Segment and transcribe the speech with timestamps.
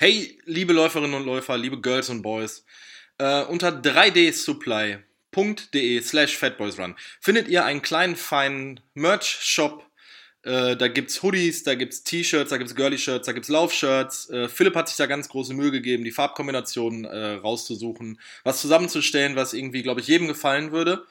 [0.00, 2.64] Hey, liebe Läuferinnen und Läufer, liebe Girls und Boys,
[3.18, 9.84] äh, unter 3dsupply.de slash fatboysrun findet ihr einen kleinen, feinen Merch-Shop.
[10.44, 14.30] Äh, da gibt's Hoodies, da gibt's T-Shirts, da gibt's Girly-Shirts, da gibt's Laufshirts.
[14.30, 19.34] Äh, Philipp hat sich da ganz große Mühe gegeben, die Farbkombinationen äh, rauszusuchen, was zusammenzustellen,
[19.34, 21.04] was irgendwie, glaube ich, jedem gefallen würde.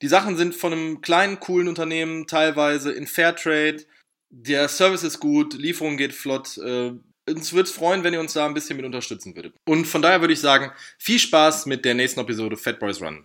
[0.00, 3.84] Die Sachen sind von einem kleinen, coolen Unternehmen, teilweise in Fairtrade.
[4.30, 6.56] Der Service ist gut, Lieferung geht flott.
[6.58, 6.92] Äh,
[7.28, 9.54] uns würde es freuen, wenn ihr uns da ein bisschen mit unterstützen würdet.
[9.66, 13.24] Und von daher würde ich sagen, viel Spaß mit der nächsten Episode Fat Boys Run.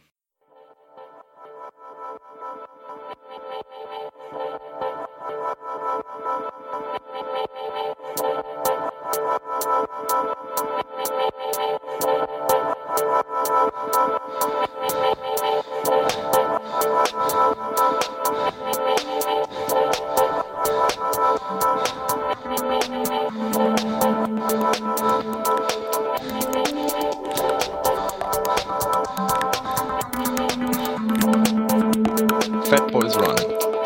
[32.66, 33.36] Fat Boys Run,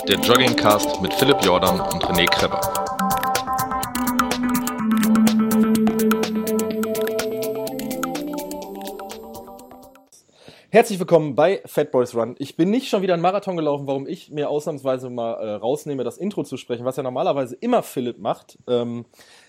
[0.08, 2.81] der Joggingcast mit Philipp Jordan und René Kreber.
[10.73, 12.36] Herzlich willkommen bei Fat Boys Run.
[12.39, 16.05] Ich bin nicht schon wieder einen Marathon gelaufen, warum ich mir ausnahmsweise mal äh, rausnehme,
[16.05, 18.58] das Intro zu sprechen, was ja normalerweise immer Philipp macht.
[18.69, 19.03] Ähm,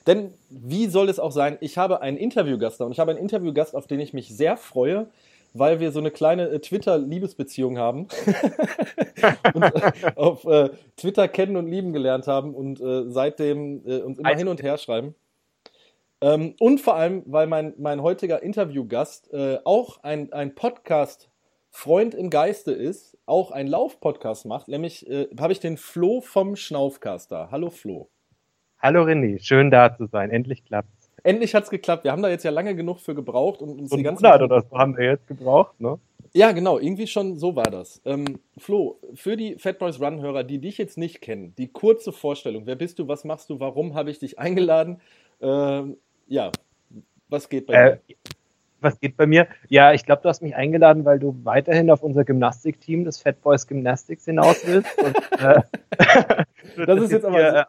[0.08, 3.20] denn wie soll es auch sein, ich habe einen Interviewgast da und ich habe einen
[3.20, 5.06] Interviewgast, auf den ich mich sehr freue
[5.54, 8.08] weil wir so eine kleine äh, Twitter-Liebesbeziehung haben
[9.54, 14.18] und äh, auf äh, Twitter kennen und lieben gelernt haben und äh, seitdem äh, uns
[14.18, 15.14] immer hin und her schreiben.
[16.22, 22.30] Ähm, und vor allem, weil mein, mein heutiger Interviewgast äh, auch ein, ein Podcast-Freund im
[22.30, 25.06] Geiste ist, auch ein Lauf-Podcast macht, nämlich
[25.38, 27.48] habe ich den Flo vom Schnaufcast da.
[27.50, 28.08] Hallo Flo.
[28.78, 30.30] Hallo René, schön da zu sein.
[30.30, 31.10] Endlich klappt's.
[31.22, 32.02] Endlich hat's geklappt.
[32.02, 34.42] Wir haben da jetzt ja lange genug für gebraucht und uns so die ganze Monat
[34.42, 35.98] oder so haben wir jetzt gebraucht, ne?
[36.34, 38.00] Ja, genau, irgendwie schon so war das.
[38.04, 42.66] Ähm, Flo, für die Fat Boys Run-Hörer, die dich jetzt nicht kennen, die kurze Vorstellung,
[42.66, 45.00] wer bist du, was machst du, warum habe ich dich eingeladen?
[45.40, 45.98] Ähm,
[46.32, 46.50] ja,
[47.28, 48.16] was geht bei äh, dir?
[48.80, 49.46] Was geht bei mir?
[49.68, 53.40] Ja, ich glaube, du hast mich eingeladen, weil du weiterhin auf unser Gymnastikteam des Fat
[53.42, 54.90] Boys Gymnastics hinaus willst.
[55.02, 55.62] und, äh,
[56.84, 57.38] das ist jetzt aber.
[57.38, 57.66] Hier,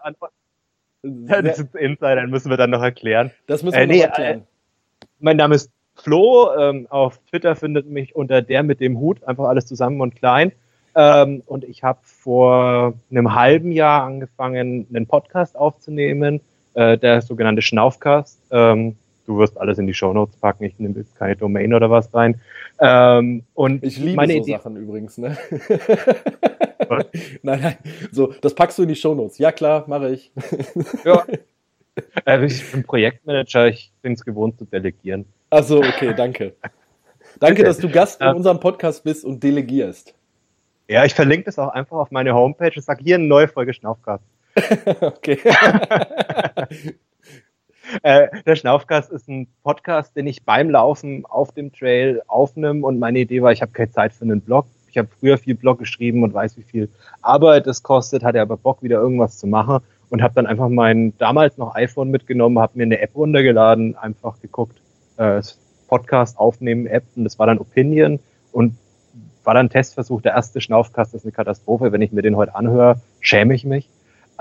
[1.03, 3.31] äh, das ist Insider, dann müssen wir dann noch erklären.
[3.45, 4.39] Das müssen wir äh, nee, noch erklären.
[4.39, 6.49] Äh, mein Name ist Flo.
[6.57, 10.53] Ähm, auf Twitter findet mich unter der mit dem Hut, einfach alles zusammen und klein.
[10.95, 16.41] Ähm, und ich habe vor einem halben Jahr angefangen, einen Podcast aufzunehmen,
[16.73, 18.39] äh, der sogenannte Schnaufcast.
[18.51, 18.95] Ähm,
[19.25, 22.41] du wirst alles in die Shownotes packen, ich nehme jetzt keine Domain oder was rein.
[22.79, 25.37] Ähm, und ich liebe meine so Idee Sachen übrigens, ne?
[27.41, 27.77] nein, nein.
[28.11, 29.37] So, das packst du in die Shownotes.
[29.37, 30.31] Ja, klar, mache ich.
[31.05, 31.25] ja.
[32.25, 35.25] Äh, ich bin Projektmanager, ich bin es gewohnt zu delegieren.
[35.49, 36.53] Achso, okay, danke.
[37.39, 40.13] Danke, dass du Gast in unserem Podcast bist und delegierst.
[40.87, 43.73] Ja, ich verlinke das auch einfach auf meine Homepage und sage hier eine neue Folge
[43.73, 44.23] Schnaufcast.
[45.01, 45.39] okay.
[48.03, 52.99] äh, der Schnaufcast ist ein Podcast, den ich beim Laufen auf dem Trail aufnehme und
[52.99, 55.79] meine Idee war, ich habe keine Zeit für einen Blog ich habe früher viel Blog
[55.79, 56.89] geschrieben und weiß, wie viel
[57.23, 61.17] Arbeit es kostet, hatte aber Bock, wieder irgendwas zu machen und habe dann einfach mein
[61.17, 64.79] damals noch iPhone mitgenommen, habe mir eine App runtergeladen, einfach geguckt,
[65.17, 65.41] äh,
[65.87, 68.19] Podcast aufnehmen App und das war dann Opinion
[68.51, 68.77] und
[69.43, 70.21] war dann Testversuch.
[70.21, 71.91] Der erste Schnaufkast ist eine Katastrophe.
[71.91, 73.89] Wenn ich mir den heute anhöre, schäme ich mich.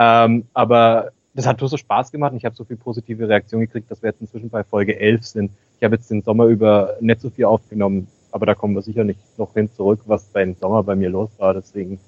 [0.02, 3.90] Ähm, aber das hat so Spaß gemacht und ich habe so viel positive Reaktion gekriegt,
[3.90, 5.50] dass wir jetzt inzwischen bei Folge 11 sind.
[5.78, 9.04] Ich habe jetzt den Sommer über nicht so viel aufgenommen aber da kommen wir sicher
[9.04, 11.54] nicht noch hin zurück, was beim Sommer bei mir los war.
[11.54, 12.00] Deswegen,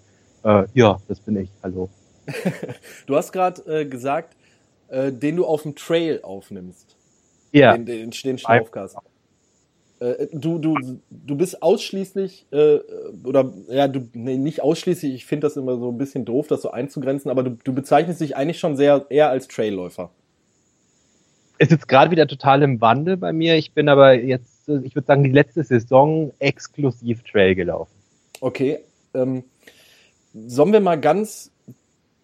[0.43, 1.51] äh, ja, das bin ich.
[1.63, 1.91] Hallo.
[3.07, 4.35] du hast gerade äh, gesagt,
[4.89, 6.97] äh, den du auf dem Trail aufnimmst.
[7.53, 7.77] Ja.
[7.77, 8.97] Den, den, den Schnaufcast.
[10.05, 10.77] Äh, du, du,
[11.11, 12.79] du bist ausschließlich, äh,
[13.25, 16.63] oder ja, du, nee, nicht ausschließlich, ich finde das immer so ein bisschen doof, das
[16.63, 20.11] so einzugrenzen, aber du, du bezeichnest dich eigentlich schon sehr eher als Trailläufer.
[21.59, 23.57] Ist jetzt gerade wieder total im Wandel bei mir.
[23.57, 27.93] Ich bin aber jetzt ich würde sagen, die letzte Saison exklusiv Trail gelaufen.
[28.41, 28.81] Okay.
[29.13, 29.45] Ähm,
[30.33, 31.53] sollen wir mal ganz,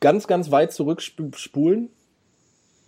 [0.01, 1.91] ganz, ganz weit zurückspulen?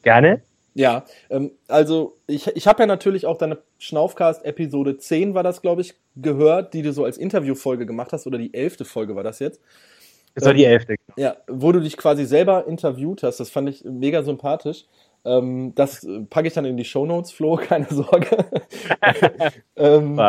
[0.03, 0.43] Gerne.
[0.75, 5.83] Ja, ähm, also ich, ich habe ja natürlich auch deine Schnaufcast-Episode 10 war das, glaube
[5.83, 9.39] ich, gehört, die du so als Interviewfolge gemacht hast, oder die elfte Folge war das
[9.39, 9.61] jetzt.
[10.35, 10.97] Das war die ähm, elfte.
[11.17, 14.87] Ja, wo du dich quasi selber interviewt hast, das fand ich mega sympathisch.
[15.25, 18.45] Ähm, das packe ich dann in die Show Notes, Flo, keine Sorge.
[19.77, 20.21] ähm,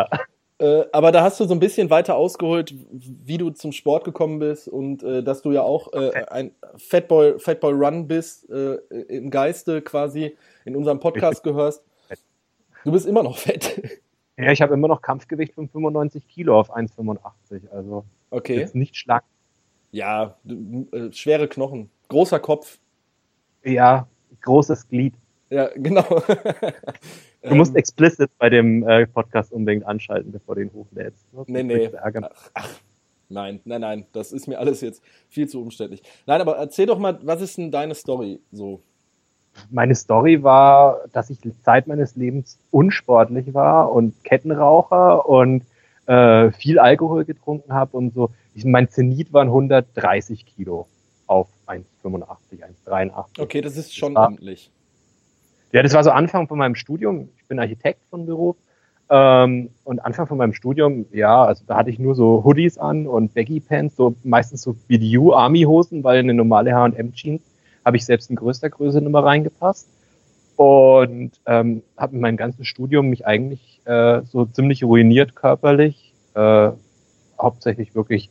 [0.59, 4.39] äh, aber da hast du so ein bisschen weiter ausgeholt, wie du zum Sport gekommen
[4.39, 8.75] bist und äh, dass du ja auch äh, ein Fatboy, Fatboy Run bist, äh,
[9.07, 10.35] im Geiste quasi
[10.65, 11.83] in unserem Podcast gehörst.
[12.83, 13.81] Du bist immer noch fett.
[14.35, 17.69] Ja, ich habe immer noch Kampfgewicht von 95 Kilo auf 1,85.
[17.71, 18.57] Also Okay.
[18.57, 19.23] jetzt nicht schlank.
[19.91, 20.37] Ja,
[20.91, 22.79] äh, schwere Knochen, großer Kopf.
[23.63, 24.07] Ja,
[24.41, 25.13] großes Glied.
[25.51, 26.03] Ja, genau.
[27.43, 31.25] Du musst Ähm, explicit bei dem äh, Podcast unbedingt anschalten, bevor du ihn hochlädst.
[31.47, 31.87] Nee, nee.
[31.87, 32.31] du Ärger.
[33.29, 36.03] Nein, nein, nein, das ist mir alles jetzt viel zu umständlich.
[36.25, 38.81] Nein, aber erzähl doch mal, was ist denn deine Story so?
[39.71, 45.63] Meine Story war, dass ich Zeit meines Lebens unsportlich war und Kettenraucher und
[46.05, 48.29] äh, viel Alkohol getrunken habe und so.
[48.55, 50.87] Ich, mein Zenit waren 130 Kilo
[51.27, 53.41] auf 1,85, 1,83.
[53.41, 54.71] Okay, das ist schon amtlich.
[55.73, 57.29] Ja, das war so Anfang von meinem Studium.
[57.35, 58.55] Ich bin Architekt von Beruf.
[59.09, 63.07] Ähm, und Anfang von meinem Studium, ja, also da hatte ich nur so Hoodies an
[63.07, 67.41] und Baggy Pants, so meistens so BDU Army Hosen, weil eine normale H&M Jeans
[67.83, 69.89] habe ich selbst in größter Größe nicht mehr reingepasst.
[70.57, 76.13] Und ähm, habe in meinem ganzen Studium mich eigentlich äh, so ziemlich ruiniert körperlich.
[76.35, 76.69] Äh,
[77.41, 78.29] hauptsächlich wirklich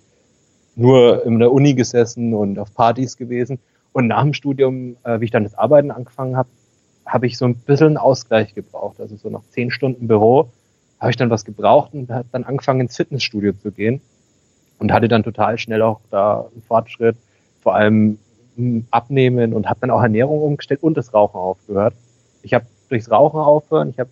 [0.77, 3.59] nur in der Uni gesessen und auf Partys gewesen.
[3.93, 6.49] Und nach dem Studium, äh, wie ich dann das Arbeiten angefangen habe,
[7.13, 8.99] habe ich so ein bisschen einen Ausgleich gebraucht.
[8.99, 10.49] Also so nach zehn Stunden Büro
[10.99, 14.01] habe ich dann was gebraucht und habe dann angefangen ins Fitnessstudio zu gehen
[14.79, 17.17] und hatte dann total schnell auch da einen Fortschritt,
[17.61, 18.19] vor allem
[18.91, 21.95] Abnehmen und habe dann auch Ernährung umgestellt und das Rauchen aufgehört.
[22.43, 24.11] Ich habe durchs Rauchen aufhören, ich habe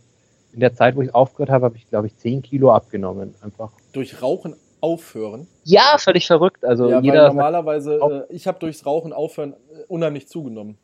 [0.53, 3.35] in der Zeit, wo ich aufgehört habe, habe ich glaube ich zehn Kilo abgenommen.
[3.41, 3.71] Einfach.
[3.93, 5.47] Durch Rauchen aufhören.
[5.65, 6.65] Ja, völlig verrückt.
[6.65, 7.29] Also ja, jeder.
[7.29, 10.77] normalerweise, äh, ich habe durchs Rauchen aufhören äh, unheimlich zugenommen.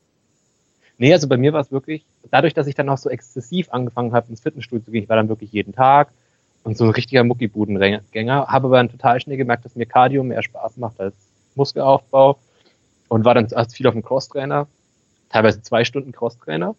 [0.98, 4.12] Nee, also bei mir war es wirklich, dadurch, dass ich dann auch so exzessiv angefangen
[4.12, 6.10] habe, ins Fitnessstudio zu gehen, ich war dann wirklich jeden Tag
[6.64, 10.42] und so ein richtiger Muckibudengänger, habe aber dann total schnell gemerkt, dass mir Cardio mehr
[10.42, 11.14] Spaß macht als
[11.54, 12.38] Muskelaufbau
[13.08, 14.66] und war dann zuerst viel auf dem Crosstrainer,
[15.28, 16.74] teilweise zwei Stunden Crosstrainer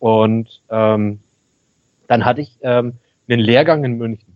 [0.00, 1.20] und ähm,
[2.08, 2.94] dann hatte ich ähm,
[3.28, 4.33] einen Lehrgang in München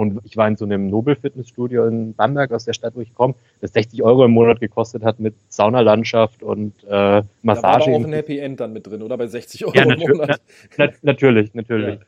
[0.00, 3.34] und ich war in so einem Nobel-Fitnessstudio in Bamberg aus der Stadt, wo ich komme,
[3.60, 7.90] das 60 Euro im Monat gekostet hat mit Saunalandschaft und äh, Da war Massage.
[7.90, 9.16] doch auch ein Happy End dann mit drin, oder?
[9.18, 9.98] Bei 60 Euro Ja, im.
[10.00, 10.40] Monat.
[10.78, 12.00] Na, natürlich, natürlich.
[12.00, 12.06] Ja.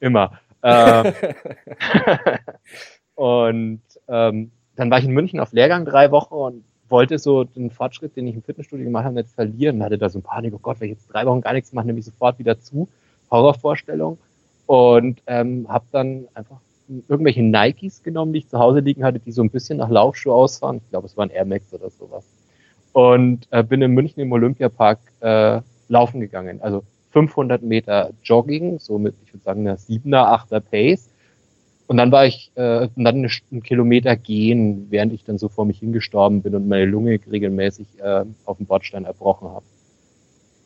[0.00, 0.32] Immer.
[0.62, 1.12] Äh,
[3.14, 7.70] und ähm, dann war ich in München auf Lehrgang drei Wochen und wollte so den
[7.70, 9.82] Fortschritt, den ich im Fitnessstudio gemacht habe, nicht verlieren.
[9.82, 11.86] Hatte da so ein Panik, oh Gott, wenn ich jetzt drei Wochen gar nichts mache,
[11.86, 12.88] nehme ich sofort wieder zu.
[13.30, 14.18] Horrorvorstellung.
[14.66, 16.60] Und ähm, habe dann einfach
[17.08, 20.32] irgendwelche Nikes genommen, die ich zu Hause liegen hatte, die so ein bisschen nach Laufschuh
[20.32, 20.78] aussahen.
[20.78, 22.24] Ich glaube, es waren Air Max oder sowas.
[22.92, 26.60] Und äh, bin in München im Olympiapark äh, laufen gegangen.
[26.60, 31.08] Also 500 Meter Jogging, so mit, ich würde sagen, einer 7er, 8er Pace.
[31.86, 35.78] Und dann war ich, äh, dann einen Kilometer gehen, während ich dann so vor mich
[35.78, 39.64] hingestorben bin und meine Lunge regelmäßig äh, auf dem Bordstein erbrochen habe.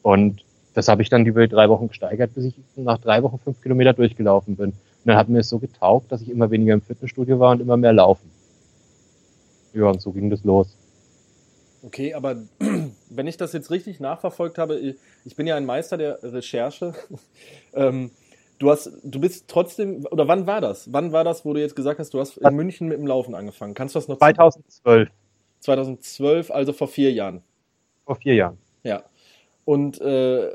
[0.02, 3.60] Und das habe ich dann über drei Wochen gesteigert, bis ich nach drei Wochen fünf
[3.60, 4.72] Kilometer durchgelaufen bin.
[5.06, 7.60] Und dann hat mir es so getaugt, dass ich immer weniger im Fitnessstudio war und
[7.60, 8.28] immer mehr laufen.
[9.72, 10.76] Ja, und so ging das los.
[11.84, 12.42] Okay, aber
[13.10, 14.76] wenn ich das jetzt richtig nachverfolgt habe,
[15.24, 16.92] ich- bin ja ein Meister der Recherche.
[17.74, 18.10] ähm,
[18.58, 20.92] du hast, du bist trotzdem, oder wann war das?
[20.92, 23.36] Wann war das, wo du jetzt gesagt hast, du hast in München mit dem Laufen
[23.36, 23.74] angefangen?
[23.74, 24.18] Kannst du das noch?
[24.18, 25.08] 2012,
[25.60, 27.44] 2012, also vor vier Jahren.
[28.04, 28.58] vor vier Jahren.
[28.82, 29.04] Ja.
[29.66, 30.54] Und äh, äh,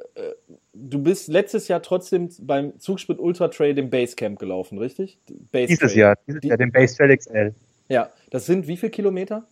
[0.73, 5.19] du bist letztes Jahr trotzdem beim Zugspit Ultra Trail dem Basecamp gelaufen, richtig?
[5.51, 5.93] Base Dieses.
[5.95, 7.53] Jahr, dieses Die- Jahr, den Base Trail XL.
[7.89, 9.43] Ja, das sind wie viele Kilometer?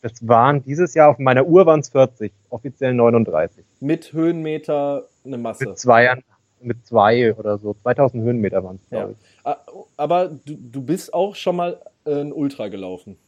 [0.00, 3.62] Das waren dieses Jahr auf meiner Uhr waren es 40, offiziell 39.
[3.80, 5.66] Mit Höhenmeter eine Masse.
[5.68, 6.22] Mit zwei,
[6.62, 7.74] mit zwei oder so.
[7.82, 8.98] 2000 Höhenmeter waren es, Ja.
[9.00, 9.18] glaube ich.
[9.44, 9.58] Ah,
[9.98, 13.18] Aber du, du bist auch schon mal äh, ein Ultra gelaufen.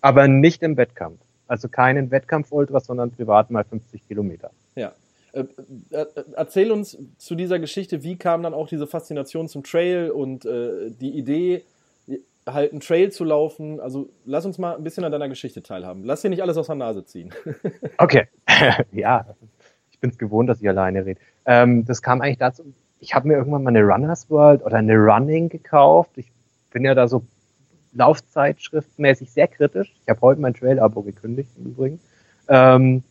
[0.00, 1.20] Aber nicht im Wettkampf.
[1.46, 4.50] Also keinen Wettkampf-Ultra, sondern privat mal 50 Kilometer.
[5.32, 5.40] Ja.
[5.40, 5.46] Äh,
[5.90, 10.44] äh, erzähl uns zu dieser Geschichte, wie kam dann auch diese Faszination zum Trail und
[10.44, 11.64] äh, die Idee,
[12.46, 13.80] halt einen Trail zu laufen.
[13.80, 16.04] Also lass uns mal ein bisschen an deiner Geschichte teilhaben.
[16.04, 17.32] Lass dir nicht alles aus der Nase ziehen.
[17.98, 18.26] Okay.
[18.92, 19.26] ja,
[19.90, 21.20] ich bin es gewohnt, dass ich alleine rede.
[21.44, 22.64] Ähm, das kam eigentlich dazu,
[22.98, 26.10] ich habe mir irgendwann mal eine Runners World oder eine Running gekauft.
[26.16, 26.30] Ich
[26.70, 27.22] bin ja da so
[27.92, 29.92] laufzeitschriftmäßig sehr kritisch.
[30.02, 32.00] Ich habe heute mein Trail-Abo gekündigt im Übrigen.
[32.48, 33.04] Ähm,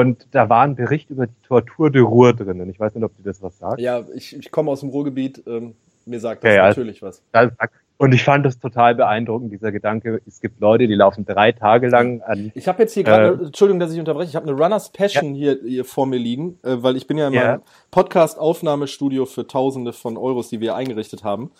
[0.00, 2.68] und da war ein Bericht über die Tortur de Ruhr drinnen.
[2.70, 3.80] Ich weiß nicht, ob dir das was sagt.
[3.80, 5.42] ja, ich, ich komme aus dem Ruhrgebiet.
[5.46, 5.74] Ähm,
[6.06, 6.68] mir sagt das Ja, ja.
[6.68, 7.22] natürlich was.
[7.32, 7.50] Das-
[7.98, 10.20] Und ich fand das total beeindruckend, dieser Gedanke.
[10.26, 12.50] Es gibt Leute, die laufen drei Tage lang an.
[12.56, 15.34] Ich habe jetzt hier gerade, Äh, Entschuldigung, dass ich unterbreche, ich habe eine Runners Passion
[15.34, 17.40] hier, hier vor mir liegen, äh, weil ich bin ja in Ja.
[17.46, 21.50] meinem Podcast-Aufnahmestudio für Tausende von Euros, die wir eingerichtet haben.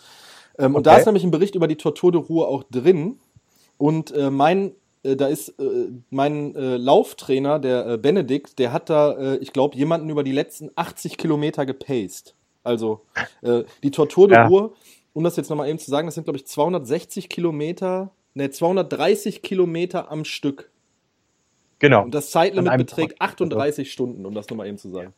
[0.57, 0.99] Ähm, Und da Okay.
[1.01, 3.19] ist nämlich ein Bericht über die Tortur de Ruhr auch drin.
[3.77, 4.73] Und äh, mein
[5.03, 9.53] äh, da ist äh, mein äh, Lauftrainer, der äh, Benedikt, der hat da, äh, ich
[9.53, 12.35] glaube, jemanden über die letzten 80 Kilometer gepaced.
[12.65, 13.01] Also
[13.83, 14.47] die Tortur de Ja.
[14.47, 14.73] Ruhr,
[15.11, 19.41] um das jetzt nochmal eben zu sagen, das sind, glaube ich, 260 Kilometer, ne, 230
[19.41, 20.71] Kilometer am Stück.
[21.79, 22.03] Genau.
[22.03, 23.31] Und das Zeitlimit beträgt Tag.
[23.31, 25.13] 38 Stunden, um das nochmal eben zu sagen.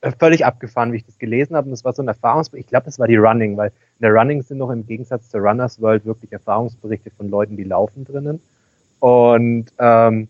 [0.00, 1.66] Äh, völlig abgefahren, wie ich das gelesen habe.
[1.66, 2.66] Und das war so ein Erfahrungsbericht.
[2.66, 5.40] Ich glaube, das war die Running, weil in der Running sind noch im Gegensatz zur
[5.40, 8.40] Runners World wirklich Erfahrungsberichte von Leuten, die laufen drinnen.
[8.98, 10.28] Und, ähm,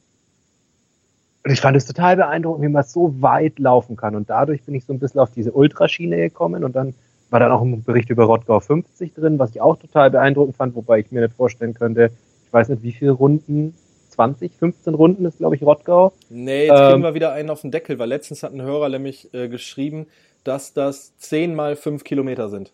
[1.45, 4.15] ich fand es total beeindruckend, wie man so weit laufen kann.
[4.15, 6.65] Und dadurch bin ich so ein bisschen auf diese Ultraschiene gekommen.
[6.65, 6.95] Und dann
[7.31, 10.75] war dann auch ein Bericht über Rottgau 50 drin, was ich auch total beeindruckend fand,
[10.75, 12.11] wobei ich mir nicht vorstellen könnte,
[12.47, 13.75] ich weiß nicht, wie viele Runden,
[14.11, 16.13] 20, 15 Runden ist, glaube ich, Rottgau.
[16.29, 18.89] Nee, jetzt kriegen Ähm, wir wieder einen auf den Deckel, weil letztens hat ein Hörer
[18.89, 20.09] nämlich äh, geschrieben,
[20.43, 22.73] dass das 10 mal 5 Kilometer sind.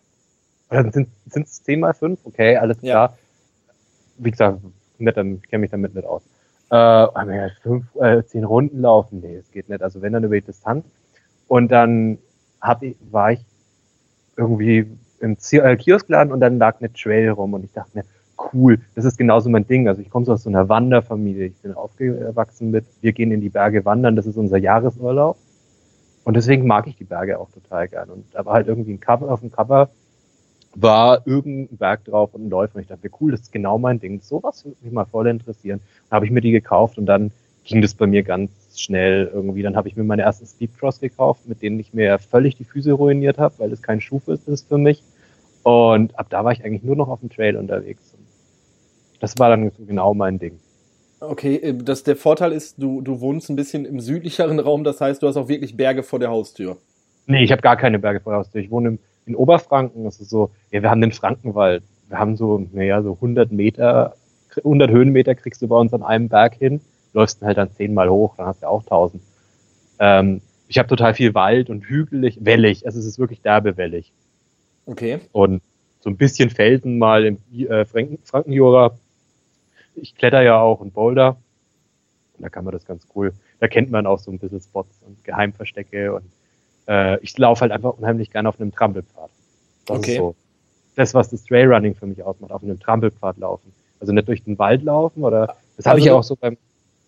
[0.69, 2.19] Sind es 10 mal 5?
[2.25, 3.07] Okay, alles Ja.
[3.07, 3.17] klar.
[4.17, 4.59] Wie gesagt,
[4.99, 5.05] ich
[5.49, 6.23] kenne mich damit nicht aus.
[6.69, 9.81] Äh, aber ja, fünf, äh, zehn Runden laufen, nee, es geht nicht.
[9.81, 10.85] Also wenn dann über die Distanz.
[11.47, 12.17] Und dann
[12.59, 13.45] hab ich, war ich
[14.35, 14.85] irgendwie
[15.21, 18.03] im äh, Kioskladen und dann lag eine Trail rum und ich dachte mir,
[18.53, 19.87] cool, das ist genauso mein Ding.
[19.87, 23.41] Also ich komme so aus so einer Wanderfamilie, ich bin aufgewachsen mit, wir gehen in
[23.41, 25.37] die Berge wandern, das ist unser Jahresurlaub.
[26.25, 28.09] Und deswegen mag ich die Berge auch total gern.
[28.09, 29.89] Und da war halt irgendwie ein Cover auf dem Cover
[30.79, 32.75] war irgendein Berg drauf und ein Läufer.
[32.75, 34.21] Und ich dachte, cool, das ist genau mein Ding.
[34.21, 35.81] Sowas würde mich mal voll interessieren.
[36.09, 37.31] Dann habe ich mir die gekauft und dann
[37.63, 39.63] ging das bei mir ganz schnell irgendwie.
[39.63, 42.91] Dann habe ich mir meine ersten Speedcross gekauft, mit denen ich mir völlig die Füße
[42.91, 45.03] ruiniert habe, weil es kein Schuh ist, ist für mich.
[45.63, 48.15] Und ab da war ich eigentlich nur noch auf dem Trail unterwegs.
[49.19, 50.59] Das war dann genau mein Ding.
[51.19, 55.01] Okay, äh, das, der Vorteil ist, du, du wohnst ein bisschen im südlicheren Raum, das
[55.01, 56.77] heißt, du hast auch wirklich Berge vor der Haustür.
[57.25, 58.61] Nee, ich habe gar keine Berge vor der Haustür.
[58.61, 60.03] Ich wohne im, in Oberfranken.
[60.03, 61.83] Das ist so, ja, wir haben den Frankenwald.
[62.07, 64.15] Wir haben so, naja, so 100 Meter,
[64.55, 66.81] 100 Höhenmeter kriegst du bei uns an einem Berg hin.
[67.13, 69.21] Läufst dann halt dann zehnmal hoch, dann hast du auch 1000.
[69.99, 72.85] Ähm, ich habe total viel Wald und hügelig, wellig.
[72.85, 74.11] Also es ist wirklich derbe wellig.
[74.85, 75.19] Okay.
[75.31, 75.61] Und
[75.99, 78.97] so ein bisschen Felsen mal im äh, Franken, Frankenjura.
[79.95, 81.37] Ich kletter ja auch und boulder.
[82.37, 83.33] Und da kann man das ganz cool.
[83.59, 86.25] Da kennt man auch so ein bisschen Spots und Geheimverstecke und
[86.87, 89.29] äh, ich laufe halt einfach unheimlich gerne auf einem Trampelpfad.
[89.85, 90.11] Das Okay.
[90.13, 90.35] ist so
[90.95, 93.71] das, was das Trailrunning für mich ausmacht, auf einem Trampelpfad laufen.
[93.99, 96.35] Also nicht durch den Wald laufen oder das habe Also ich ja du- auch so
[96.35, 96.57] beim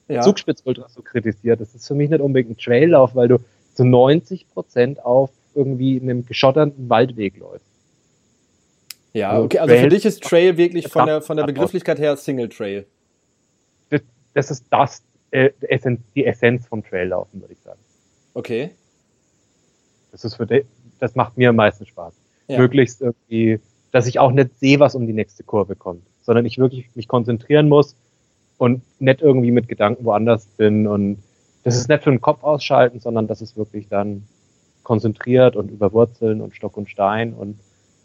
[0.08, 0.22] Ja.
[0.22, 1.62] Zugspitz-Ultras so kritisiert.
[1.62, 3.40] Das ist für mich nicht unbedingt ein Traillauf, weil du
[3.74, 7.66] zu 90 Prozent auf irgendwie einem geschotterten Waldweg läufst.
[9.14, 12.16] Ja, Also okay, also für dich ist Trail wirklich von der, von der Begrifflichkeit her
[12.16, 12.86] Single Trail.
[13.90, 14.02] Das,
[14.36, 15.50] das ist das, äh,
[16.16, 17.80] die Essenz vom Traillaufen, würde ich sagen.
[18.36, 18.72] Okay.
[20.12, 20.66] Das ist für de,
[21.00, 22.14] das macht mir am meisten Spaß.
[22.48, 22.60] Ja.
[22.60, 23.60] Möglichst irgendwie,
[23.92, 27.08] dass ich auch nicht sehe, was um die nächste Kurve kommt, sondern ich wirklich mich
[27.08, 27.96] konzentrieren muss
[28.58, 31.24] und nicht irgendwie mit Gedanken woanders bin und
[31.64, 34.24] das ist nicht für den Kopf ausschalten, sondern das ist wirklich dann
[34.84, 37.60] konzentriert und über Wurzeln und Stock und Stein und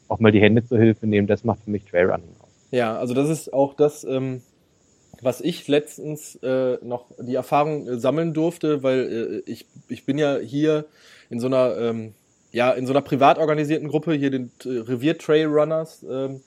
[0.09, 2.51] auch mal die Hände zur Hilfe nehmen, das macht für mich Trailrunning aus.
[2.71, 4.43] Ja, also das ist auch das, ähm,
[5.25, 10.19] was ich letztens äh, noch die Erfahrung äh, sammeln durfte, weil äh, ich, ich bin
[10.19, 10.85] ja hier
[11.31, 12.15] in so einer, ähm,
[12.53, 16.43] ja, in so einer privat organisierten Gruppe, hier den äh, Revier Trail Runners, ähm,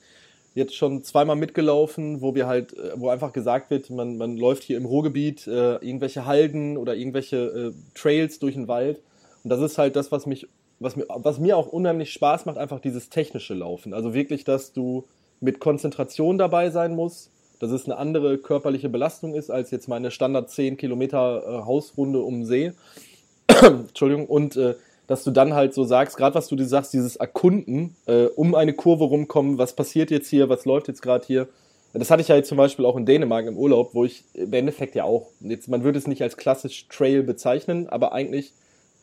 [0.54, 4.62] jetzt schon zweimal mitgelaufen, wo wir halt, äh, wo einfach gesagt wird, man, man läuft
[4.62, 9.00] hier im Ruhrgebiet äh, irgendwelche Halden oder irgendwelche äh, Trails durch den Wald.
[9.44, 12.58] Und das ist halt das, was mich, was mir, was mir auch unheimlich Spaß macht,
[12.58, 13.92] einfach dieses technische Laufen.
[13.92, 15.04] Also wirklich, dass du
[15.40, 20.10] mit Konzentration dabei sein musst, dass es eine andere körperliche Belastung ist als jetzt meine
[20.10, 22.72] Standard 10 Kilometer äh, Hausrunde um See.
[23.48, 24.26] Entschuldigung.
[24.26, 24.74] Und äh,
[25.06, 28.54] dass du dann halt so sagst, gerade was du dir sagst, dieses Erkunden, äh, um
[28.54, 31.48] eine Kurve rumkommen, was passiert jetzt hier, was läuft jetzt gerade hier.
[31.94, 34.52] Das hatte ich ja jetzt zum Beispiel auch in Dänemark im Urlaub, wo ich im
[34.52, 38.52] Endeffekt ja auch, jetzt man würde es nicht als klassisch Trail bezeichnen, aber eigentlich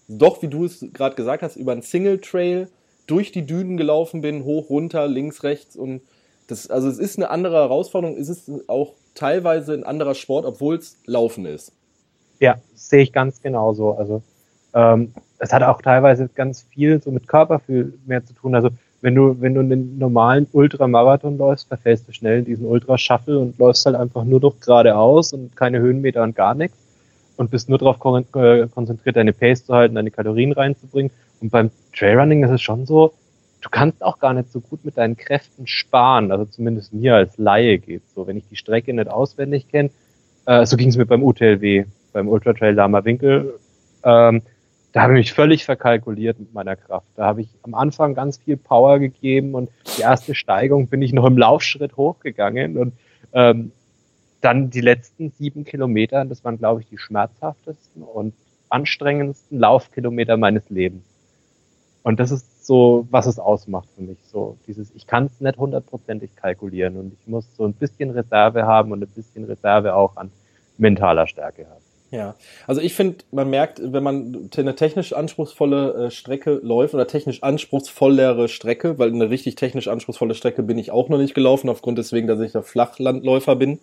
[0.08, 2.70] doch, wie du es gerade gesagt hast, über einen Single Trail
[3.08, 6.02] durch die Dünen gelaufen bin, hoch, runter, links, rechts und
[6.48, 10.76] das, also es ist eine andere Herausforderung, es ist auch teilweise ein anderer Sport, obwohl
[10.76, 11.72] es Laufen ist.
[12.40, 13.94] Ja, sehe ich ganz genauso.
[13.94, 14.22] Also
[14.74, 18.56] ähm, es hat auch teilweise ganz viel so mit Körpergefühl mehr zu tun.
[18.56, 18.70] Also
[19.02, 23.58] wenn du, wenn du einen normalen Ultramarathon läufst, verfällst du schnell in diesen Ultrashuffle und
[23.58, 26.78] läufst halt einfach nur noch geradeaus und keine Höhenmeter und gar nichts
[27.38, 27.98] und bist nur darauf
[28.36, 31.12] äh, konzentriert, deine Pace zu halten, deine Kalorien reinzubringen.
[31.42, 33.14] Und beim Trailrunning ist es schon so,
[33.66, 36.32] du kannst auch gar nicht so gut mit deinen Kräften sparen.
[36.32, 38.28] Also zumindest mir als Laie geht so.
[38.28, 39.90] Wenn ich die Strecke nicht auswendig kenne,
[40.46, 43.60] äh, so ging es mir beim UTLW, beim Ultra Trail Lama Winkel.
[44.04, 44.44] Ähm,
[44.92, 47.08] da habe ich mich völlig verkalkuliert mit meiner Kraft.
[47.16, 51.12] Da habe ich am Anfang ganz viel Power gegeben und die erste Steigung bin ich
[51.12, 52.94] noch im Laufschritt hochgegangen und
[53.34, 53.72] ähm,
[54.42, 58.36] dann die letzten sieben Kilometer, das waren, glaube ich, die schmerzhaftesten und
[58.70, 61.04] anstrengendsten Laufkilometer meines Lebens.
[62.06, 64.20] Und das ist so, was es ausmacht für mich.
[64.32, 68.68] So dieses, ich kann es nicht hundertprozentig kalkulieren und ich muss so ein bisschen Reserve
[68.68, 70.30] haben und ein bisschen Reserve auch an
[70.78, 71.82] mentaler Stärke haben.
[72.12, 72.36] Ja,
[72.68, 77.42] also ich finde, man merkt, wenn man eine technisch anspruchsvolle äh, Strecke läuft oder technisch
[77.42, 81.98] anspruchsvollere Strecke, weil eine richtig technisch anspruchsvolle Strecke bin ich auch noch nicht gelaufen, aufgrund
[81.98, 83.80] deswegen, dass ich der Flachlandläufer bin.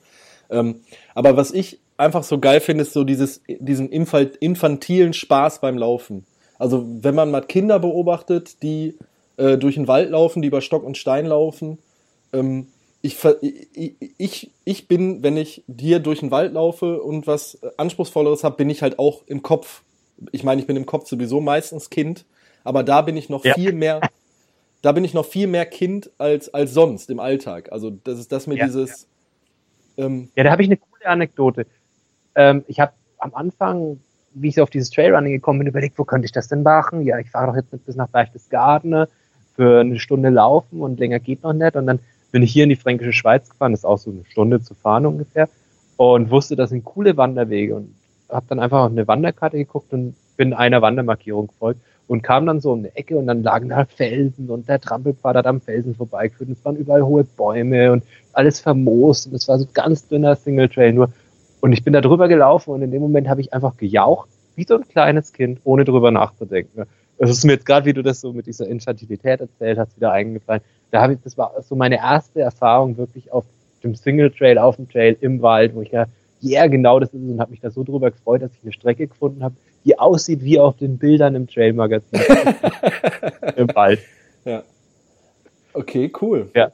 [0.48, 0.82] Ähm,
[1.16, 6.24] aber was ich einfach so geil finde, ist so dieses, diesen infantilen Spaß beim Laufen.
[6.62, 8.96] Also wenn man mal Kinder beobachtet, die
[9.36, 11.78] äh, durch den Wald laufen, die über Stock und Stein laufen,
[12.32, 12.68] ähm,
[13.00, 13.18] ich,
[14.16, 18.70] ich, ich bin, wenn ich hier durch den Wald laufe und was Anspruchsvolleres habe, bin
[18.70, 19.82] ich halt auch im Kopf.
[20.30, 22.24] Ich meine, ich bin im Kopf sowieso meistens Kind,
[22.62, 23.54] aber da bin ich noch ja.
[23.54, 24.00] viel mehr,
[24.82, 27.72] da bin ich noch viel mehr Kind als, als sonst im Alltag.
[27.72, 29.08] Also das ist das mir ja, dieses.
[29.96, 31.66] Ja, ähm, ja da habe ich eine coole Anekdote.
[32.36, 33.98] Ähm, ich habe am Anfang,
[34.34, 37.02] wie ich auf dieses Trailrunning gekommen bin, überlegt, wo könnte ich das denn machen?
[37.02, 39.06] Ja, ich fahre doch jetzt nicht bis nach Berchtesgaden
[39.54, 41.76] für eine Stunde laufen und länger geht noch nicht.
[41.76, 44.24] Und dann bin ich hier in die Fränkische Schweiz gefahren, das ist auch so eine
[44.24, 45.48] Stunde zu fahren ungefähr,
[45.96, 47.94] und wusste, das sind coole Wanderwege und
[48.28, 52.60] habe dann einfach auf eine Wanderkarte geguckt und bin einer Wandermarkierung gefolgt und kam dann
[52.60, 55.94] so um eine Ecke und dann lagen da Felsen und der Trampelpfad hat am Felsen
[55.94, 60.08] vorbeigeführt und es waren überall hohe Bäume und alles vermoost und es war so ganz
[60.08, 61.12] dünner Single Trail nur
[61.62, 64.64] und ich bin da drüber gelaufen und in dem Moment habe ich einfach gejaucht, wie
[64.64, 66.84] so ein kleines Kind, ohne drüber nachzudenken.
[67.16, 70.12] Es ist mir jetzt gerade, wie du das so mit dieser Infantilität erzählt hast, wieder
[70.12, 70.60] eingefallen
[70.92, 73.46] da habe ich, das war so meine erste Erfahrung wirklich auf
[73.82, 76.06] dem Single Trail, auf dem Trail im Wald, wo ich ja,
[76.40, 79.08] ja, genau das ist und habe mich da so drüber gefreut, dass ich eine Strecke
[79.08, 82.20] gefunden habe, die aussieht wie auf den Bildern im Trail-Magazin
[83.56, 84.00] im Wald.
[84.44, 84.62] Ja.
[85.72, 86.50] Okay, cool.
[86.54, 86.72] Ja.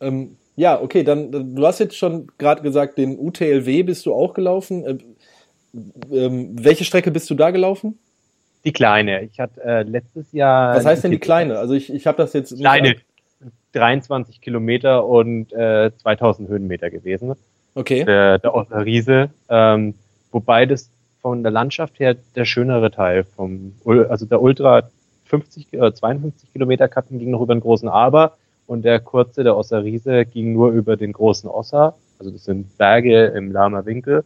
[0.00, 4.34] Ähm, ja, okay, dann, du hast jetzt schon gerade gesagt, den UTLW bist du auch
[4.34, 4.84] gelaufen.
[4.84, 4.98] Äh,
[6.12, 7.98] ähm, welche Strecke bist du da gelaufen?
[8.64, 9.22] Die kleine.
[9.22, 10.76] Ich hatte äh, letztes Jahr.
[10.76, 11.58] Was heißt denn die kleine?
[11.58, 12.56] Also ich, ich habe das jetzt.
[12.56, 12.96] Kleine.
[13.72, 17.34] 23 Kilometer und äh, 2000 Höhenmeter gewesen.
[17.74, 18.04] Okay.
[18.04, 19.30] Der, der Riese.
[19.48, 19.94] Ähm,
[20.30, 24.88] wobei das von der Landschaft her der schönere Teil vom, also der Ultra
[25.24, 29.56] 50, äh, 52 Kilometer Kappen ging noch über den großen Aber und der kurze, der
[29.56, 31.96] Riese, ging nur über den großen Osser.
[32.18, 34.24] Also das sind Berge im Lama Winkel,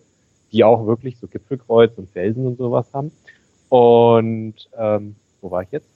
[0.53, 3.13] die auch wirklich so Gipfelkreuz und Felsen und sowas haben.
[3.69, 5.89] Und ähm, wo war ich jetzt?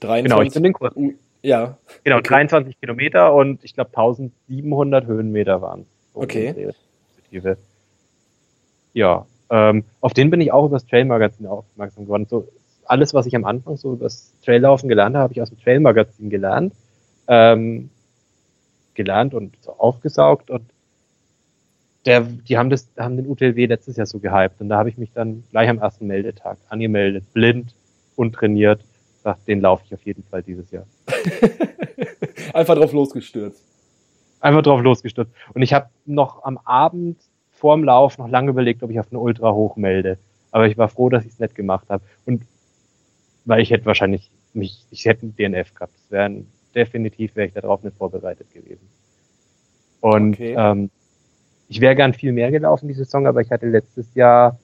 [0.00, 0.30] 23.
[0.30, 1.18] Genau, ich bin den kurzen.
[1.42, 1.76] Ja.
[2.04, 2.28] Genau, okay.
[2.28, 5.86] 23 Kilometer und ich glaube 1700 Höhenmeter waren es.
[6.14, 6.70] Okay.
[8.92, 12.26] Ja, ähm, auf den bin ich auch über das Trail-Magazin aufmerksam geworden.
[12.28, 12.48] So,
[12.84, 15.60] alles, was ich am Anfang so über das Traillaufen gelernt habe, habe ich aus dem
[15.60, 16.74] Trail-Magazin gelernt.
[17.28, 17.90] Ähm,
[18.94, 20.62] gelernt und so aufgesaugt und
[22.04, 24.98] der, die haben das, haben den UTLW letztes Jahr so gehypt und da habe ich
[24.98, 27.74] mich dann gleich am ersten Meldetag angemeldet, blind,
[28.16, 28.80] untrainiert
[29.22, 30.84] sagt, den laufe ich auf jeden Fall dieses Jahr.
[32.52, 33.62] Einfach drauf losgestürzt.
[34.40, 35.30] Einfach drauf losgestürzt.
[35.54, 37.18] Und ich habe noch am Abend
[37.52, 40.18] vorm Lauf noch lange überlegt, ob ich auf eine Ultra hoch melde.
[40.50, 42.02] Aber ich war froh, dass ich es nicht gemacht habe.
[42.26, 42.42] Und
[43.44, 45.94] weil ich hätte wahrscheinlich mich, ich hätte einen DNF gehabt.
[45.94, 48.88] Das wäre definitiv wäre ich darauf nicht vorbereitet gewesen.
[50.00, 50.54] Und okay.
[50.56, 50.90] ähm,
[51.68, 54.58] ich wäre gern viel mehr gelaufen die Saison, aber ich hatte letztes Jahr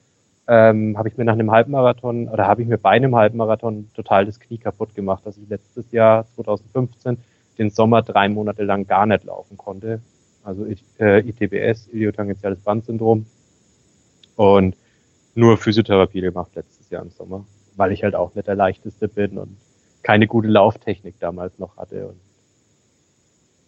[0.47, 4.25] ähm, habe ich mir nach einem Halbmarathon oder habe ich mir bei einem Halbmarathon total
[4.25, 7.17] das Knie kaputt gemacht, dass ich letztes Jahr 2015
[7.59, 10.01] den Sommer drei Monate lang gar nicht laufen konnte.
[10.43, 10.65] Also
[10.99, 13.25] äh, ITBS, Iliotangentiales Bandsyndrom
[14.35, 14.75] und
[15.35, 17.45] nur Physiotherapie gemacht letztes Jahr im Sommer,
[17.79, 19.57] weil ich halt auch nicht der leichteste bin und
[20.03, 22.19] keine gute Lauftechnik damals noch hatte und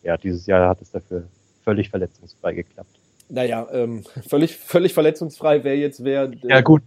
[0.04, 1.28] ja, dieses Jahr hat es dafür
[1.63, 3.00] völlig verletzungsfrei geklappt.
[3.30, 6.24] Naja, ähm, völlig, völlig verletzungsfrei wäre jetzt wer.
[6.24, 6.82] Äh, ja, gut.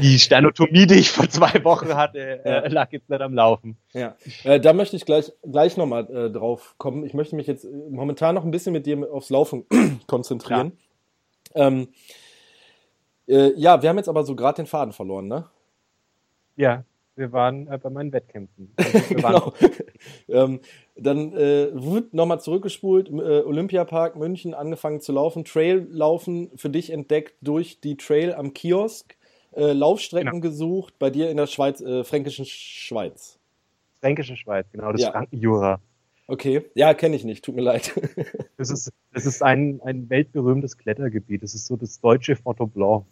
[0.00, 2.68] Die Sternotomie, die ich vor zwei Wochen hatte, äh, ja.
[2.68, 3.76] lag jetzt nicht am Laufen.
[3.92, 7.04] Ja, äh, da möchte ich gleich, gleich nochmal äh, drauf kommen.
[7.04, 9.64] Ich möchte mich jetzt momentan noch ein bisschen mit dir aufs Laufen
[10.08, 10.72] konzentrieren.
[11.54, 11.68] Ja.
[11.68, 11.88] Ähm,
[13.28, 15.44] äh, ja, wir haben jetzt aber so gerade den Faden verloren, ne?
[16.56, 16.84] Ja,
[17.16, 18.72] wir waren äh, bei meinen Wettkämpfen.
[18.76, 19.52] Also genau.
[20.28, 20.60] ähm,
[20.96, 26.90] dann äh, wird nochmal zurückgespult, äh, Olympiapark München angefangen zu laufen, Trail laufen für dich
[26.90, 29.16] entdeckt durch die Trail am Kiosk,
[29.54, 30.42] äh, Laufstrecken genau.
[30.42, 33.38] gesucht, bei dir in der Schweiz, äh, fränkischen Schweiz.
[34.00, 35.12] Fränkische Schweiz, genau, das ja.
[35.12, 35.80] Frankenjura.
[36.26, 37.92] Okay, ja, kenne ich nicht, tut mir leid.
[38.56, 43.04] das ist, das ist ein, ein weltberühmtes Klettergebiet, das ist so das deutsche Fort Blanc.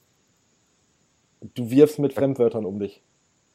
[1.54, 3.02] Du wirfst mit Fremdwörtern um dich.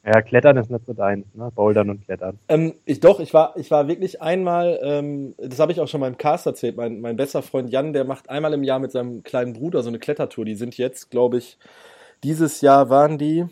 [0.08, 1.52] Ja, Klettern ist nicht so dein, ne?
[1.54, 2.38] Bouldern und Klettern.
[2.48, 6.00] Ähm, ich doch, ich war, ich war wirklich einmal, ähm, das habe ich auch schon
[6.00, 9.22] meinem Cast erzählt, mein, mein bester Freund Jan, der macht einmal im Jahr mit seinem
[9.22, 10.46] kleinen Bruder so eine Klettertour.
[10.46, 11.58] Die sind jetzt, glaube ich,
[12.24, 13.44] dieses Jahr waren die,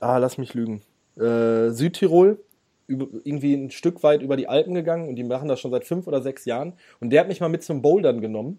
[0.00, 0.80] ah, lass mich lügen,
[1.18, 2.38] äh, Südtirol,
[2.86, 5.84] über, irgendwie ein Stück weit über die Alpen gegangen und die machen das schon seit
[5.84, 6.72] fünf oder sechs Jahren.
[6.98, 8.58] Und der hat mich mal mit zum Bouldern genommen.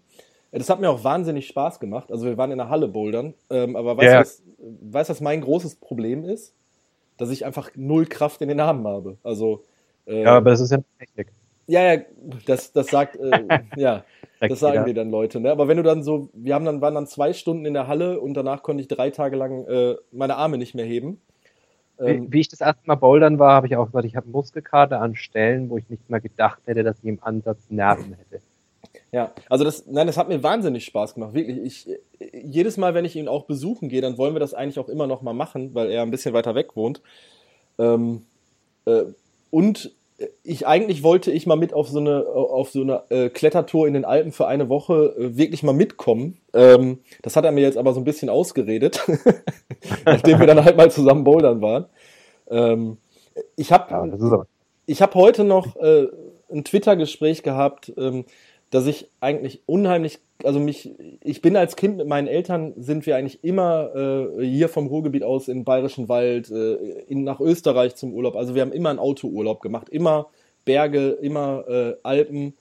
[0.52, 2.10] Das hat mir auch wahnsinnig Spaß gemacht.
[2.12, 3.34] Also wir waren in der Halle bouldern.
[3.50, 4.20] Ähm, aber weißt du, Ja.
[4.20, 6.54] was, weißt, was mein großes Problem ist?
[7.16, 9.16] Dass ich einfach null Kraft in den Armen habe.
[9.22, 9.64] Also
[10.06, 11.28] äh, Ja, aber das ist ja Technik.
[11.66, 12.02] ja, ja,
[12.46, 14.04] das, das sagt, äh, ja,
[14.40, 15.50] das sagen dir dann Leute, ne?
[15.50, 18.20] Aber wenn du dann so, wir haben dann, waren dann zwei Stunden in der Halle
[18.20, 21.20] und danach konnte ich drei Tage lang äh, meine Arme nicht mehr heben.
[21.98, 24.28] Ähm, Wie, wie ich das erste Mal bouldern war, habe ich auch gesagt, ich habe
[24.28, 28.42] Muskelkater an Stellen, wo ich nicht mal gedacht hätte, dass ich im Ansatz Nerven hätte.
[29.16, 31.56] Ja, also das, nein, das hat mir wahnsinnig Spaß gemacht, wirklich.
[31.56, 31.88] Ich,
[32.34, 35.06] jedes Mal, wenn ich ihn auch besuchen gehe, dann wollen wir das eigentlich auch immer
[35.06, 37.00] noch mal machen, weil er ein bisschen weiter weg wohnt.
[37.78, 38.26] Ähm,
[38.84, 39.04] äh,
[39.50, 39.94] und
[40.44, 43.94] ich eigentlich wollte ich mal mit auf so eine auf so eine äh, Klettertour in
[43.94, 46.36] den Alpen für eine Woche äh, wirklich mal mitkommen.
[46.52, 49.00] Ähm, das hat er mir jetzt aber so ein bisschen ausgeredet,
[50.04, 51.86] nachdem wir dann halt mal zusammen bouldern waren.
[52.50, 52.98] Ähm,
[53.56, 54.44] ich habe Ja,
[54.84, 56.06] ich habe heute noch äh,
[56.50, 58.26] ein Twitter-Gespräch gehabt, ähm,
[58.76, 60.90] dass ich eigentlich unheimlich, also mich,
[61.24, 65.22] ich bin als Kind mit meinen Eltern, sind wir eigentlich immer äh, hier vom Ruhrgebiet
[65.22, 66.74] aus in den Bayerischen Wald, äh,
[67.08, 68.36] in, nach Österreich zum Urlaub.
[68.36, 70.26] Also wir haben immer einen Autourlaub gemacht, immer
[70.66, 72.52] Berge, immer äh, Alpen,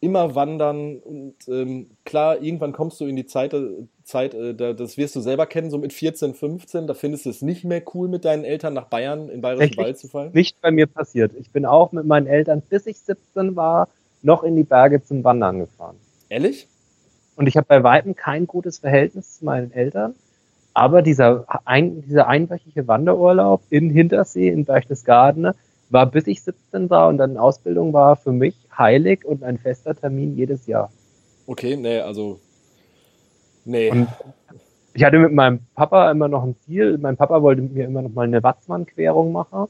[0.00, 3.68] immer wandern und ähm, klar, irgendwann kommst du in die Zeit, äh,
[4.04, 7.30] Zeit äh, da, das wirst du selber kennen, so mit 14, 15, da findest du
[7.30, 10.32] es nicht mehr cool, mit deinen Eltern nach Bayern, in den Bayerischen Wald zu fallen.
[10.32, 11.32] Nicht bei mir passiert.
[11.38, 13.90] Ich bin auch mit meinen Eltern, bis ich 17 war,
[14.22, 15.96] noch in die Berge zum Wandern gefahren.
[16.28, 16.68] Ehrlich?
[17.36, 20.14] Und ich habe bei Weitem kein gutes Verhältnis zu meinen Eltern.
[20.74, 25.52] Aber dieser, ein, dieser einwöchige Wanderurlaub in Hintersee, in Berchtesgaden,
[25.90, 29.58] war bis ich 17 war und dann in Ausbildung war für mich heilig und ein
[29.58, 30.90] fester Termin jedes Jahr.
[31.46, 32.40] Okay, nee, also.
[33.64, 33.90] Nee.
[33.90, 34.08] Und
[34.94, 36.98] ich hatte mit meinem Papa immer noch ein Ziel.
[36.98, 39.66] Mein Papa wollte mit mir immer noch mal eine Watzmann-Querung machen.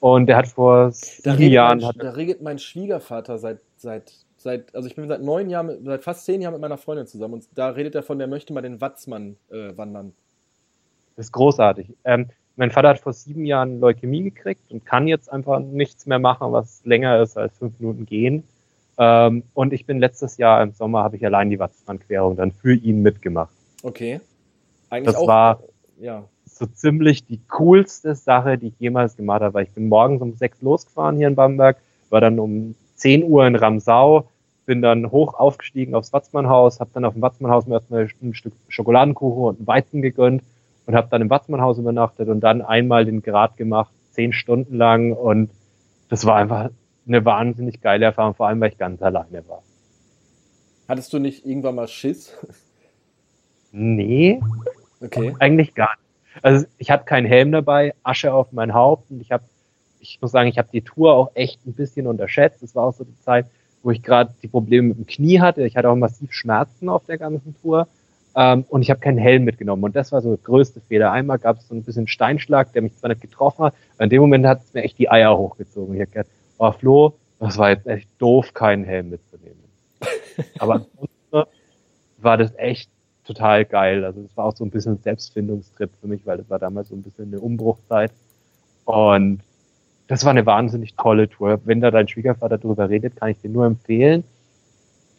[0.00, 4.74] Und der hat vor da, sieben Jahren, mein, da redet mein Schwiegervater seit, seit, seit,
[4.74, 7.48] also ich bin seit neun Jahren, seit fast zehn Jahren mit meiner Freundin zusammen und
[7.54, 10.12] da redet er von, der möchte mal den Watzmann äh, wandern.
[11.16, 11.88] das ist großartig.
[12.04, 16.18] Ähm, mein Vater hat vor sieben Jahren Leukämie gekriegt und kann jetzt einfach nichts mehr
[16.18, 18.44] machen, was länger ist als fünf Minuten gehen.
[18.98, 22.74] Ähm, und ich bin letztes Jahr im Sommer, habe ich allein die Watzmann-Querung dann für
[22.74, 23.52] ihn mitgemacht.
[23.82, 24.20] Okay.
[24.90, 25.26] Eigentlich Das auch.
[25.26, 25.60] war
[25.98, 26.24] ja.
[26.44, 29.54] so ziemlich die coolste Sache, die ich jemals gemacht habe.
[29.54, 31.78] Weil ich bin morgens um sechs losgefahren hier in Bamberg,
[32.10, 34.28] war dann um 10 Uhr in Ramsau,
[34.66, 38.54] bin dann hoch aufgestiegen aufs Watzmannhaus, habe dann auf dem Watzmannhaus mir erstmal ein Stück
[38.68, 40.42] Schokoladenkuchen und einen Weizen gegönnt
[40.86, 45.12] und habe dann im Watzmannhaus übernachtet und dann einmal den Grad gemacht, zehn Stunden lang
[45.12, 45.50] und
[46.08, 46.70] das war einfach
[47.06, 49.62] eine wahnsinnig geile Erfahrung, vor allem weil ich ganz alleine war.
[50.88, 52.36] Hattest du nicht irgendwann mal Schiss?
[53.72, 54.40] Nee,
[55.02, 55.34] Okay.
[55.40, 56.44] Eigentlich gar nicht.
[56.44, 59.44] Also ich hatte keinen Helm dabei, Asche auf mein Haupt und ich habe,
[60.02, 62.62] ich muss sagen, ich habe die Tour auch echt ein bisschen unterschätzt.
[62.62, 63.46] Es war auch so die Zeit,
[63.82, 65.64] wo ich gerade die Probleme mit dem Knie hatte.
[65.64, 67.86] Ich hatte auch massiv Schmerzen auf der ganzen Tour
[68.34, 71.12] ähm, und ich habe keinen Helm mitgenommen und das war so der größte Fehler.
[71.12, 74.10] Einmal gab es so ein bisschen Steinschlag, der mich zwar nicht getroffen hat, aber in
[74.10, 75.94] dem Moment hat es mir echt die Eier hochgezogen.
[75.94, 79.62] Ich habe gedacht, oh Flo, das war jetzt echt doof, keinen Helm mitzunehmen.
[80.58, 81.50] aber ansonsten
[82.18, 82.90] war das echt
[83.24, 84.04] total geil.
[84.04, 86.88] Also es war auch so ein bisschen ein Selbstfindungstrip für mich, weil das war damals
[86.88, 88.10] so ein bisschen eine Umbruchzeit.
[88.84, 89.42] Und
[90.12, 91.60] das war eine wahnsinnig tolle Tour.
[91.64, 94.24] Wenn da dein Schwiegervater drüber redet, kann ich dir nur empfehlen.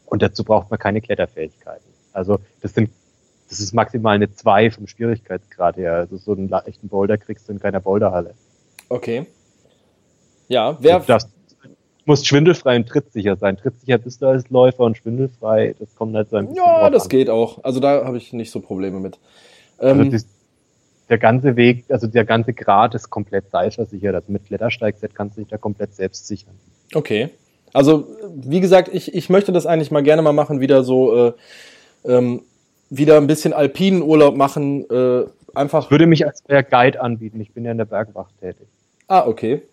[0.06, 1.88] Und dazu braucht man keine Kletterfähigkeiten.
[2.12, 2.91] Also das sind,
[3.49, 5.95] das ist maximal eine 2 vom Schwierigkeitsgrad her.
[5.95, 8.36] Also so einen echten Boulder kriegst du in keiner Boulderhalle.
[8.89, 9.25] Okay.
[10.47, 10.99] Ja, wer.
[10.99, 11.29] Du darfst,
[12.06, 13.58] musst schwindelfrei und trittsicher sein.
[13.58, 17.03] Trittsicher bist du als Läufer und schwindelfrei, das kommt halt so ein bisschen Ja, das
[17.03, 17.10] an.
[17.10, 17.63] geht auch.
[17.63, 19.17] Also da habe ich nicht so Probleme mit.
[19.79, 20.27] Also Ähm, das,
[21.10, 24.16] der ganze Weg, also der ganze Grad ist komplett seilversichert.
[24.16, 26.54] Also mit Klettersteigset kannst du dich da komplett selbst sichern.
[26.94, 27.30] Okay.
[27.74, 31.34] Also, wie gesagt, ich, ich möchte das eigentlich mal gerne mal machen, wieder so, äh,
[32.06, 32.44] ähm,
[32.89, 35.86] wieder ein bisschen alpinen Urlaub machen, äh, einfach.
[35.86, 37.42] Ich würde mich als der Guide anbieten.
[37.42, 38.68] Ich bin ja in der Bergwacht tätig.
[39.08, 39.63] Ah, okay.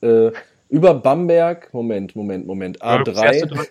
[0.00, 0.30] Äh,
[0.70, 3.46] über Bamberg, Moment, Moment, Moment, Fährst du A3.
[3.46, 3.66] dran?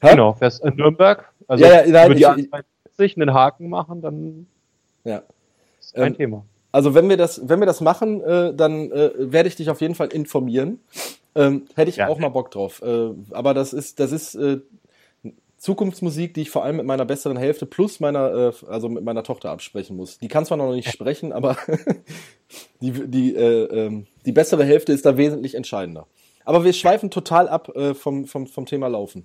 [0.00, 0.10] Hä?
[0.10, 1.30] Genau, fährst in Nürnberg.
[1.46, 4.46] Also Ja, ja, nein, ich- A42 einen Haken machen, dann
[5.04, 5.22] Ja.
[5.92, 6.44] Ist kein Ähm, Thema.
[6.72, 9.80] Also wenn wir das, wenn wir das machen, äh, dann äh, werde ich dich auf
[9.80, 10.80] jeden Fall informieren.
[11.34, 12.08] Ähm, hätte ich Ja.
[12.08, 12.82] auch mal Bock drauf.
[12.82, 14.60] Äh, aber das ist, das ist äh,
[15.58, 19.22] Zukunftsmusik, die ich vor allem mit meiner besseren Hälfte plus meiner, äh, also mit meiner
[19.22, 20.18] Tochter absprechen muss.
[20.18, 21.56] Die kann zwar noch nicht sprechen, aber
[22.80, 26.06] die, die, äh, ähm, die bessere Hälfte ist da wesentlich entscheidender.
[26.44, 29.24] Aber wir schweifen total ab vom, vom, vom Thema Laufen.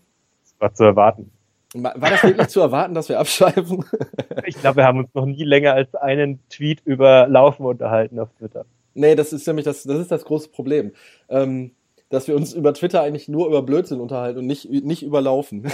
[0.60, 1.32] War zu erwarten.
[1.74, 3.84] War das wirklich zu erwarten, dass wir abschweifen?
[4.46, 8.30] ich glaube, wir haben uns noch nie länger als einen Tweet über Laufen unterhalten auf
[8.38, 8.66] Twitter.
[8.94, 10.94] Nee, das ist nämlich das, das ist das große Problem.
[11.30, 11.72] Ähm,
[12.10, 15.66] dass wir uns über Twitter eigentlich nur über Blödsinn unterhalten und nicht, nicht über Laufen.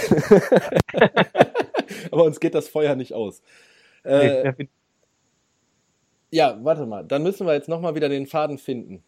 [2.10, 3.40] Aber uns geht das Feuer nicht aus.
[4.02, 4.52] Äh,
[6.30, 7.04] ja, warte mal.
[7.04, 9.04] Dann müssen wir jetzt nochmal wieder den Faden finden.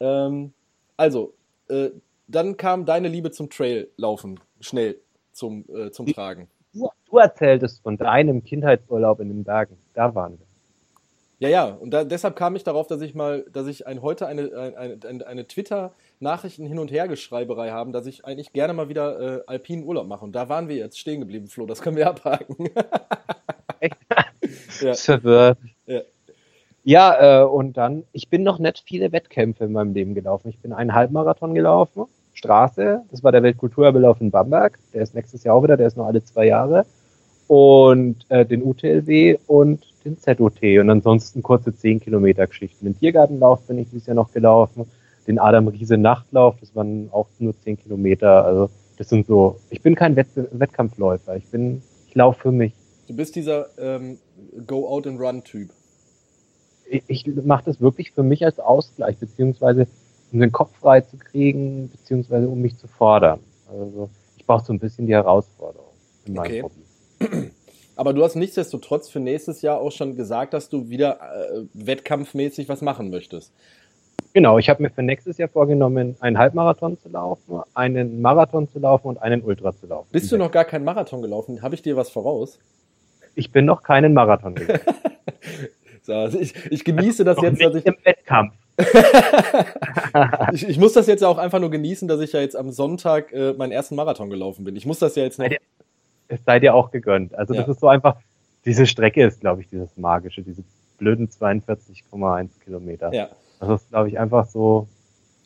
[0.00, 0.54] Ähm,
[0.96, 1.34] also,
[1.68, 1.90] äh,
[2.26, 4.98] dann kam deine Liebe zum Traillaufen schnell
[5.36, 6.48] zum, äh, zum Tragen.
[6.72, 9.76] Du, du erzähltest von deinem Kindheitsurlaub in den Bergen.
[9.94, 10.46] Da waren wir.
[11.38, 14.26] Ja, ja, und da, deshalb kam ich darauf, dass ich mal, dass ich ein, heute
[14.26, 18.88] eine, eine, eine, eine Twitter-Nachrichten hin und her Geschreiberei haben, dass ich eigentlich gerne mal
[18.88, 20.24] wieder äh, alpinen Urlaub mache.
[20.24, 21.66] Und da waren wir jetzt stehen geblieben, Flo.
[21.66, 22.70] Das können wir abhaken.
[23.80, 23.96] Echt?
[24.80, 24.94] ja.
[24.94, 25.58] Verwirrt.
[25.86, 26.00] Ja.
[26.84, 30.48] Ja, äh, und dann, ich bin noch nicht viele Wettkämpfe in meinem Leben gelaufen.
[30.48, 32.04] Ich bin einen Halbmarathon gelaufen,
[32.36, 35.96] Straße, das war der Weltkulturerlauf in Bamberg, der ist nächstes Jahr auch wieder, der ist
[35.96, 36.84] nur alle zwei Jahre.
[37.48, 42.84] Und äh, den UTLW und den ZOT und ansonsten kurze 10 Kilometer Geschichten.
[42.84, 44.86] Den Tiergartenlauf bin ich dieses Jahr noch gelaufen,
[45.26, 48.44] den Adam Riese Nachtlauf, das waren auch nur 10 Kilometer.
[48.44, 52.72] Also das sind so, ich bin kein Wett Wettkampfläufer, ich bin, ich laufe für mich.
[53.06, 54.18] Du bist dieser ähm,
[54.66, 55.70] Go Out and Run Typ.
[56.88, 59.86] Ich, ich mache das wirklich für mich als Ausgleich, beziehungsweise
[60.32, 63.40] um den Kopf frei zu kriegen, beziehungsweise um mich zu fordern.
[63.68, 65.92] Also ich brauche so ein bisschen die Herausforderung
[66.26, 66.62] in meinem okay.
[66.62, 67.50] Hobby.
[67.96, 72.68] Aber du hast nichtsdestotrotz für nächstes Jahr auch schon gesagt, dass du wieder äh, wettkampfmäßig
[72.68, 73.52] was machen möchtest.
[74.34, 78.78] Genau, ich habe mir für nächstes Jahr vorgenommen, einen Halbmarathon zu laufen, einen Marathon zu
[78.78, 80.08] laufen und einen Ultra zu laufen.
[80.12, 81.62] Bist du noch gar keinen Marathon gelaufen?
[81.62, 82.58] Habe ich dir was voraus?
[83.34, 84.84] Ich bin noch keinen Marathon gelaufen.
[86.02, 88.52] so, also ich, ich, genieße das jetzt, dass ich im Wettkampf.
[90.52, 93.32] ich, ich, muss das jetzt auch einfach nur genießen, dass ich ja jetzt am Sonntag
[93.32, 94.76] äh, meinen ersten Marathon gelaufen bin.
[94.76, 95.46] Ich muss das ja jetzt noch
[96.28, 97.34] es sei dir auch gegönnt.
[97.34, 97.60] Also ja.
[97.60, 98.16] das ist so einfach,
[98.64, 100.62] diese Strecke ist, glaube ich, dieses magische, diese
[100.98, 103.12] blöden 42,1 Kilometer.
[103.12, 103.28] Ja.
[103.60, 104.88] Das ist, glaube ich, einfach so,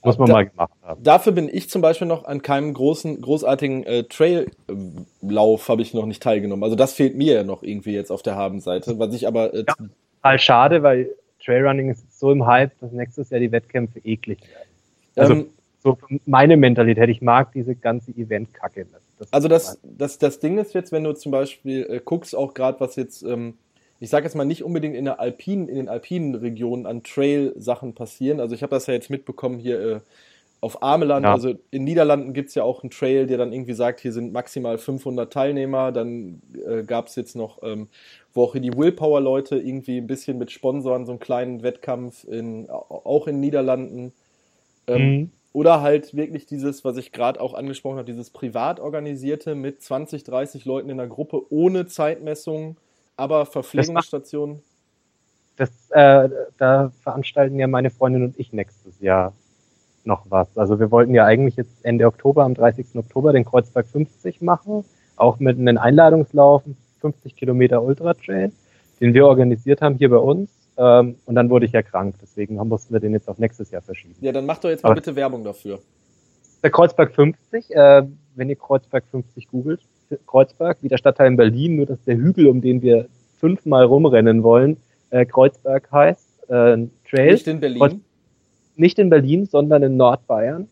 [0.02, 1.02] muss man da, mal gemacht haben.
[1.02, 6.06] Dafür bin ich zum Beispiel noch an keinem großen, großartigen äh, Traillauf habe ich noch
[6.06, 6.64] nicht teilgenommen.
[6.64, 9.64] Also das fehlt mir ja noch irgendwie jetzt auf der Habenseite, was ich aber äh,
[9.68, 9.74] ja,
[10.22, 11.10] total schade, weil
[11.44, 14.68] Trailrunning ist so im Hype, dass nächstes Jahr die Wettkämpfe eklig werden.
[15.16, 15.46] Also ähm,
[15.82, 18.94] so meine Mentalität, ich mag diese ganze Event-Kacke nicht.
[19.18, 22.54] Das also das, das, das Ding ist jetzt, wenn du zum Beispiel äh, guckst, auch
[22.54, 23.54] gerade was jetzt, ähm,
[23.98, 27.94] ich sage jetzt mal nicht unbedingt in der alpinen, in den alpinen Regionen an Trail-Sachen
[27.94, 28.40] passieren.
[28.40, 30.00] Also ich habe das ja jetzt mitbekommen hier äh,
[30.60, 31.32] auf Ameland, ja.
[31.32, 34.32] also in Niederlanden gibt es ja auch einen Trail, der dann irgendwie sagt, hier sind
[34.32, 35.90] maximal 500 Teilnehmer.
[35.90, 37.88] Dann äh, gab es jetzt noch, ähm,
[38.34, 42.68] wo auch hier die Willpower-Leute irgendwie ein bisschen mit Sponsoren so einen kleinen Wettkampf in,
[42.68, 44.12] auch in Niederlanden.
[44.86, 45.30] Ähm, mhm.
[45.52, 50.24] Oder halt wirklich dieses, was ich gerade auch angesprochen habe, dieses privat organisierte mit 20,
[50.24, 52.76] 30 Leuten in der Gruppe ohne Zeitmessung,
[53.16, 54.62] aber Verpflegungsstationen.
[55.56, 59.34] Das, äh, da veranstalten ja meine Freundin und ich nächstes Jahr
[60.10, 60.58] noch was.
[60.58, 62.96] Also wir wollten ja eigentlich jetzt Ende Oktober, am 30.
[62.96, 64.84] Oktober, den Kreuzberg 50 machen,
[65.16, 66.62] auch mit einem Einladungslauf,
[67.00, 68.52] 50 Kilometer Ultra Trail,
[69.00, 70.50] den wir organisiert haben hier bei uns.
[70.76, 73.82] Ähm, und dann wurde ich ja krank, deswegen mussten wir den jetzt auf nächstes Jahr
[73.82, 74.16] verschieben.
[74.20, 75.78] Ja, dann mach doch jetzt mal Aber bitte Werbung dafür.
[76.62, 78.02] Der Kreuzberg 50, äh,
[78.34, 79.80] wenn ihr Kreuzberg 50 googelt,
[80.26, 83.06] Kreuzberg, wie der Stadtteil in Berlin, nur dass der Hügel, um den wir
[83.38, 84.76] fünfmal rumrennen wollen,
[85.10, 86.76] äh, Kreuzberg heißt, äh,
[87.08, 87.32] Trail.
[87.32, 87.78] Nicht in Berlin?
[87.78, 87.96] Kreuz
[88.80, 90.68] nicht in Berlin, sondern in Nordbayern.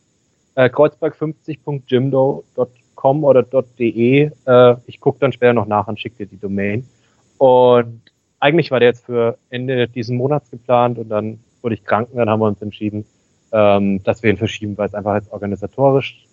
[0.54, 4.30] Äh, Kreuzberg50.jimdo.com oder .de.
[4.46, 6.88] Äh, ich gucke dann später noch nach und schicke dir die Domain.
[7.36, 8.00] Und
[8.40, 12.18] eigentlich war der jetzt für Ende diesen Monats geplant und dann wurde ich krank und
[12.18, 13.04] dann haben wir uns entschieden,
[13.52, 16.26] ähm, dass wir ihn verschieben, weil es einfach jetzt organisatorisch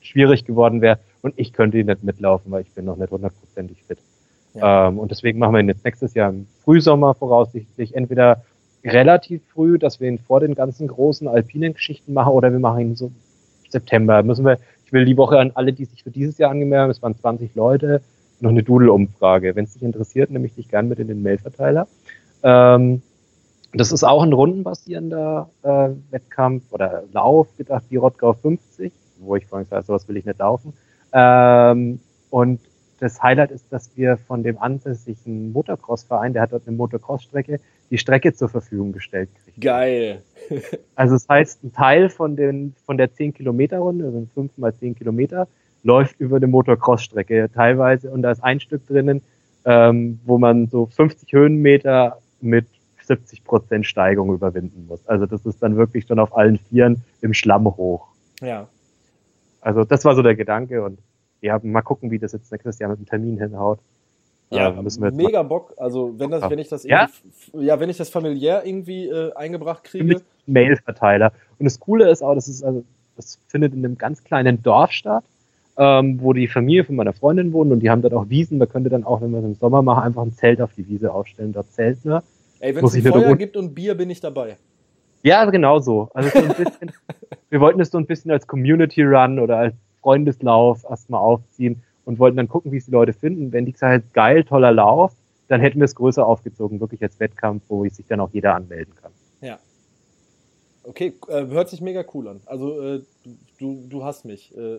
[0.00, 3.82] schwierig geworden wäre und ich könnte ihn nicht mitlaufen, weil ich bin noch nicht hundertprozentig
[3.82, 3.98] fit.
[4.54, 4.88] Ja.
[4.88, 8.42] Ähm, und deswegen machen wir ihn jetzt nächstes Jahr im Frühsommer voraussichtlich entweder
[8.86, 12.80] relativ früh, dass wir ihn vor den ganzen großen alpinen Geschichten machen oder wir machen
[12.80, 13.10] ihn so
[13.68, 14.22] September.
[14.22, 16.90] Müssen wir, ich will die Woche an alle, die sich für dieses Jahr angemeldet haben,
[16.90, 18.00] es waren 20 Leute,
[18.40, 19.56] noch eine Doodle-Umfrage.
[19.56, 21.88] Wenn es dich interessiert, nehme ich dich gern mit in den Mailverteiler.
[22.42, 23.02] Ähm,
[23.72, 29.46] das ist auch ein rundenbasierender äh, Wettkampf oder Lauf, gedacht wie Rottgau 50, wo ich
[29.46, 30.72] vorhin gesagt sowas will ich nicht laufen.
[31.12, 32.60] Ähm, und
[33.00, 37.98] das Highlight ist, dass wir von dem ansässigen Motocross-Verein, der hat dort eine Motocross-Strecke, die
[37.98, 39.60] Strecke zur Verfügung gestellt kriegen.
[39.60, 40.22] Geil.
[40.94, 45.48] also das heißt, ein Teil von, den, von der 10-Kilometer-Runde, also 5 mal 10 Kilometer,
[45.82, 49.22] läuft über eine Motocross-Strecke teilweise und da ist ein Stück drinnen,
[49.64, 52.66] ähm, wo man so 50 Höhenmeter mit
[53.06, 55.06] 70 Prozent Steigung überwinden muss.
[55.06, 58.08] Also das ist dann wirklich schon auf allen Vieren im Schlamm hoch.
[58.40, 58.68] Ja.
[59.60, 60.98] Also das war so der Gedanke und
[61.40, 63.78] ja, mal gucken, wie das jetzt nächstes Jahr mit dem Termin hinhaut.
[64.50, 65.74] Ja, äh, müssen wir mega Bock.
[65.76, 67.08] Also wenn das, wenn ich das ja?
[67.52, 70.22] ja, wenn ich das familiär irgendwie äh, eingebracht kriege.
[70.46, 71.32] Mail-Verteiler.
[71.58, 72.84] Und das Coole ist auch, das ist also,
[73.16, 75.24] das findet in einem ganz kleinen Dorf statt,
[75.76, 78.58] ähm, wo die Familie von meiner Freundin wohnt und die haben dort auch Wiesen.
[78.58, 80.86] Man könnte dann auch, wenn wir es im Sommer machen, einfach ein Zelt auf die
[80.88, 81.52] Wiese aufstellen.
[81.52, 82.22] Dort zählt nur.
[82.60, 84.56] Ey, wenn es ein Feuer gibt und Bier, bin ich dabei.
[85.22, 86.08] Ja, genau so.
[86.14, 86.92] Also so ein bisschen,
[87.50, 92.18] wir wollten es so ein bisschen als Community Run oder als Freundeslauf erstmal aufziehen und
[92.18, 93.52] wollten dann gucken, wie es die Leute finden.
[93.52, 95.12] Wenn die gesagt geil, toller Lauf,
[95.48, 98.94] dann hätten wir es größer aufgezogen, wirklich als Wettkampf, wo sich dann auch jeder anmelden
[98.94, 99.12] kann.
[99.40, 99.58] Ja.
[100.84, 102.40] Okay, äh, hört sich mega cool an.
[102.46, 103.02] Also äh,
[103.58, 104.56] du, du hast mich.
[104.56, 104.78] Äh,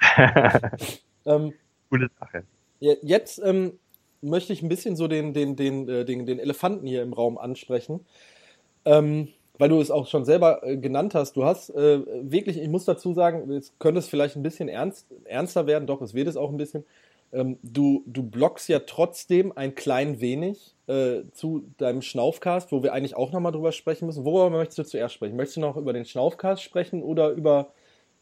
[1.26, 1.52] ähm,
[1.90, 2.44] Coole Sache.
[2.78, 3.72] Jetzt ähm,
[4.20, 7.38] möchte ich ein bisschen so den, den, den, äh, den, den Elefanten hier im Raum
[7.38, 8.06] ansprechen.
[8.84, 9.28] Ähm,
[9.62, 12.84] weil du es auch schon selber äh, genannt hast, du hast äh, wirklich, ich muss
[12.84, 16.36] dazu sagen, jetzt könnte es vielleicht ein bisschen ernst, ernster werden, doch, es wird es
[16.36, 16.84] auch ein bisschen.
[17.32, 22.92] Ähm, du, du blockst ja trotzdem ein klein wenig äh, zu deinem Schnaufcast, wo wir
[22.92, 24.24] eigentlich auch nochmal drüber sprechen müssen.
[24.24, 25.36] Worüber möchtest du zuerst sprechen?
[25.36, 27.68] Möchtest du noch über den Schnaufcast sprechen oder über,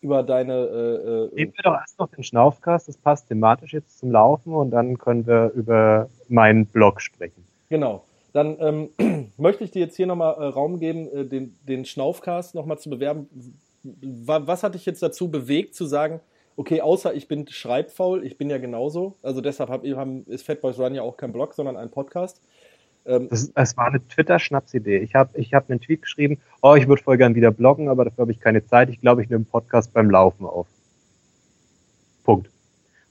[0.02, 0.52] über deine.
[0.52, 4.52] Äh, äh Nehmen wir doch erst noch den Schnaufcast, das passt thematisch jetzt zum Laufen
[4.52, 7.46] und dann können wir über meinen Blog sprechen.
[7.70, 11.84] Genau dann ähm, möchte ich dir jetzt hier nochmal äh, Raum geben, äh, den, den
[11.84, 13.28] Schnaufcast nochmal zu bewerben.
[13.82, 16.20] Was hat dich jetzt dazu bewegt, zu sagen,
[16.56, 19.16] okay, außer ich bin schreibfaul, ich bin ja genauso.
[19.22, 22.42] Also deshalb hab, haben, ist Fatboys Run ja auch kein Blog, sondern ein Podcast.
[23.06, 24.98] Ähm, das, es war eine Twitter-Schnapsidee.
[24.98, 28.04] Ich habe ich hab einen Tweet geschrieben, oh, ich würde voll gern wieder bloggen, aber
[28.04, 28.90] dafür habe ich keine Zeit.
[28.90, 30.66] Ich glaube, ich nehme einen Podcast beim Laufen auf.
[32.24, 32.50] Punkt.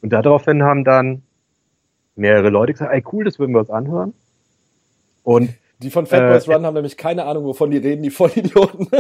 [0.02, 1.24] Und daraufhin haben dann
[2.16, 4.14] mehrere Leute gesagt, ey cool, das würden wir uns anhören.
[5.24, 5.50] Und
[5.82, 8.88] die von Fatboys äh, Run haben nämlich keine Ahnung, wovon die reden, die Vollidioten.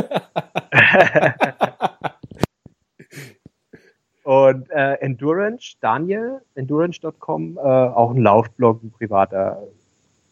[4.24, 9.62] und äh, Endurance, Daniel, endurance.com, äh, auch ein Laufblog, ein privater,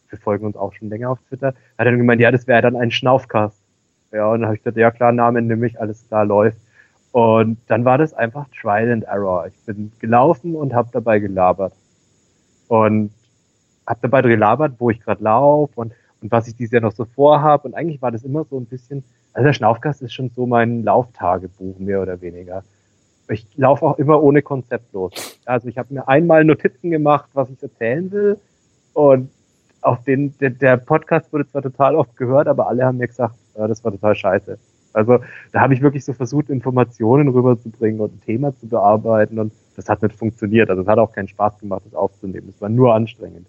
[0.10, 2.78] wir folgen uns auch schon länger auf Twitter, hat dann gemeint, ja, das wäre dann
[2.78, 3.62] ein Schnaufcast.
[4.14, 6.60] Ja, und dann habe ich gesagt, ja klar, Name nämlich, alles klar läuft.
[7.12, 9.48] Und dann war das einfach Trial and Error.
[9.48, 11.74] Ich bin gelaufen und habe dabei gelabert.
[12.70, 13.12] Und
[13.88, 17.06] habe dabei gelabert, wo ich gerade laufe und, und was ich dieses Jahr noch so
[17.06, 17.68] vorhabe.
[17.68, 20.84] Und eigentlich war das immer so ein bisschen, also der Schnaufgast ist schon so mein
[20.84, 22.64] Lauftagebuch, mehr oder weniger.
[23.30, 25.40] Ich laufe auch immer ohne Konzept los.
[25.46, 28.40] Also ich habe mir einmal Notizen gemacht, was ich erzählen will.
[28.94, 29.30] Und
[29.82, 33.36] auf den, der, der Podcast wurde zwar total oft gehört, aber alle haben mir gesagt,
[33.58, 34.58] ja, das war total scheiße.
[34.94, 35.20] Also
[35.52, 39.88] da habe ich wirklich so versucht, Informationen rüberzubringen und ein Thema zu bearbeiten und das
[39.90, 40.70] hat nicht funktioniert.
[40.70, 42.50] Also es hat auch keinen Spaß gemacht, das aufzunehmen.
[42.50, 43.46] Es war nur anstrengend.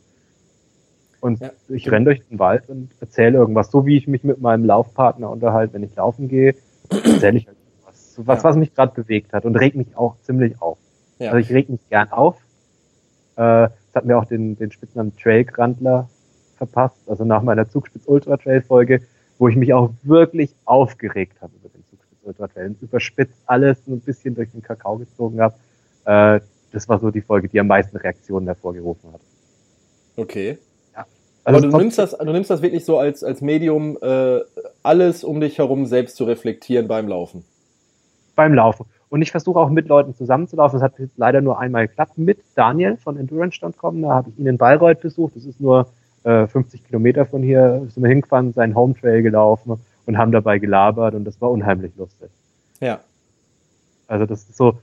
[1.21, 1.51] Und ja.
[1.69, 5.31] ich renne durch den Wald und erzähle irgendwas, so wie ich mich mit meinem Laufpartner
[5.31, 6.55] unterhalte, wenn ich laufen gehe,
[6.91, 8.45] erzähle ich halt was, was, ja.
[8.49, 10.79] was mich gerade bewegt hat und reg mich auch ziemlich auf.
[11.19, 11.33] Ja.
[11.33, 12.37] Also ich reg mich gern auf.
[13.37, 16.09] Äh, das hat mir auch den, den Spitznamen Trailgrandler
[16.57, 19.03] verpasst, also nach meiner Zugspitz Ultra Trail Folge,
[19.39, 23.87] wo ich mich auch wirklich aufgeregt habe über den Zugspitz Ultra Trail und überspitzt alles
[23.87, 25.55] ein bisschen durch den Kakao gezogen habe.
[26.05, 26.41] Äh,
[26.73, 29.21] das war so die Folge, die am meisten Reaktionen hervorgerufen hat.
[30.17, 30.59] Okay.
[31.49, 34.41] Also Aber du nimmst das, du nimmst das wirklich so als, als Medium, äh,
[34.83, 37.43] alles um dich herum selbst zu reflektieren beim Laufen.
[38.37, 38.85] Beim Laufen.
[39.09, 40.79] Und ich versuche auch mit Leuten zusammenzulaufen.
[40.79, 44.03] Das hat jetzt leider nur einmal geklappt mit Daniel von Endurance.com.
[44.03, 45.37] Da habe ich ihn in Bayreuth besucht.
[45.37, 45.89] Das ist nur
[46.25, 47.81] äh, 50 Kilometer von hier.
[47.89, 51.93] Sind wir hingefahren, seinen Home Trail gelaufen und haben dabei gelabert und das war unheimlich
[51.97, 52.29] lustig.
[52.81, 53.01] Ja.
[54.07, 54.77] Also das ist so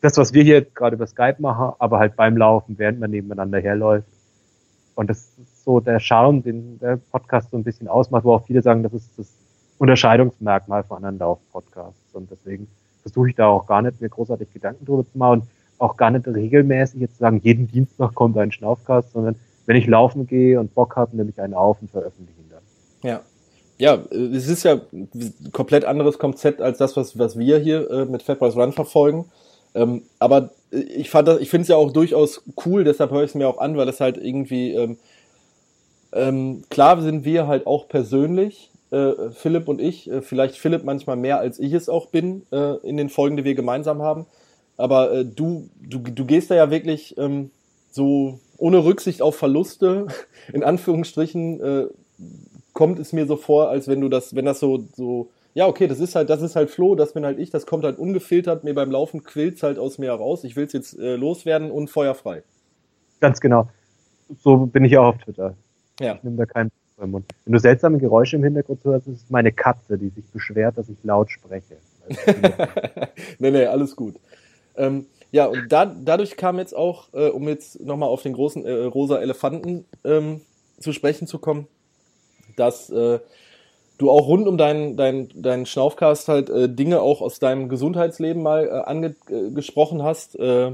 [0.00, 3.60] das, was wir hier gerade über Skype machen, aber halt beim Laufen, während man nebeneinander
[3.60, 4.08] herläuft.
[4.94, 5.32] Und das
[5.64, 8.92] so der Charme, den der Podcast so ein bisschen ausmacht, wo auch viele sagen, das
[8.92, 9.32] ist das
[9.78, 12.14] Unterscheidungsmerkmal von anderen Lauf-Podcasts.
[12.14, 12.68] Und deswegen
[13.02, 16.10] versuche ich da auch gar nicht mir großartig Gedanken drüber zu machen und auch gar
[16.10, 20.60] nicht regelmäßig jetzt zu sagen, jeden Dienstag kommt ein Schnaufcast, sondern wenn ich laufen gehe
[20.60, 22.62] und Bock habe, nehme ich einen auf und veröffentliche ihn dann.
[23.02, 23.20] Ja.
[23.78, 25.08] Ja, es ist ja ein
[25.52, 29.24] komplett anderes Konzept als das, was, was wir hier äh, mit Fat Run verfolgen.
[29.74, 33.34] Ähm, aber ich das, ich finde es ja auch durchaus cool, deshalb höre ich es
[33.34, 34.98] mir auch an, weil es halt irgendwie ähm,
[36.12, 41.16] ähm, klar sind wir halt auch persönlich, äh, Philipp und ich, äh, vielleicht Philipp manchmal
[41.16, 44.26] mehr als ich es auch bin äh, in den Folgen, die wir gemeinsam haben.
[44.76, 47.50] Aber äh, du, du, du gehst da ja wirklich ähm,
[47.90, 50.06] so ohne Rücksicht auf Verluste,
[50.52, 51.86] in Anführungsstrichen, äh,
[52.72, 55.86] kommt es mir so vor, als wenn du das, wenn das so, so ja, okay,
[55.86, 58.64] das ist halt, das ist halt Flo, das bin halt ich, das kommt halt ungefiltert,
[58.64, 60.44] mir beim Laufen quillt's halt aus mir heraus.
[60.44, 62.42] Ich will's jetzt äh, loswerden und feuerfrei.
[63.20, 63.68] Ganz genau.
[64.38, 65.56] So bin ich auch auf Twitter.
[66.00, 66.14] Ja.
[66.14, 67.26] Ich nehme da keinen beim Mund.
[67.44, 70.88] Wenn du seltsame Geräusche im Hintergrund hörst, ist es meine Katze, die sich beschwert, dass
[70.88, 71.76] ich laut spreche.
[73.38, 74.16] nee, nee, alles gut.
[74.76, 78.64] Ähm, ja, und da, dadurch kam jetzt auch, äh, um jetzt nochmal auf den großen
[78.64, 80.40] äh, rosa Elefanten ähm,
[80.78, 81.68] zu sprechen zu kommen,
[82.56, 83.20] dass äh,
[83.98, 88.42] du auch rund um deinen dein, dein Schnaufcast halt äh, Dinge auch aus deinem Gesundheitsleben
[88.42, 90.72] mal äh, angesprochen hast äh,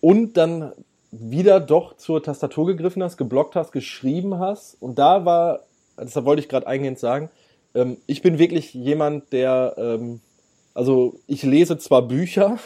[0.00, 0.72] und dann
[1.10, 4.76] wieder doch zur Tastatur gegriffen hast, geblockt hast, geschrieben hast.
[4.80, 5.60] Und da war,
[5.98, 7.30] deshalb wollte ich gerade eingehend sagen,
[7.74, 10.20] ähm, ich bin wirklich jemand, der, ähm,
[10.74, 12.58] also ich lese zwar Bücher,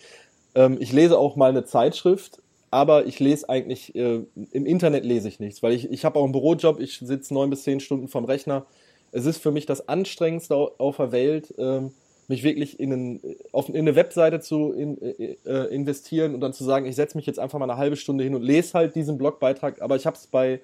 [0.54, 4.20] ähm, ich lese auch mal eine Zeitschrift, aber ich lese eigentlich, äh,
[4.50, 7.50] im Internet lese ich nichts, weil ich, ich habe auch einen Bürojob, ich sitze neun
[7.50, 8.66] bis zehn Stunden vom Rechner.
[9.12, 11.92] Es ist für mich das Anstrengendste auf der Welt, ähm,
[12.28, 13.20] mich wirklich in, einen,
[13.52, 17.16] auf, in eine Webseite zu in, äh, äh, investieren und dann zu sagen, ich setze
[17.16, 19.80] mich jetzt einfach mal eine halbe Stunde hin und lese halt diesen Blogbeitrag.
[19.80, 20.60] Aber ich habe es bei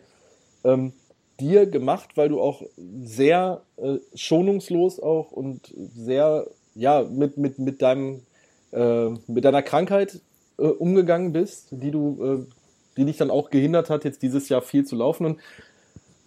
[0.65, 0.93] ähm,
[1.41, 2.63] dir gemacht, weil du auch
[3.03, 8.23] sehr äh, schonungslos auch und sehr ja mit mit mit deinem
[8.73, 10.21] äh, mit deiner Krankheit
[10.59, 12.53] äh, umgegangen bist, die du äh,
[12.97, 15.41] die dich dann auch gehindert hat, jetzt dieses Jahr viel zu laufen und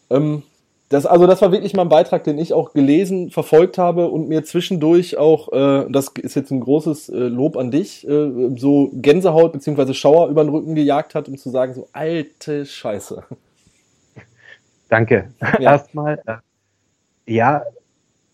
[0.09, 0.43] ähm,
[0.89, 4.29] das, also das war wirklich mal ein Beitrag, den ich auch gelesen, verfolgt habe und
[4.29, 8.91] mir zwischendurch auch, äh, das ist jetzt ein großes äh, Lob an dich, äh, so
[8.93, 9.93] Gänsehaut bzw.
[9.93, 13.23] Schauer über den Rücken gejagt hat, um zu sagen, so alte Scheiße.
[14.89, 15.31] Danke.
[15.59, 15.71] Ja.
[15.71, 16.35] Erstmal, äh,
[17.25, 17.63] ja,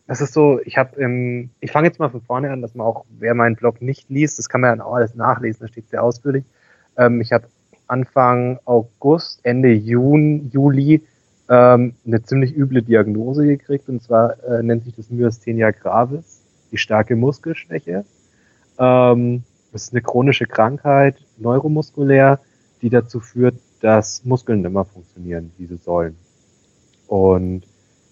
[0.08, 2.86] das ist so, ich habe, ähm, ich fange jetzt mal von vorne an, dass man
[2.86, 5.90] auch, wer meinen Blog nicht liest, das kann man dann auch alles nachlesen, da steht
[5.90, 6.44] sehr ausführlich.
[6.98, 7.48] Ähm, ich habe
[7.88, 11.02] Anfang August, Ende Juni, Juli
[11.52, 16.42] ähm, eine ziemlich üble Diagnose gekriegt und zwar äh, nennt sich das Myasthenia gravis,
[16.72, 18.06] die starke Muskelschwäche.
[18.80, 19.44] Ähm,
[19.74, 22.40] das ist eine chronische Krankheit, neuromuskulär,
[22.82, 26.16] die dazu führt, dass Muskeln nicht mehr funktionieren, wie sie sollen.
[27.08, 27.64] Und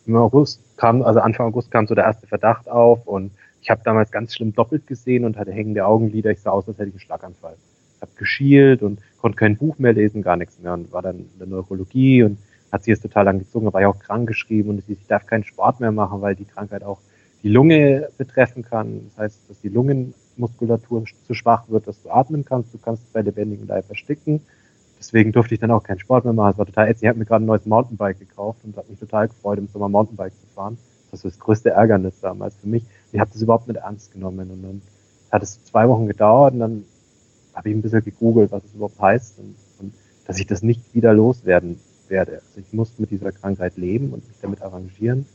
[0.05, 3.31] im August kam, also Anfang August kam so der erste Verdacht auf und
[3.61, 6.31] ich habe damals ganz schlimm doppelt gesehen und hatte hängende Augenlider.
[6.31, 7.55] Ich sah aus, als hätte ich einen Schlaganfall.
[7.95, 11.19] Ich habe geschielt und konnte kein Buch mehr lesen, gar nichts mehr und war dann
[11.19, 12.37] in der Neurologie und
[12.71, 15.79] hat sie es total angezogen, war ja auch krank geschrieben und sie darf keinen Sport
[15.79, 16.99] mehr machen, weil die Krankheit auch
[17.43, 19.09] die Lunge betreffen kann.
[19.09, 22.73] Das heißt, dass die Lungenmuskulatur zu schwach wird, dass du atmen kannst.
[22.73, 24.41] Du kannst bei lebendigem Leib ersticken.
[24.99, 26.51] Deswegen durfte ich dann auch keinen Sport mehr machen.
[26.51, 27.03] Es war total ätzend.
[27.03, 29.87] Ich habe mir gerade ein neues Mountainbike gekauft und habe mich total gefreut, im Sommer
[29.87, 30.77] Mountainbike zu fahren.
[31.11, 32.83] Das war das größte Ärgernis damals für mich.
[33.13, 34.51] Ich habe das überhaupt nicht ernst genommen.
[34.51, 34.81] Und dann
[35.31, 36.83] hat es zwei Wochen gedauert und dann
[37.53, 39.93] habe ich ein bisschen gegoogelt, was es überhaupt heißt und, und
[40.25, 41.79] dass ich das nicht wieder loswerden
[42.09, 42.41] werde.
[42.45, 45.25] Also ich muss mit dieser Krankheit leben und mich damit arrangieren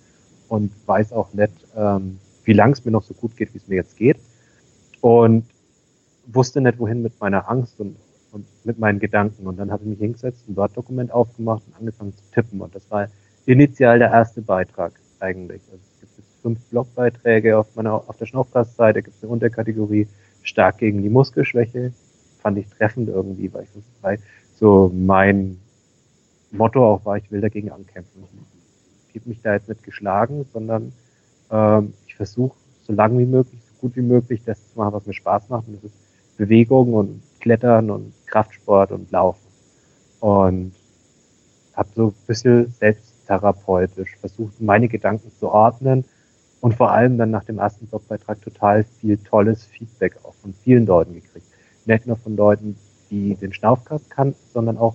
[0.48, 3.68] und weiß auch nicht, ähm, wie lang es mir noch so gut geht, wie es
[3.68, 4.18] mir jetzt geht.
[5.00, 5.44] Und
[6.26, 7.96] wusste nicht, wohin mit meiner Angst und,
[8.32, 9.46] und mit meinen Gedanken.
[9.46, 12.60] Und dann habe ich mich hingesetzt, ein Word-Dokument aufgemacht und angefangen zu tippen.
[12.60, 13.08] Und das war
[13.46, 15.62] initial der erste Beitrag eigentlich.
[15.70, 20.06] Also es gibt jetzt fünf Blogbeiträge auf meiner, auf der Schnaufkast-Seite, gibt es eine Unterkategorie
[20.42, 21.92] stark gegen die Muskelschwäche.
[22.40, 24.18] Fand ich treffend irgendwie, weil ich das, weil
[24.54, 25.58] so mein
[26.56, 28.24] Motto auch war, ich will dagegen ankämpfen.
[29.06, 30.92] Ich gebe mich da jetzt nicht geschlagen, sondern
[31.50, 35.06] ähm, ich versuche so lange wie möglich, so gut wie möglich das zu machen, was
[35.06, 35.68] mir Spaß macht.
[35.68, 35.94] Und das ist
[36.36, 39.46] Bewegung und Klettern und Kraftsport und Laufen.
[40.20, 40.72] Und
[41.74, 46.04] habe so ein bisschen selbsttherapeutisch versucht, meine Gedanken zu ordnen
[46.60, 50.86] und vor allem dann nach dem ersten Blogbeitrag total viel tolles Feedback auch von vielen
[50.86, 51.46] Leuten gekriegt.
[51.84, 52.76] Nicht nur von Leuten,
[53.10, 54.94] die den Schnaufkast kannten, sondern auch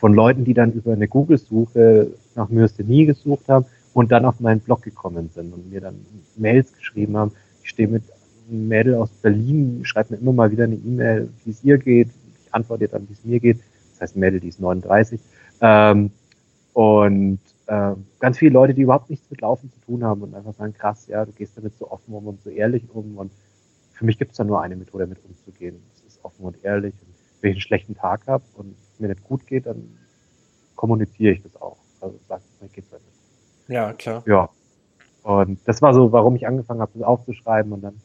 [0.00, 4.60] von Leuten, die dann über eine Google-Suche nach Myasthenie gesucht haben und dann auf meinen
[4.60, 5.94] Blog gekommen sind und mir dann
[6.36, 7.32] Mails geschrieben haben.
[7.62, 8.04] Ich stehe mit
[8.48, 12.08] einem Mädel aus Berlin, schreibt mir immer mal wieder eine E-Mail, wie es ihr geht.
[12.42, 13.58] Ich antworte dann, wie es mir geht.
[13.92, 15.20] Das heißt, Mädel, die ist 39.
[15.60, 16.10] Ähm,
[16.72, 20.54] und äh, ganz viele Leute, die überhaupt nichts mit Laufen zu tun haben und einfach
[20.54, 23.18] sagen, krass, ja, du gehst damit so offen um und so ehrlich um.
[23.18, 23.32] Und
[23.92, 25.76] für mich gibt es da nur eine Methode, damit umzugehen.
[25.92, 26.94] Das ist offen und ehrlich.
[26.94, 29.98] Und wenn ich einen schlechten Tag habe und mir nicht gut geht, dann
[30.76, 31.76] kommuniziere ich das auch.
[32.00, 33.18] Also sage, mir geht's halt nicht.
[33.68, 34.22] Ja, klar.
[34.26, 34.48] Ja.
[35.22, 37.72] Und das war so, warum ich angefangen habe, das aufzuschreiben.
[37.72, 38.00] Und dann,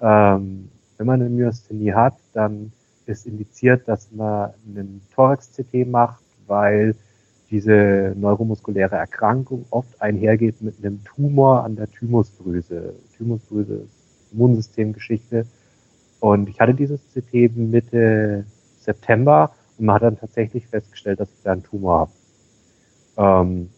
[0.00, 2.72] ähm, wenn man eine Myasthenie hat, dann
[3.04, 6.96] ist indiziert, dass man einen Thorax-CT macht, weil
[7.50, 12.94] diese neuromuskuläre Erkrankung oft einhergeht mit einem Tumor an der Thymusdrüse.
[13.16, 15.46] Thymusdrüse ist Immunsystemgeschichte.
[16.18, 18.44] Und ich hatte dieses CT Mitte
[18.80, 22.12] September und man hat dann tatsächlich festgestellt, dass ich da einen Tumor habe.
[23.18, 23.70] Ähm,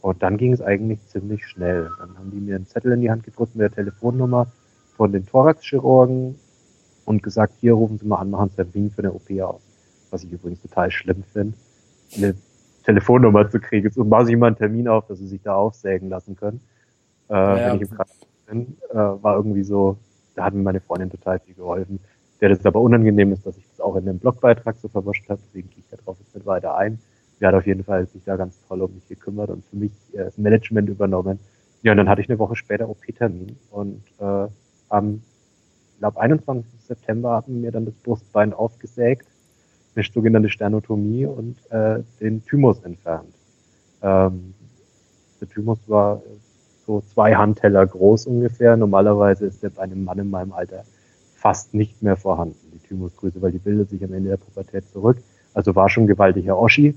[0.00, 1.90] Und dann ging es eigentlich ziemlich schnell.
[1.98, 4.48] Dann haben die mir einen Zettel in die Hand gedrückt mit der Telefonnummer
[4.96, 6.34] von den Thoraxchirurgen
[7.04, 9.62] und gesagt, hier rufen Sie mal an, machen Sie einen Termin für eine OP aus.
[10.10, 11.56] Was ich übrigens total schlimm finde,
[12.16, 12.34] eine
[12.84, 13.86] Telefonnummer zu kriegen.
[13.86, 16.60] Jetzt mache ich mal einen Termin auf, dass Sie sich da aufsägen lassen können.
[17.30, 17.68] Äh, ja.
[17.68, 19.96] Wenn ich im Krankenhaus bin, äh, war irgendwie so,
[20.34, 22.00] da hat mir meine Freundin total viel geholfen.
[22.40, 25.68] Der das aber unangenehm ist, dass ich auch in dem Blogbeitrag so verwurscht habe, deswegen
[25.70, 26.98] gehe ich darauf jetzt nicht weiter ein.
[27.40, 29.92] Der hat auf jeden Fall sich da ganz toll um mich gekümmert und für mich
[30.12, 31.38] äh, das Management übernommen.
[31.82, 34.46] Ja, und dann hatte ich eine Woche später OP-Termin und äh,
[34.88, 35.22] am,
[35.98, 36.64] glaube 21.
[36.80, 39.26] September haben mir dann das Brustbein aufgesägt,
[39.94, 43.34] eine sogenannte Sternotomie und äh, den Thymus entfernt.
[44.02, 44.54] Ähm,
[45.40, 46.22] der Thymus war
[46.86, 48.76] so zwei Handteller groß ungefähr.
[48.76, 50.84] Normalerweise ist der bei einem Mann in meinem Alter
[51.34, 55.18] fast nicht mehr vorhanden, Thymusgröße, weil die bildet sich am Ende der Pubertät zurück.
[55.54, 56.94] Also war schon gewaltiger Oschi.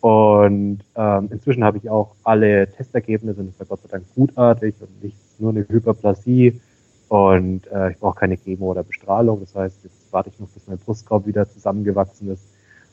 [0.00, 4.74] Und ähm, inzwischen habe ich auch alle Testergebnisse, und das war Gott sei Dank gutartig
[4.80, 6.60] und nicht nur eine Hyperplasie.
[7.08, 9.40] Und äh, ich brauche keine Chemo oder Bestrahlung.
[9.40, 12.48] Das heißt, jetzt warte ich noch, bis mein Brustkorb wieder zusammengewachsen ist.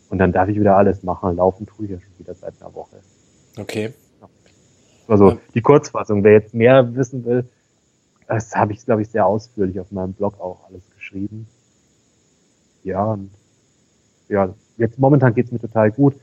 [0.09, 1.35] Und dann darf ich wieder alles machen.
[1.37, 2.97] Laufen tue ich ja schon wieder seit einer Woche.
[3.57, 3.93] Okay.
[5.07, 6.23] Also die Kurzfassung.
[6.23, 7.45] Wer jetzt mehr wissen will,
[8.27, 11.47] das habe ich, glaube ich, sehr ausführlich auf meinem Blog auch alles geschrieben.
[12.89, 13.29] Ja, und
[14.27, 16.15] ja, jetzt momentan geht's mir total gut.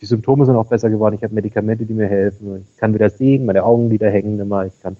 [0.00, 1.16] Die Symptome sind auch besser geworden.
[1.16, 2.66] Ich habe Medikamente, die mir helfen.
[2.70, 4.66] Ich kann wieder sehen, meine Augenlider hängen immer.
[4.66, 4.96] Ich kann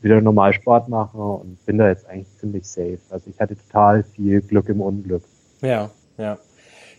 [0.00, 2.98] wieder normal Sport machen und bin da jetzt eigentlich ziemlich safe.
[3.10, 5.22] Also ich hatte total viel Glück im Unglück.
[5.60, 6.38] Ja, ja.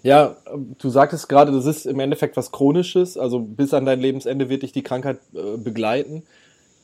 [0.01, 0.37] Ja,
[0.77, 4.63] du sagtest gerade, das ist im Endeffekt was Chronisches, also bis an dein Lebensende wird
[4.63, 6.23] dich die Krankheit äh, begleiten.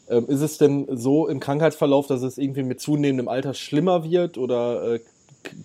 [0.10, 4.38] Ähm, ist es denn so im Krankheitsverlauf, dass es irgendwie mit zunehmendem Alter schlimmer wird
[4.38, 5.00] oder äh,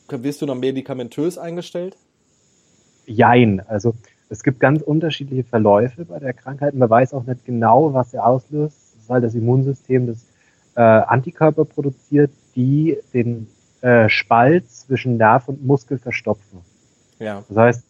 [0.09, 1.97] wirst du noch medikamentös eingestellt?
[3.07, 3.95] Jein, also
[4.29, 6.75] es gibt ganz unterschiedliche Verläufe bei der Krankheit.
[6.75, 8.77] Man weiß auch nicht genau, was sie auslöst.
[8.95, 10.25] Das ist halt das Immunsystem, das
[10.77, 13.49] äh, Antikörper produziert, die den
[13.81, 16.61] äh, Spalt zwischen Nerv und Muskel verstopfen.
[17.19, 17.43] Ja.
[17.49, 17.85] Das heißt,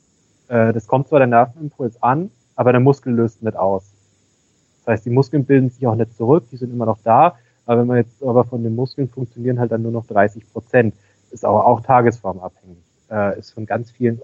[0.49, 3.93] äh, das kommt zwar der Nervenimpuls an, aber der Muskel löst nicht aus.
[4.79, 7.37] Das heißt, die Muskeln bilden sich auch nicht zurück, die sind immer noch da,
[7.67, 10.95] aber wenn man jetzt aber von den Muskeln funktionieren halt dann nur noch 30 Prozent.
[11.31, 12.79] Ist aber auch tagesformabhängig,
[13.11, 14.21] äh, ist von ganz vielen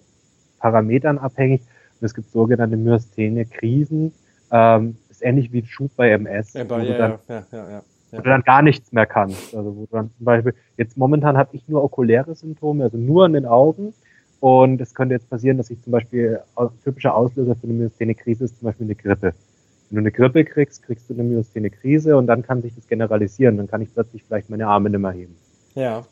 [0.58, 1.62] Parametern abhängig.
[2.00, 4.12] Und es gibt sogenannte Myasthenie-Krisen,
[4.50, 6.52] ähm, ist ähnlich wie Schub bei MS.
[6.52, 7.82] Ja, bei, ja, dann, ja,
[8.12, 9.54] wo du dann gar nichts mehr kannst.
[9.54, 13.24] Also wo du dann zum Beispiel, jetzt momentan habe ich nur okuläre Symptome, also nur
[13.24, 13.94] an den Augen.
[14.40, 16.40] Und es könnte jetzt passieren, dass ich zum Beispiel
[16.84, 19.34] typischer Auslöser für eine Myasthenie-Krise ist zum Beispiel eine Grippe.
[19.88, 23.56] Wenn du eine Grippe kriegst, kriegst du eine Myasthenie-Krise und dann kann sich das generalisieren.
[23.56, 25.36] Dann kann ich plötzlich vielleicht meine Arme nicht mehr heben.
[25.74, 26.04] Ja.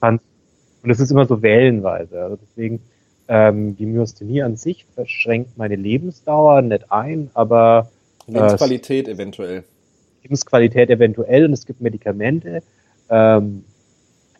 [0.84, 2.20] Und das ist immer so wellenweise.
[2.20, 2.80] Also deswegen,
[3.26, 7.88] ähm, die Myasthenie an sich verschränkt meine Lebensdauer nicht ein, aber
[8.26, 9.64] Lebensqualität äh, eventuell.
[10.22, 12.62] Lebensqualität eventuell und es gibt Medikamente,
[13.08, 13.64] ähm,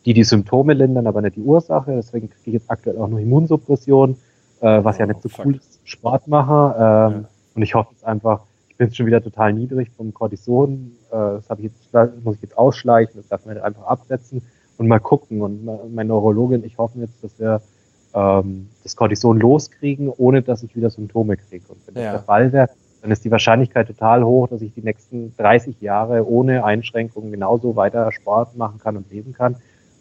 [0.05, 1.93] die die Symptome lindern, aber nicht die Ursache.
[1.95, 4.15] Deswegen kriege ich jetzt aktuell auch nur Immunsuppression,
[4.61, 5.47] äh, was oh, ja nicht so fuck.
[5.47, 6.75] cool ist, Sport mache.
[6.75, 7.29] Ähm, ja.
[7.55, 10.91] Und ich hoffe jetzt einfach, ich bin jetzt schon wieder total niedrig vom Cortison.
[11.09, 14.43] Äh, das habe ich jetzt, das muss ich jetzt ausschleichen, das darf man einfach absetzen
[14.77, 15.41] und mal gucken.
[15.41, 17.61] Und meine Neurologin, ich hoffe jetzt, dass wir
[18.13, 21.65] ähm, das Cortison loskriegen, ohne dass ich wieder Symptome kriege.
[21.69, 22.13] Und wenn ja.
[22.13, 22.69] das der Fall wäre,
[23.01, 27.75] dann ist die Wahrscheinlichkeit total hoch, dass ich die nächsten 30 Jahre ohne Einschränkungen genauso
[27.75, 29.57] weiter Sport machen kann und leben kann.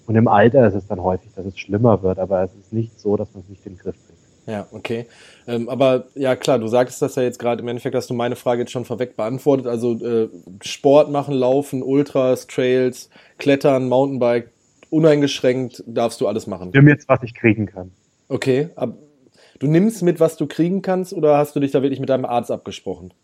[0.06, 2.98] Und im Alter ist es dann häufig, dass es schlimmer wird, aber es ist nicht
[2.98, 4.14] so, dass man es nicht in den Griff kriegt.
[4.46, 5.06] Ja, okay.
[5.46, 8.36] Ähm, aber ja klar, du sagst das ja jetzt gerade im Endeffekt, hast du meine
[8.36, 9.66] Frage jetzt schon vorweg beantwortet.
[9.66, 10.28] Also äh,
[10.62, 13.08] Sport machen, Laufen, Ultras, Trails,
[13.38, 14.50] Klettern, Mountainbike,
[14.90, 16.70] uneingeschränkt darfst du alles machen.
[16.72, 17.92] Nimm jetzt, was ich kriegen kann.
[18.28, 18.96] Okay, ab,
[19.58, 22.24] Du nimmst mit, was du kriegen kannst, oder hast du dich da wirklich mit deinem
[22.24, 23.14] Arzt abgesprochen?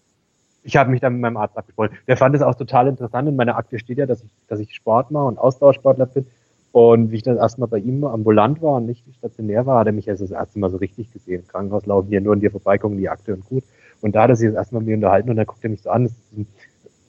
[0.63, 1.97] Ich habe mich da mit meinem Arzt abgesprochen.
[2.07, 3.29] Der fand es auch total interessant.
[3.29, 6.27] In meiner Akte steht ja, dass ich, dass ich Sport mache und Ausdauersportler bin.
[6.73, 9.93] Und wie ich das erstmal bei ihm ambulant war und nicht stationär war, hat er
[9.93, 11.41] mich also das erste Mal so richtig gesehen.
[11.41, 13.65] Im Krankenhaus laufen hier nur an dir vorbei, gucken die Akte und gut.
[14.01, 15.83] Und da hat er sich das erstmal mit mir unterhalten und dann guckt er mich
[15.83, 16.05] so an.
[16.05, 16.47] Das ist ein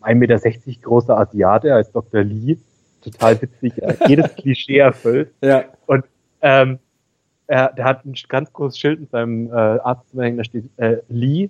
[0.01, 2.23] 1,60 Meter großer Asiate als Dr.
[2.23, 2.57] Lee.
[3.01, 3.73] Total witzig.
[4.07, 5.31] jedes Klischee erfüllt.
[5.41, 5.65] Ja.
[5.87, 6.05] Und
[6.41, 6.79] ähm,
[7.47, 10.97] er, der hat ein ganz großes Schild in seinem äh, Arztzimmer hängen, da steht äh,
[11.09, 11.49] Lee,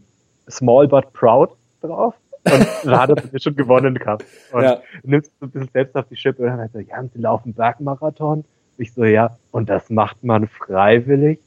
[0.49, 2.15] small but proud drauf.
[2.43, 4.25] Und da hat er schon gewonnen gehabt.
[4.51, 4.81] Und ja.
[5.03, 7.53] nimmst so ein bisschen selbst auf die Schippe und dann hat er, ja, sie laufen
[7.53, 8.45] Bergmarathon.
[8.77, 11.39] Ich so, ja, und das macht man freiwillig.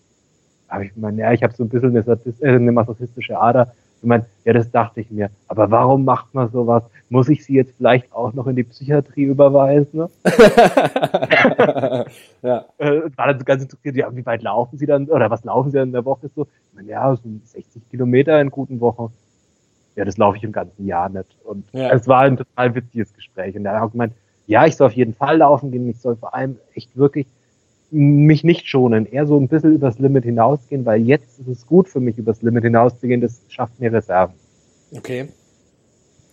[0.69, 3.75] Aber ich meine, ja, ich habe so ein bisschen eine, äh, eine masochistische Ader.
[4.05, 5.31] Ich meine, ja, das dachte ich mir.
[5.49, 6.85] Aber warum macht man sowas?
[7.09, 10.01] Muss ich sie jetzt vielleicht auch noch in die Psychiatrie überweisen?
[10.01, 10.11] Ne?
[12.43, 12.67] ja.
[12.77, 15.71] Äh, war dann so ganz interessiert, ja, wie weit laufen sie dann, oder was laufen
[15.71, 16.43] sie dann in der Woche so?
[16.43, 19.11] Ich meine, ja, so 60 Kilometer in guten Wochen.
[19.97, 21.35] ja, das laufe ich im ganzen Jahr nicht.
[21.43, 21.91] Und Ja.
[21.91, 23.57] es war ein total witziges Gespräch.
[23.57, 24.13] Und er hat auch gemeint,
[24.47, 27.27] ja, ich soll auf jeden Fall laufen gehen, ich soll vor allem echt wirklich
[27.95, 31.89] mich nicht schonen, eher so ein bisschen übers Limit hinausgehen, weil jetzt ist es gut
[31.89, 34.35] für mich, übers Limit hinauszugehen, das schafft mir Reserven.
[34.95, 35.29] Okay.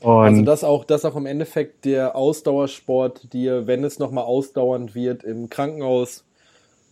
[0.02, 4.96] Und Also dass auch, dass auch im Endeffekt der Ausdauersport dir, wenn es nochmal ausdauernd
[4.96, 6.26] wird, im Krankenhaus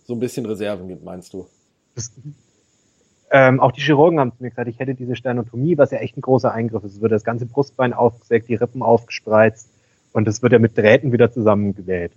[0.06, 1.48] so ein bisschen Reserven gibt, meinst du?
[1.96, 2.12] das,
[3.32, 6.18] ähm, auch die Chirurgen haben zu mir gesagt, ich hätte diese Sternotomie, was ja echt
[6.18, 6.96] ein großer Eingriff ist.
[6.96, 9.70] Es wird das ganze Brustbein aufgesägt, die Rippen aufgespreizt
[10.14, 12.12] und es wird ja mit Drähten wieder zusammengenäht.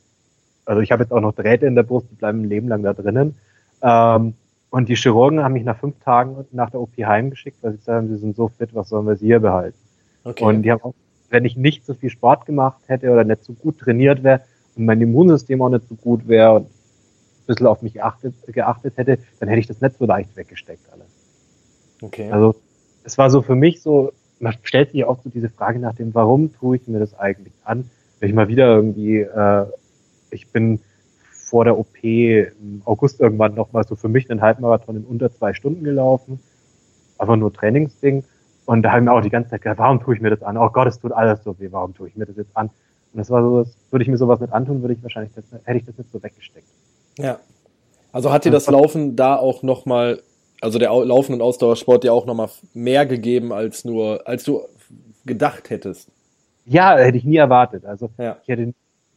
[0.65, 2.83] Also ich habe jetzt auch noch Drähte in der Brust, die bleiben ein Leben lang
[2.83, 3.37] da drinnen.
[3.83, 4.35] Ähm,
[4.71, 7.99] und die Chirurgen haben mich nach fünf Tagen nach der OP heimgeschickt, weil sie gesagt
[7.99, 9.77] haben, sie sind so fit, was sollen wir sie hier behalten?
[10.25, 10.45] Okay.
[10.45, 10.95] Und die haben auch,
[11.31, 14.41] wenn ich nicht so viel Sport gemacht hätte oder nicht so gut trainiert wäre
[14.77, 18.97] und mein Immunsystem auch nicht so gut wäre und ein bisschen auf mich geachtet, geachtet
[18.97, 21.09] hätte, dann hätte ich das nicht so leicht weggesteckt alles.
[22.01, 22.31] okay.
[22.31, 22.55] Also
[23.05, 26.15] es war so für mich so, man stellt sich auch so diese Frage nach dem,
[26.15, 27.91] warum tue ich mir das eigentlich an?
[28.21, 29.67] Wenn ich mal wieder irgendwie, äh,
[30.33, 30.81] ich bin
[31.31, 35.53] vor der OP im August irgendwann nochmal so für mich einen Halbmarathon in unter zwei
[35.53, 36.41] Stunden gelaufen,
[37.19, 38.25] aber nur Trainingsding.
[38.65, 40.43] Und da habe ich mir auch die ganze Zeit gedacht, warum tue ich mir das
[40.43, 40.57] an?
[40.57, 42.69] Oh Gott, es tut alles so weh, warum tue ich mir das jetzt an?
[43.13, 45.79] Und das war so, würde ich mir sowas nicht antun, würde ich wahrscheinlich, das, hätte
[45.79, 46.69] ich das nicht so weggesteckt.
[47.19, 47.39] Ja.
[48.13, 50.23] Also hat dir das Laufen da auch nochmal,
[50.61, 54.63] also der Au- Laufen und Ausdauersport dir auch nochmal mehr gegeben, als nur, als du
[55.27, 56.11] gedacht hättest.
[56.65, 57.85] Ja, hätte ich nie erwartet.
[57.85, 58.39] Also Ja.
[58.43, 58.73] ich hätte,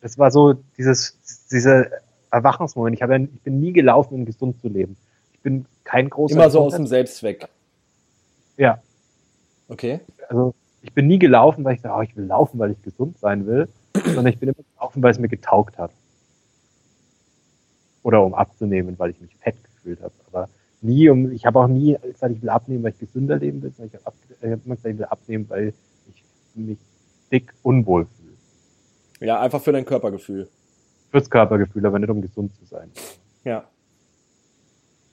[0.05, 1.17] das war so dieses,
[1.51, 1.87] dieser
[2.29, 2.93] Erwachungsmoment.
[2.93, 4.95] Ich, ja- ich bin nie gelaufen, um gesund zu leben.
[5.33, 6.35] Ich bin kein großer.
[6.35, 7.47] Immer so aus dem Selbstzweck.
[8.55, 8.79] Ja,
[9.67, 9.99] Okay.
[10.29, 10.53] also
[10.83, 13.47] ich bin nie gelaufen, weil ich sage, oh, ich will laufen, weil ich gesund sein
[13.47, 13.67] will,
[14.05, 15.89] sondern ich bin immer gelaufen, weil es mir getaugt hat.
[18.03, 20.13] Oder um abzunehmen, weil ich mich fett gefühlt habe.
[20.31, 20.49] Aber
[20.81, 23.71] nie um, ich habe auch nie gesagt, ich will abnehmen, weil ich gesünder leben will,
[23.75, 24.15] sondern ich habe
[24.51, 25.73] hab immer gesagt, ich will abnehmen, weil
[26.13, 26.77] ich mich
[27.31, 28.14] dick unwohl fühle.
[29.19, 30.49] Ja, einfach für dein Körpergefühl.
[31.11, 32.91] Fürs Körpergefühl, aber nicht um gesund zu sein.
[33.43, 33.63] Ja.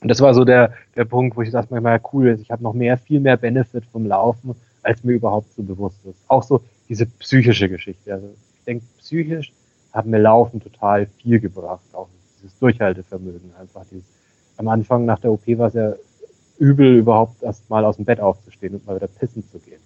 [0.00, 2.62] Und das war so der, der Punkt, wo ich dachte, manchmal, ja, cool, ich habe
[2.62, 6.18] noch mehr, viel mehr Benefit vom Laufen, als mir überhaupt so bewusst ist.
[6.26, 8.12] Auch so diese psychische Geschichte.
[8.12, 9.53] Also ich denke, psychisch
[9.92, 11.84] hat mir Laufen total viel gebracht.
[11.92, 13.84] Auch dieses Durchhaltevermögen einfach.
[13.90, 14.05] Dieses,
[14.57, 15.94] am Anfang nach der OP war es ja
[16.59, 19.80] übel, überhaupt erst mal aus dem Bett aufzustehen und mal wieder pissen zu gehen.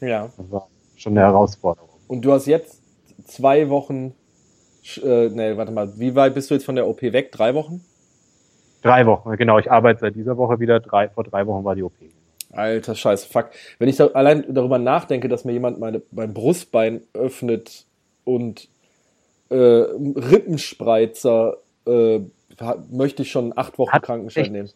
[0.00, 0.28] Ja.
[0.36, 1.88] Das war schon eine Herausforderung.
[2.08, 2.81] Und du hast jetzt
[3.24, 4.14] zwei Wochen,
[5.02, 7.32] äh, nee, warte mal, wie weit bist du jetzt von der OP weg?
[7.32, 7.82] Drei Wochen?
[8.82, 9.58] Drei Wochen, genau.
[9.58, 10.80] Ich arbeite seit dieser Woche wieder.
[10.80, 11.92] Drei, vor drei Wochen war die OP.
[12.50, 13.50] Alter Scheiße, fuck.
[13.78, 17.86] Wenn ich da allein darüber nachdenke, dass mir jemand meine, mein Brustbein öffnet
[18.24, 18.68] und
[19.50, 21.56] äh, Rippenspreizer,
[21.86, 22.20] äh,
[22.90, 24.70] möchte ich schon acht Wochen Hat Krankenschein echt- nehmen.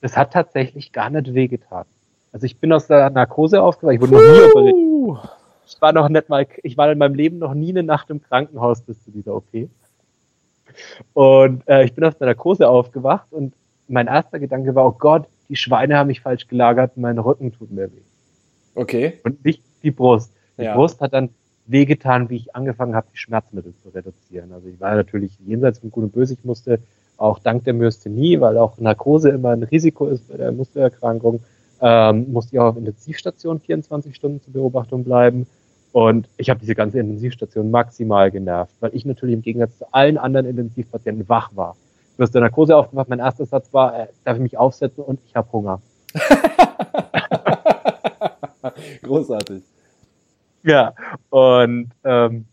[0.00, 1.86] Das hat tatsächlich gar nicht wehgetan.
[2.30, 3.94] Also ich bin aus der Narkose aufgewacht.
[3.94, 4.74] Ich wurde noch nie operiert.
[5.66, 8.22] Ich war noch nicht mal, ich war in meinem Leben noch nie eine Nacht im
[8.22, 9.68] Krankenhaus bis zu dieser OP.
[11.12, 13.54] Und äh, ich bin aus der Narkose aufgewacht und
[13.88, 17.70] mein erster Gedanke war, oh Gott, die Schweine haben mich falsch gelagert, mein Rücken tut
[17.70, 18.02] mir weh.
[18.74, 19.20] okay.
[19.24, 20.32] Und nicht die Brust.
[20.58, 20.74] Die Ja.
[20.74, 21.30] Brust hat dann
[21.66, 24.52] wehgetan, wie ich angefangen habe, die Schmerzmittel zu reduzieren.
[24.52, 26.34] Also ich war natürlich jenseits von Gut und Böse.
[26.34, 26.78] Ich musste
[27.16, 31.40] auch dank der Myasthenie, weil auch Narkose immer ein Risiko ist bei der Muskelerkrankung,
[31.84, 35.46] ähm, musste ich auch auf Intensivstation 24 Stunden zur Beobachtung bleiben.
[35.92, 40.16] Und ich habe diese ganze Intensivstation maximal genervt, weil ich natürlich im Gegensatz zu allen
[40.16, 41.76] anderen Intensivpatienten wach war.
[42.10, 45.04] Ich bin aus der Narkose aufgewacht, mein erster Satz war, äh, darf ich mich aufsetzen
[45.04, 45.82] und ich habe Hunger.
[49.02, 49.62] Großartig.
[50.62, 50.94] Ja,
[51.28, 52.46] und ähm,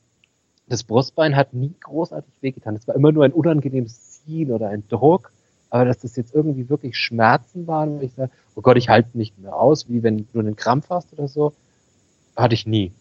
[0.67, 2.75] das Brustbein hat nie großartig wehgetan.
[2.75, 5.31] Es war immer nur ein unangenehmes Ziehen oder ein Druck.
[5.71, 9.17] Aber dass das jetzt irgendwie wirklich Schmerzen waren, wo ich sage, oh Gott, ich halte
[9.17, 11.53] nicht mehr aus, wie wenn du einen Krampf hast oder so,
[12.35, 12.91] hatte ich nie.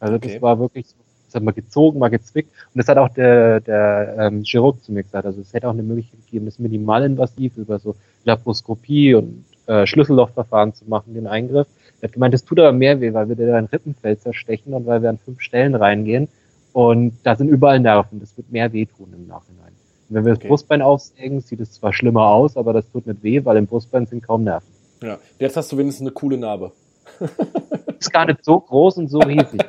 [0.00, 0.34] Also Okay.
[0.34, 0.94] das war wirklich so,
[1.26, 2.50] das hat mal gezogen, mal gezwickt.
[2.72, 5.26] Und das hat auch der, der ähm, Chirurg zu mir gesagt.
[5.26, 10.72] Also es hätte auch eine Möglichkeit gegeben, das minimalinvasiv über so Laparoskopie und äh, Schlüssellochverfahren
[10.74, 11.66] zu machen, den Eingriff.
[12.00, 14.86] Er hat gemeint, das tut aber mehr weh, weil wir dir dein Rippenfeld zerstechen und
[14.86, 16.28] weil wir an fünf Stellen reingehen.
[16.72, 18.20] Und da sind überall Nerven.
[18.20, 19.72] Das wird mehr wehtun im Nachhinein.
[20.14, 20.48] Wenn wir das Okay.
[20.48, 24.06] Brustbein aufsägen, sieht es zwar schlimmer aus, aber das tut nicht weh, weil im Brustbein
[24.06, 24.68] sind kaum Nerven.
[25.02, 25.18] Ja.
[25.38, 26.72] Jetzt hast du wenigstens eine coole Narbe.
[27.98, 29.60] ist gar nicht so groß und so riesig.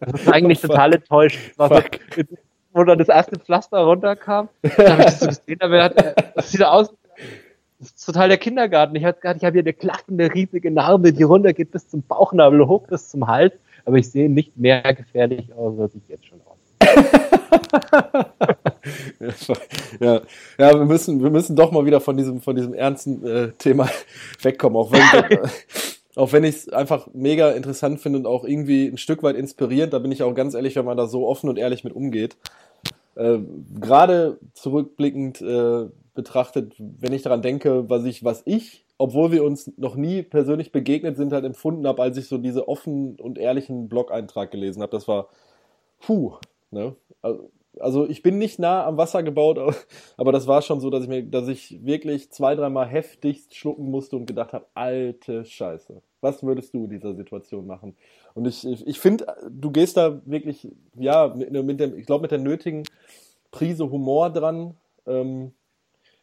[0.00, 0.70] Das ist eigentlich Fuck.
[0.70, 1.54] total enttäuschend.
[2.72, 6.52] Wo dann das erste Pflaster runterkam, da habe ich das so gesehen, aber hat, das
[6.52, 6.94] sieht aus,
[7.80, 8.94] das ist total der Kindergarten.
[8.94, 13.08] Ich habe hab hier eine klaffende, riesige Narbe, die runtergeht bis zum Bauchnabel, hoch bis
[13.08, 17.17] zum Hals, aber ich sehe nicht mehr gefährlich aus, als ich jetzt schon aus.
[20.00, 20.20] Ja,
[20.58, 23.88] ja, wir müssen, wir müssen doch mal wieder von diesem, von diesem ernsten äh, Thema
[24.42, 25.00] wegkommen, auch wenn,
[26.18, 29.92] Auch wenn ich es einfach mega interessant finde und auch irgendwie ein Stück weit inspirierend,
[29.92, 32.36] da bin ich auch ganz ehrlich, wenn man da so offen und ehrlich mit umgeht.
[33.14, 33.38] Äh,
[33.80, 39.70] Gerade zurückblickend äh, betrachtet, wenn ich daran denke, was ich, was ich, obwohl wir uns
[39.76, 43.88] noch nie persönlich begegnet sind, halt empfunden habe, als ich so diese offen und ehrlichen
[43.88, 44.90] Blog-Eintrag gelesen habe.
[44.90, 45.28] Das war,
[46.00, 46.32] puh,
[46.70, 46.94] ne?
[47.80, 49.58] Also, ich bin nicht nah am Wasser gebaut,
[50.16, 53.90] aber das war schon so, dass ich mir, dass ich wirklich zwei, dreimal heftigst schlucken
[53.90, 56.02] musste und gedacht habe, alte Scheiße.
[56.20, 57.96] Was würdest du in dieser Situation machen?
[58.34, 62.30] Und ich, ich, finde, du gehst da wirklich, ja, mit, mit dem, ich glaube, mit
[62.30, 62.82] der nötigen
[63.50, 64.74] Prise Humor dran.
[65.06, 65.52] Ähm,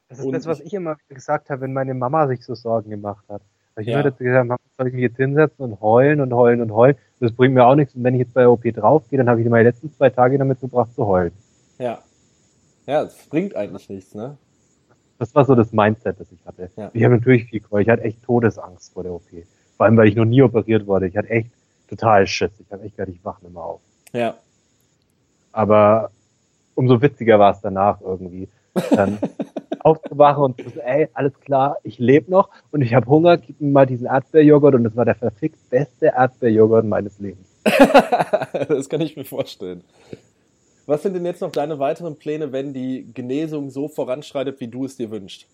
[0.09, 3.25] das ist das, was ich immer gesagt habe, wenn meine Mama sich so Sorgen gemacht
[3.29, 3.41] hat.
[3.77, 3.93] Ich ja.
[3.93, 6.95] immer dazu gesagt habe, soll ich mich jetzt hinsetzen und heulen und heulen und heulen.
[7.19, 7.95] Das bringt mir auch nichts.
[7.95, 10.59] Und wenn ich jetzt bei OP draufgehe, dann habe ich meine letzten zwei Tage damit
[10.59, 11.31] verbracht zu heulen.
[11.77, 11.99] Ja.
[12.85, 14.37] Ja, es bringt eigentlich nichts, ne?
[15.17, 16.69] Das war so das Mindset, das ich hatte.
[16.75, 16.91] Ja.
[16.93, 17.87] Ich habe natürlich viel geheult.
[17.87, 19.23] Ich hatte echt Todesangst vor der OP.
[19.77, 21.07] Vor allem, weil ich noch nie operiert wurde.
[21.07, 21.51] Ich hatte echt
[21.87, 22.51] total Schiss.
[22.59, 23.81] Ich habe echt gedacht, ich wache immer auf.
[24.11, 24.35] Ja.
[25.53, 26.11] Aber
[26.75, 28.49] umso witziger war es danach irgendwie.
[28.91, 29.17] Dann
[29.85, 33.61] aufzuwachen und zu sagen, ey, alles klar, ich lebe noch und ich habe Hunger, gib
[33.61, 37.47] mir mal diesen Erdbeerjoghurt und das war der verfickt beste Erdbeerjoghurt meines Lebens.
[38.67, 39.83] das kann ich mir vorstellen.
[40.87, 44.85] Was sind denn jetzt noch deine weiteren Pläne, wenn die Genesung so voranschreitet, wie du
[44.85, 45.45] es dir wünschst?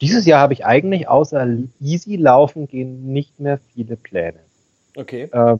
[0.00, 1.46] Dieses Jahr habe ich eigentlich außer
[1.80, 4.38] easy laufen gehen nicht mehr viele Pläne.
[4.96, 5.28] Okay.
[5.32, 5.58] Äh,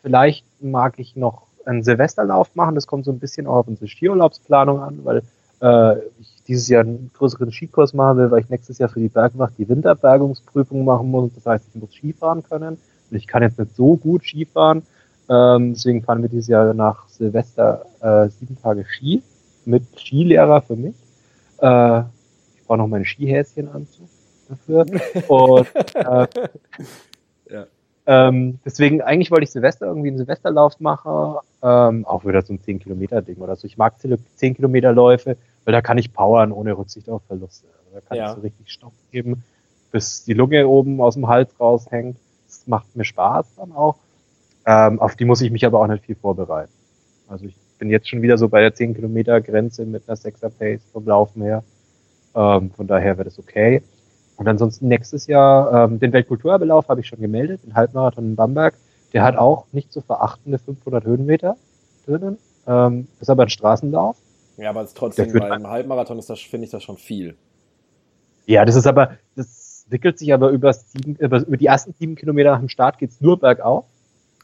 [0.00, 2.74] vielleicht mag ich noch einen Silvesterlauf machen.
[2.76, 5.22] Das kommt so ein bisschen auch auf unsere Skiurlaubsplanung an, weil
[5.62, 9.08] äh, ich dieses Jahr einen größeren Skikurs machen will, weil ich nächstes Jahr für die
[9.08, 11.30] Bergwacht die Winterbergungsprüfung machen muss.
[11.34, 12.78] Das heißt, ich muss Skifahren können.
[13.10, 14.82] Und ich kann jetzt nicht so gut Skifahren.
[15.28, 19.22] Ähm, deswegen fahren wir dieses Jahr nach Silvester äh, sieben Tage Ski
[19.64, 20.94] mit Skilehrer für mich.
[21.60, 22.00] Äh,
[22.56, 24.08] ich brauche noch meine Skihäschenanzug
[24.48, 24.86] dafür.
[25.28, 26.26] Und äh,
[27.50, 27.66] ja.
[28.06, 32.58] ähm, deswegen, eigentlich wollte ich Silvester irgendwie einen Silvesterlauf machen, ähm, auch wieder so ein
[32.58, 33.66] 10-Kilometer-Ding oder so.
[33.66, 37.66] Ich mag 10 Kilometer Läufe, weil da kann ich powern ohne Rücksicht auf Verluste.
[37.78, 38.28] Also da kann ja.
[38.28, 39.44] ich so richtig Stoff geben,
[39.90, 42.16] bis die Lunge oben aus dem Hals raushängt.
[42.46, 43.96] Das macht mir Spaß dann auch.
[44.66, 46.72] Ähm, auf die muss ich mich aber auch nicht viel vorbereiten.
[47.28, 50.50] Also ich bin jetzt schon wieder so bei der 10 Kilometer Grenze mit einer 6er
[50.50, 51.64] Pace vom Laufen her.
[52.34, 53.82] Ähm, von daher wäre das okay.
[54.36, 58.74] Und ansonsten nächstes Jahr ähm, den Weltkulturerbelauf habe ich schon gemeldet, den Halbmarathon in Bamberg.
[59.12, 61.56] Der hat auch nicht zu verachtende 500 Höhenmeter
[62.06, 62.38] drinnen.
[62.66, 64.16] Ähm, ist aber ein Straßenlauf.
[64.56, 67.36] Ja, aber trotzdem, beim Halbmarathon ist das, finde ich das schon viel.
[68.46, 72.52] Ja, das ist aber, das wickelt sich aber über, sieben, über die ersten sieben Kilometer
[72.52, 73.86] nach dem Start geht's nur bergauf.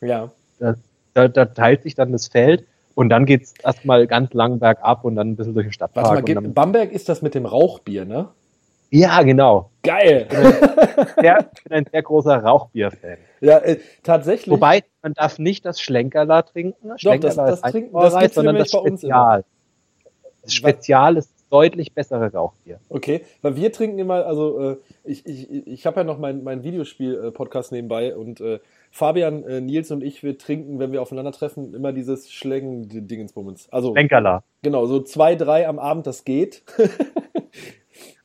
[0.00, 0.30] Ja.
[0.58, 0.74] Da,
[1.14, 5.16] da, da teilt sich dann das Feld und dann geht's erstmal ganz lang bergab und
[5.16, 6.06] dann ein bisschen durch den Stadtpark.
[6.06, 8.28] Warte mal, Bamberg ist das mit dem Rauchbier, ne?
[8.90, 9.70] Ja, genau.
[9.82, 10.26] Geil.
[10.30, 13.18] Ich bin ein sehr, bin ein sehr großer Rauchbier-Fan.
[13.40, 14.50] Ja, äh, tatsächlich.
[14.50, 16.98] Wobei, man darf nicht das Schlenkerla trinken.
[16.98, 19.44] Schlenkerla Doch, das, das, trinken, das gibt's sondern das Spezial.
[20.48, 22.78] Spezial ist deutlich bessere Rauchbier.
[22.88, 26.62] Okay, weil wir trinken immer, also äh, ich, ich, ich habe ja noch meinen mein
[26.62, 31.92] Videospiel-Podcast nebenbei und äh, Fabian, äh, Nils und ich, wir trinken, wenn wir aufeinandertreffen, immer
[31.92, 33.68] dieses Schlängen-Dingensbummens.
[33.70, 34.44] Also, Schlenkerla.
[34.62, 36.62] Genau, so zwei, drei am Abend, das geht.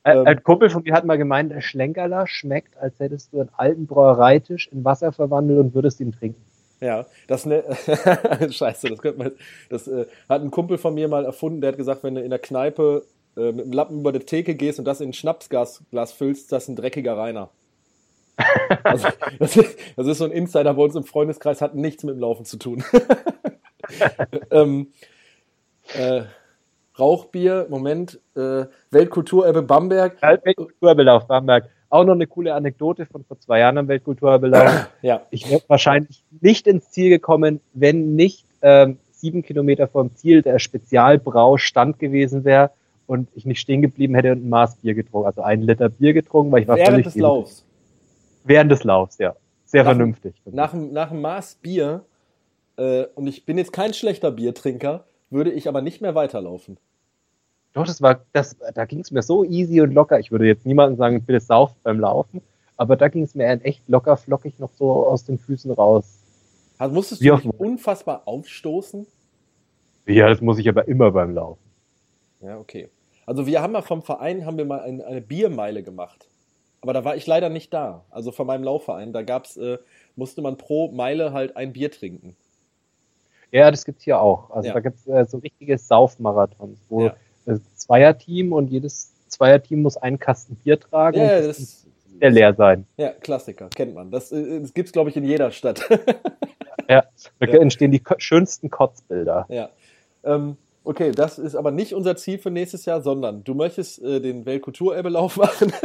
[0.06, 3.52] Ähm, ein Kumpel von mir hat mal gemeint, der Schlenkerler schmeckt, als hättest du einen
[3.56, 6.44] alten Bräuereitisch in Wasser verwandelt und würdest ihn trinken.
[6.80, 7.64] Ja, das ne
[8.50, 9.32] Scheiße, das könnte man.
[9.70, 12.30] Das äh, hat ein Kumpel von mir mal erfunden, der hat gesagt, wenn du in
[12.30, 13.06] der Kneipe
[13.38, 15.82] äh, mit dem Lappen über die Theke gehst und das in ein Schnapsglas
[16.16, 17.50] füllst, das ist ein dreckiger Reiner.
[18.84, 19.08] also,
[19.40, 22.20] das, ist, das, ist, so ein Insider bei uns im Freundeskreis, hat nichts mit dem
[22.20, 22.84] Laufen zu tun.
[24.52, 24.92] ähm,
[25.96, 26.24] äh,
[26.98, 30.22] Rauchbier, Moment, äh, Weltkulturerbe Bamberg.
[30.22, 31.70] Weltkulturerbelauf Bamberg.
[31.94, 34.90] Auch noch eine coole Anekdote von vor zwei Jahren am Weltkulturerbelauf.
[35.04, 35.22] ja.
[35.30, 40.58] Ich wäre wahrscheinlich nicht ins Ziel gekommen, wenn nicht ähm, sieben Kilometer vom Ziel der
[40.58, 42.72] Spezialbrau Stand gewesen wäre
[43.06, 46.14] und ich nicht stehen geblieben hätte und ein Maß Bier getrunken, also einen Liter Bier
[46.14, 47.64] getrunken, weil ich war Während des Laufs?
[48.44, 49.36] Während des Laufs, ja.
[49.66, 50.34] Sehr nach, vernünftig.
[50.46, 52.04] Nach, nach einem Maß Bier,
[52.76, 56.78] äh, und ich bin jetzt kein schlechter Biertrinker, würde ich aber nicht mehr weiterlaufen.
[57.74, 60.20] Doch, das war, das, da ging es mir so easy und locker.
[60.20, 62.42] Ich würde jetzt niemandem sagen, bitte sauf beim Laufen,
[62.78, 66.20] aber da ging es mir echt locker flockig noch so aus den Füßen raus.
[66.78, 69.08] Also musstest du dich unfassbar aufstoßen?
[70.06, 71.62] Ja, das muss ich aber immer beim Laufen.
[72.42, 72.90] Ja, okay.
[73.26, 76.28] Also wir haben ja vom Verein haben wir mal eine, eine Biermeile gemacht.
[76.82, 78.04] Aber da war ich leider nicht da.
[78.10, 79.14] Also von meinem Laufverein.
[79.14, 79.78] Da gab's, äh,
[80.18, 82.36] musste man pro Meile halt ein Bier trinken.
[83.52, 84.50] Ja, das gibt's hier auch.
[84.50, 84.74] Also ja.
[84.74, 87.16] da gibt's äh, so richtige Saufmarathons, wo ja.
[87.76, 91.18] Zweierteam und jedes Zweierteam muss einen Kasten Bier tragen.
[91.20, 91.86] Ja, das,
[92.22, 92.86] der leer sein.
[92.98, 94.12] Ja, Klassiker, kennt man.
[94.12, 95.88] Das, äh, das gibt's, glaube ich, in jeder Stadt.
[96.90, 97.06] Ja,
[97.40, 97.60] da Ja.
[97.62, 99.46] entstehen die schönsten Kotzbilder.
[99.48, 99.70] ja.
[100.26, 104.20] Ähm, okay, das ist aber nicht unser Ziel für nächstes Jahr, sondern du möchtest äh,
[104.20, 105.72] den Weltkulturerbelauf machen.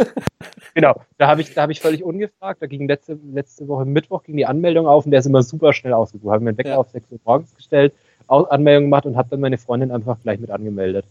[0.75, 2.61] Genau, da habe ich, da habe ich völlig ungefragt.
[2.63, 5.73] Da ging letzte, letzte Woche Mittwoch ging die Anmeldung auf und der ist immer super
[5.73, 6.33] schnell ausgebucht.
[6.33, 6.77] Habe mir einen Wecker Ja.
[6.79, 7.95] auf 6 Uhr morgens gestellt,
[8.29, 11.05] Anmeldung gemacht und habe dann meine Freundin einfach gleich mit angemeldet.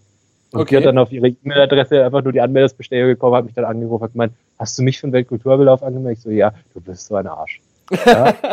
[0.53, 0.69] Und Okay.
[0.69, 4.03] die hat dann auf ihre E-Mail-Adresse einfach nur die Anmeldungsbestellung gekommen, hat mich dann angerufen,
[4.03, 6.19] hat gemeint, hast du mich für den Weltkulturbelauf angemeldet?
[6.19, 7.61] Ich so, ja, du bist so ein Arsch.
[8.05, 8.33] Ja.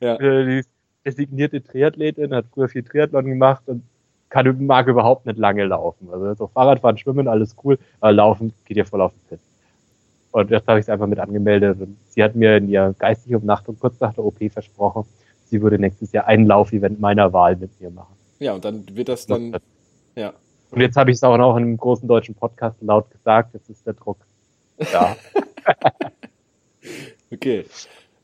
[0.00, 0.16] Ja.
[0.16, 0.64] Äh, Die
[1.04, 3.82] designierte Triathletin, hat früher viel Triathlon gemacht und
[4.28, 6.08] kann, mag überhaupt nicht lange laufen.
[6.12, 9.40] Also so Fahrradfahren, Schwimmen, alles cool, aber Laufen geht ihr voll auf den Piss.
[10.32, 13.36] Und jetzt habe ich es einfach mit angemeldet und sie hat mir in ihrer geistigen
[13.36, 15.04] Umnachtung kurz nach der OP versprochen,
[15.46, 18.14] sie würde nächstes Jahr ein Laufevent meiner Wahl mit mir machen.
[18.38, 19.56] ja, und dann wird das dann,
[20.14, 20.32] ja.
[20.70, 23.68] Und jetzt habe ich es auch noch in einem großen deutschen Podcast laut gesagt, jetzt
[23.70, 24.18] ist der Druck
[24.92, 25.16] da.
[27.32, 27.64] Okay.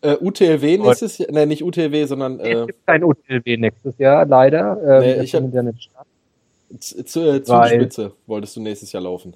[0.02, 4.26] Äh, UTLW nächstes Jahr, ne, nicht UTLW, sondern Es äh, gibt kein UTLW nächstes Jahr,
[4.26, 4.78] leider.
[4.82, 6.06] Ähm, Nee, ich hab- ja nicht statt.
[6.80, 9.34] Z- zu, äh, Weil- Zugspitze wolltest du nächstes Jahr laufen.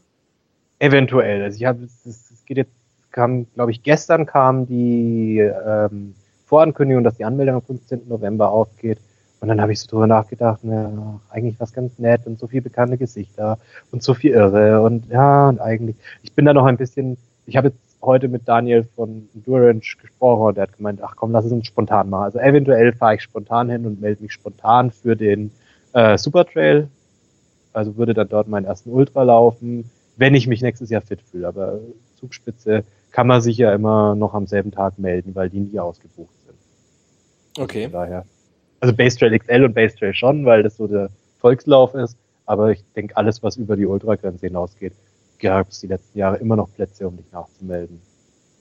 [0.79, 1.43] Eventuell.
[1.43, 2.73] Also ich habe, es, es geht jetzt,
[3.13, 6.15] kam, glaube ich, gestern kam die ähm,
[6.47, 8.09] Vorankündigung, dass die Anmeldung am 15.
[8.09, 8.99] November aufgeht.
[9.41, 12.63] Und dann habe ich so drüber nachgedacht, na, eigentlich was ganz nett und so viele
[12.63, 13.59] bekannte Gesichter
[13.91, 17.17] und so viel Irre und ja, und eigentlich, ich bin da noch ein bisschen,
[17.47, 21.33] ich habe jetzt heute mit Daniel von Endurance gesprochen und der hat gemeint, ach komm,
[21.33, 22.25] lass es uns spontan machen.
[22.25, 25.51] Also eventuell fahre ich spontan hin und melde mich spontan für den
[25.93, 26.89] äh, Supertrail.
[27.73, 31.49] Also würde dann dort meinen ersten Ultra laufen, wenn ich mich nächstes Jahr fit fühle.
[31.49, 31.79] Aber
[32.17, 36.35] Zugspitze kann man sich ja immer noch am selben Tag melden, weil die nie ausgebucht
[36.47, 37.63] sind.
[37.63, 37.85] Okay.
[37.85, 38.25] Von daher.
[38.81, 42.17] Also Base Trail XL und Base Trail schon, weil das so der Volkslauf ist.
[42.47, 44.95] Aber ich denke, alles, was über die Ultragrenze hinausgeht,
[45.39, 48.01] gab es die letzten Jahre immer noch Plätze, um dich nachzumelden.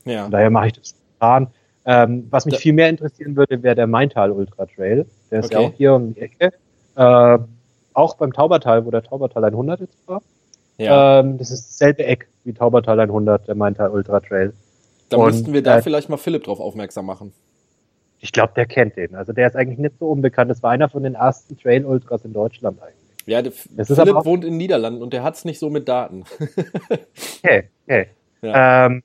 [0.05, 0.23] Ja.
[0.23, 1.47] Von daher mache ich das spontan.
[1.85, 5.05] Ähm, was mich Da- viel mehr interessieren würde, wäre der Maintal Ultra Trail.
[5.31, 6.51] Der ist ja auch hier um die Ecke.
[6.95, 7.39] Äh,
[7.93, 10.21] auch beim Taubertal, wo der Taubertal 100 jetzt war.
[10.77, 11.19] ja.
[11.21, 14.53] Ähm, das ist dasselbe Eck wie Taubertal 100, der Maintal Ultra Trail.
[15.09, 17.33] da und, müssten wir da äh, vielleicht mal Philipp drauf aufmerksam machen.
[18.19, 19.15] Ich glaube, der kennt den.
[19.15, 20.51] Also der ist eigentlich nicht so unbekannt.
[20.51, 22.95] Das war einer von den ersten Trail Ultras in Deutschland eigentlich.
[23.25, 25.69] Ja, der, Das ist Philipp auch- wohnt in den Niederlanden und der hat's nicht so
[25.69, 26.23] mit Daten.
[27.43, 28.07] Okay, okay.
[28.41, 28.85] Ja.
[28.85, 29.03] Ähm,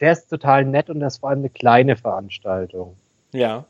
[0.00, 2.96] der ist total nett und das ist vor allem eine kleine Veranstaltung.
[3.32, 3.64] Ja,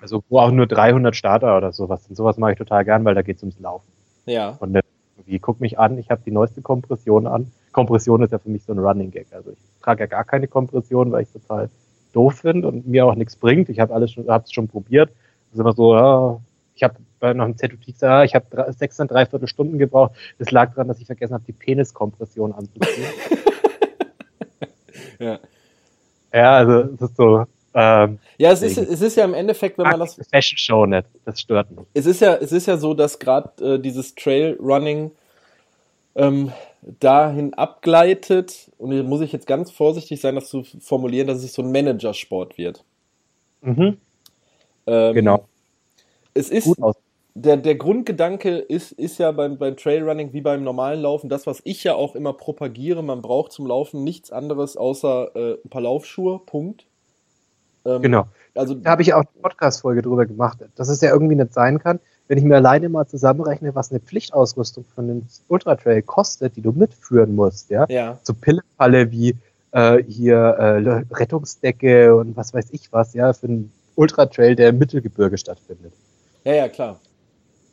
[0.00, 2.16] Also wo auch nur 300 Starter oder sowas sind.
[2.16, 3.86] Sowas mache ich total gern, weil da geht's ums Laufen.
[4.26, 4.74] ja, Und
[5.16, 7.50] irgendwie, guck mich an, ich habe die neueste Kompression an.
[7.72, 9.26] Kompression ist ja für mich so ein Running Gag.
[9.32, 11.68] Also ich trage ja gar keine Kompression, weil ich es total
[12.12, 13.68] doof finde und mir auch nichts bringt.
[13.68, 15.10] Ich habe alles schon, hab's schon probiert.
[15.10, 16.40] Das ist immer so, ja,
[16.74, 20.12] ich habe bei noch ZUT gesagt, ja, ich habe sechs und dreiviertel Stunden gebraucht.
[20.38, 23.06] Das lag daran, dass ich vergessen habe, die Peniskompression anzuziehen.
[25.18, 25.38] ja.
[26.32, 29.86] ja, also es ist so, ähm, Ja, es ist, es ist ja im Endeffekt, wenn
[29.86, 31.06] man das, Fashion Show nicht.
[31.24, 31.86] Das stört mich.
[31.94, 35.12] es ist ja, es ist ja so, dass gerade äh, dieses Trailrunning
[36.14, 36.52] ähm,
[36.82, 41.54] dahin abgleitet, und hier muss ich jetzt ganz vorsichtig sein, das zu formulieren, dass es
[41.54, 42.84] so ein Managersport wird.
[43.60, 43.98] Mhm,
[44.86, 45.48] Ähm, genau.
[46.34, 46.74] Es ist,
[47.34, 51.60] der, der Grundgedanke ist, ist ja beim, beim Trailrunning wie beim normalen Laufen, das, was
[51.64, 55.82] ich ja auch immer propagiere, man braucht zum Laufen nichts anderes außer äh, ein paar
[55.82, 56.86] Laufschuhe, Punkt.
[57.84, 58.26] Ähm, Genau.
[58.54, 61.78] Also, Da habe ich auch eine Podcast-Folge drüber gemacht, dass es ja irgendwie nicht sein
[61.78, 66.62] kann, wenn ich mir alleine mal zusammenrechne, was eine Pflichtausrüstung von einem Ultratrail kostet, die
[66.62, 67.86] du mitführen musst, ja.
[67.88, 69.36] ja, So Pillefalle wie
[69.72, 74.78] äh, hier äh, Rettungsdecke und was weiß ich was, ja, für einen Ultratrail, der im
[74.78, 75.92] Mittelgebirge stattfindet.
[76.44, 77.00] ja, ja, klar.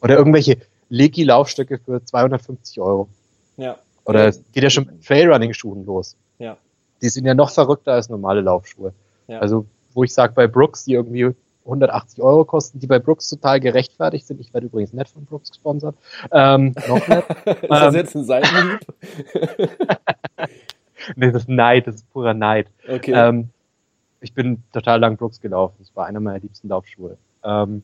[0.01, 0.57] Oder irgendwelche
[0.89, 3.09] Leki-Laufstöcke für 250 Euro.
[3.57, 6.15] Ja, Oder es geht ja schon mit Trailrunning-Schuhen los.
[6.39, 6.57] Ja.
[7.01, 8.93] Die sind ja noch verrückter als normale Laufschuhe.
[9.27, 9.39] Ja.
[9.39, 11.35] Also, wo ich sage, bei Brooks, die irgendwie
[11.65, 14.39] 180 Euro kosten, die bei Brooks total gerechtfertigt sind.
[14.39, 15.95] Ich werde übrigens nicht von Brooks gesponsert.
[16.31, 17.29] Ähm, noch nicht.
[17.45, 17.99] ist das Ähm.
[17.99, 18.79] jetzt ein Seitenhieb?
[21.15, 22.67] nee, das ist Neid, das ist purer Neid.
[22.87, 23.13] Okay.
[23.13, 23.49] Ähm,
[24.21, 25.75] ich bin total lang Brooks gelaufen.
[25.79, 27.17] Das war einer meiner liebsten Laufschuhe.
[27.43, 27.83] Ähm,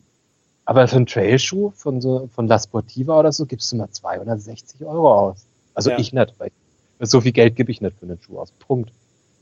[0.64, 4.84] aber für einen Trailschuh von so, von La Sportiva oder so gibst du mal 260
[4.84, 5.46] Euro aus.
[5.74, 5.98] Also Ja.
[5.98, 6.50] ich nicht, weil
[7.00, 8.50] so viel Geld gebe ich nicht für einen Schuh aus.
[8.52, 8.90] Punkt.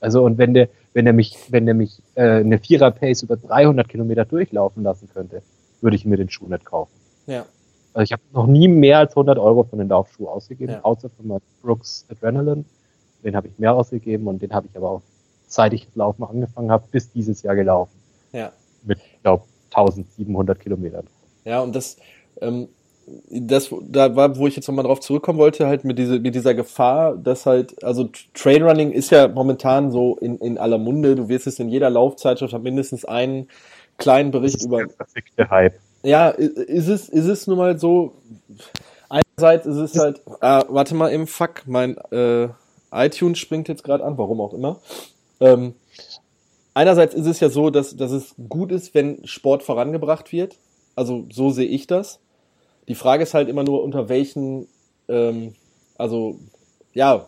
[0.05, 3.37] Also und wenn der, wenn der mich, wenn der mich äh, eine Vierer Pace über
[3.37, 5.43] 300 Kilometer durchlaufen lassen könnte,
[5.81, 6.93] würde ich mir den Schuh nicht kaufen.
[7.27, 7.47] ja,
[7.95, 10.81] Also ich habe noch nie mehr als 100 Euro für einen Laufschuh ausgegeben, Ja.
[10.85, 12.65] außer für meinen Brooks Adrenaline.
[13.25, 15.03] Den habe ich mehr ausgegeben und den habe ich aber auch,
[15.47, 17.93] seit ich das Laufen angefangen habe, bis dieses Jahr gelaufen.
[18.33, 18.53] ja.
[18.87, 21.07] Mit, ich glaube, 1700 Kilometern.
[21.47, 21.97] Ja, und das,
[22.43, 22.69] ähm,
[23.31, 26.55] das, da war, wo ich jetzt nochmal drauf zurückkommen wollte, halt mit, diese, mit dieser
[26.55, 31.47] Gefahr, dass halt, also Trailrunning ist ja momentan so in, in aller Munde, du wirst
[31.47, 33.49] es in jeder Laufzeitschrift, hat mindestens einen
[33.99, 34.85] kleinen Bericht über.
[35.39, 35.75] Der Hype.
[36.03, 38.13] Ja, ist es, ist es nun mal so,
[39.09, 42.49] einerseits ist es halt, ah, warte mal im Fuck, mein äh,
[42.93, 44.81] iTunes springt jetzt gerade an, warum auch immer.
[45.41, 45.75] Ähm,
[46.75, 50.57] einerseits ist es ja so, dass, dass es gut ist, wenn Sport vorangebracht wird.
[50.97, 52.21] Also so sehe ich das.
[52.89, 54.67] Die Frage ist halt immer nur, unter welchen,
[55.09, 55.55] ähm,
[55.97, 56.39] also
[56.93, 57.27] ja,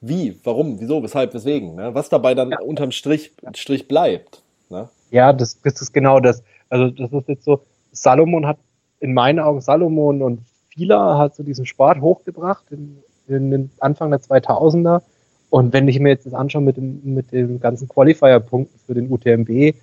[0.00, 1.94] wie, warum, wieso, weshalb, weswegen, ne?
[1.94, 2.60] was dabei dann ja.
[2.60, 4.42] unterm Strich, Strich bleibt.
[4.68, 4.88] Ne?
[5.10, 6.42] Ja, das, das ist genau das.
[6.68, 7.60] Also das ist jetzt so,
[7.92, 8.58] Salomon hat
[9.00, 10.40] in meinen Augen, Salomon und
[10.70, 15.02] Fila hat so diesen Sport hochgebracht in, in den Anfang der 2000er.
[15.50, 19.10] Und wenn ich mir jetzt das anschaue mit dem, mit den ganzen Qualifier-Punkten für den
[19.12, 19.76] UTMB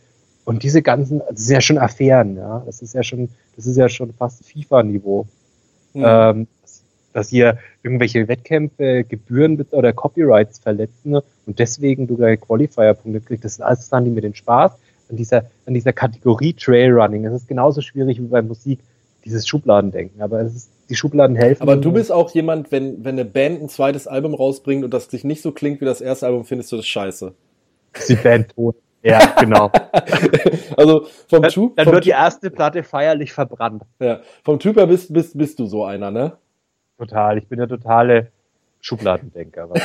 [0.49, 2.63] und diese ganzen, das ist ja schon Affären, ja.
[2.65, 5.27] Das ist ja schon, das ist ja schon fast FIFA-Niveau.
[5.93, 6.03] Mhm.
[6.03, 6.47] Ähm,
[7.13, 13.45] dass hier irgendwelche Wettkämpfe Gebühren oder Copyrights verletzen und deswegen du deine Qualifier-Punkte kriegst.
[13.45, 14.71] Das ist alles dann die mit den Spaß
[15.11, 17.25] an dieser, an dieser Kategorie Trailrunning.
[17.25, 18.79] Es ist genauso schwierig wie bei Musik,
[19.25, 20.19] dieses Schubladendenken.
[20.19, 21.61] Aber es ist, die Schubladen helfen.
[21.61, 25.09] Aber du bist auch jemand, wenn, wenn eine Band ein zweites Album rausbringt und das
[25.09, 27.33] dich nicht so klingt wie das erste Album, findest du das scheiße.
[27.93, 28.75] Ist die Band tot.
[29.01, 29.71] Ja, genau.
[30.77, 31.75] also vom dann, Typ.
[31.77, 33.83] Dann wird die erste Platte feierlich verbrannt.
[33.99, 36.33] Ja, vom Typ her bist, bist, bist du so einer, ne?
[36.97, 37.37] Total.
[37.37, 38.31] Ich bin der totale
[38.81, 39.69] Schubladendenker.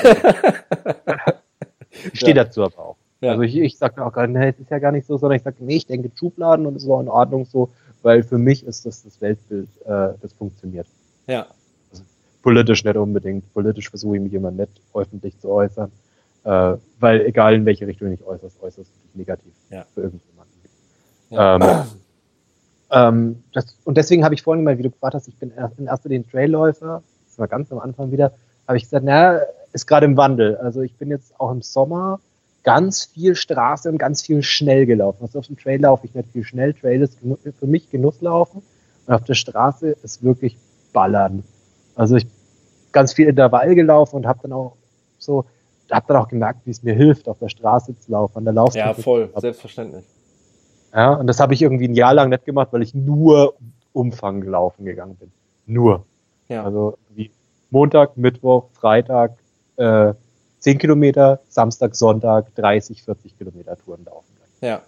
[2.13, 2.45] ich stehe ja.
[2.45, 2.97] dazu aber auch.
[3.21, 3.31] Ja.
[3.33, 5.43] Also ich, ich sage auch gerade, nee, es ist ja gar nicht so, sondern ich
[5.43, 7.71] sage, nee, ich denke Schubladen und es ist auch in Ordnung so,
[8.03, 10.87] weil für mich ist das das Weltbild, äh, das funktioniert.
[11.27, 11.47] Ja.
[11.91, 12.03] Also
[12.43, 13.53] politisch nicht unbedingt.
[13.55, 15.91] Politisch versuche ich mich immer nicht öffentlich zu äußern,
[16.45, 19.85] äh, weil egal in welche Richtung ich äußerst, äußerst negativ ja.
[19.95, 20.55] für irgendjemanden.
[21.31, 21.57] Ja.
[21.57, 21.87] Ähm,
[22.91, 25.87] ähm, das, und deswegen habe ich vorhin mal, wie du gefragt hast, ich bin in
[25.87, 28.33] erster Linie Trailläufer, das war ganz am Anfang wieder,
[28.69, 29.41] habe ich gesagt, na,
[29.73, 30.57] ist gerade im Wandel.
[30.57, 32.21] Also ich bin jetzt auch im Sommer
[32.63, 35.19] ganz viel Straße und ganz viel schnell gelaufen.
[35.23, 36.73] Also auf dem Trail laufe ich nicht viel schnell.
[36.73, 38.63] Trail ist für mich Genusslaufen.
[39.07, 40.57] Und auf der Straße ist wirklich
[40.93, 41.43] Ballern.
[41.95, 42.27] Also ich
[42.93, 44.77] ganz viel Intervall gelaufen und habe dann auch
[45.19, 45.45] so,
[45.91, 48.55] habe dann auch gemerkt, wie es mir hilft, auf der Straße zu laufen, an der
[48.55, 48.89] Laufstrecke.
[48.89, 50.05] Ja, voll, selbstverständlich.
[50.95, 53.55] Ja, und das habe ich irgendwie ein Jahr lang nicht gemacht, weil ich nur
[53.93, 55.33] Umfang laufen gegangen bin.
[55.67, 56.05] Nur.
[56.49, 56.65] Ja.
[56.65, 57.31] Also wie
[57.71, 59.37] Montag, Mittwoch, Freitag,
[59.77, 60.15] äh,
[60.61, 64.35] 10 Kilometer, Samstag, Sonntag 30, 40 Kilometer Touren laufen.
[64.61, 64.83] Ja.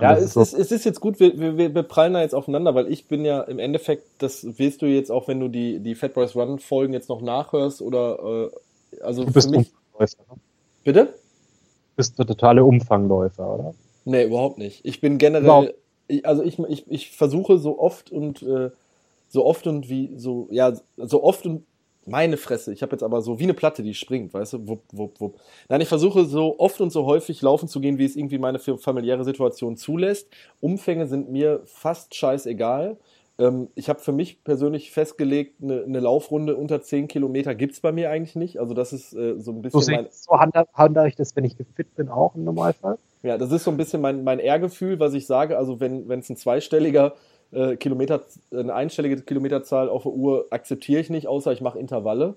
[0.00, 2.34] ja, es ist, so es, es ist jetzt gut, wir, wir, wir prallen da jetzt
[2.34, 5.78] aufeinander, weil ich bin ja im Endeffekt, das wirst du jetzt auch, wenn du die,
[5.80, 8.50] die Fat Boys Run Folgen jetzt noch nachhörst oder
[8.92, 9.72] äh, also du bist für mich.
[9.94, 10.24] Umfangläufer.
[10.30, 10.40] Ne?
[10.84, 11.04] Bitte?
[11.06, 13.74] Du bist der totale Umfangläufer, oder?
[14.04, 14.84] Nee, überhaupt nicht.
[14.84, 15.74] Ich bin generell,
[16.08, 18.70] ich, also ich, ich, ich versuche so oft und äh,
[19.28, 21.64] so oft und wie so, ja, so oft und
[22.06, 24.68] meine Fresse, ich habe jetzt aber so wie eine Platte, die springt, weißt du?
[24.68, 25.40] Wupp, wupp, wupp.
[25.70, 28.58] Nein, ich versuche so oft und so häufig laufen zu gehen, wie es irgendwie meine
[28.58, 30.28] familiäre Situation zulässt.
[30.60, 32.98] Umfänge sind mir fast scheißegal.
[33.38, 37.80] Ähm, ich habe für mich persönlich festgelegt, eine, eine, Laufrunde unter 10 Kilometer gibt es
[37.80, 38.60] bei mir eigentlich nicht.
[38.60, 40.06] Also das ist äh, so ein bisschen so mein...
[40.10, 40.38] So
[40.74, 42.96] handle ich das, wenn ich gefit bin, auch im Normalfall?
[43.22, 45.58] Ja, das ist so ein bisschen mein, mein Ehrgefühl, was ich sage.
[45.58, 47.14] Also wenn es ein zweistelliger
[47.50, 48.22] äh, Kilometer,
[48.52, 52.36] eine einstellige Kilometerzahl auf der Uhr akzeptiere ich nicht, außer ich mache Intervalle.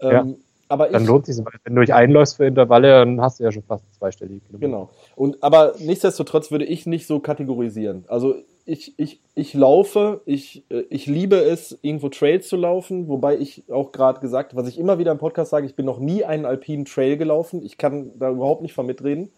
[0.00, 0.34] Ähm, ja.
[0.68, 3.52] Aber dann ich, lohnt sich, wenn du dich einläufst für Intervalle, dann hast du ja
[3.52, 4.66] schon fast zweistellige Kilometer.
[4.66, 4.90] Genau.
[5.14, 8.04] Und aber nichtsdestotrotz würde ich nicht so kategorisieren.
[8.08, 8.36] Also
[8.66, 13.64] ich, ich, ich laufe, ich, äh, ich liebe es, irgendwo Trails zu laufen, wobei ich
[13.70, 16.46] auch gerade gesagt, was ich immer wieder im Podcast sage, ich bin noch nie einen
[16.46, 17.62] alpinen Trail gelaufen.
[17.62, 19.30] Ich kann da überhaupt nicht von mitreden.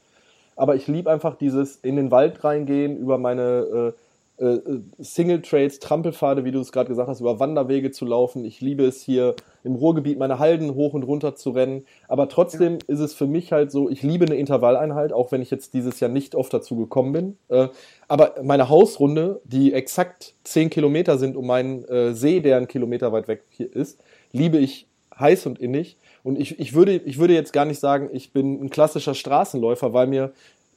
[0.55, 3.93] Aber ich liebe einfach dieses in den Wald reingehen, über meine äh,
[4.39, 8.45] äh, äh, Single Trails, Trampelpfade, wie du es gerade gesagt hast, über Wanderwege zu laufen.
[8.45, 9.34] Ich liebe es hier
[9.64, 11.87] im Ruhrgebiet meine Halden hoch und runter zu rennen.
[12.07, 12.78] Aber trotzdem ja.
[12.89, 16.01] ist es für mich halt so, ich liebe eine Intervalleinheit, auch wenn ich jetzt dieses
[16.01, 17.39] Jahr nicht oft dazu gekommen bin.
[17.49, 17.68] Äh,
[18.09, 21.84] aber meine Hausrunde, die exakt 10 Kilometer sind um meinen
[22.14, 24.01] See, der einen Kilometer weit weg hier ist,
[24.32, 24.87] liebe ich
[25.18, 25.97] heiß und innig.
[26.22, 29.93] Und ich, ich, würde, ich würde jetzt gar nicht sagen, ich bin ein klassischer Straßenläufer,
[29.93, 30.32] weil mir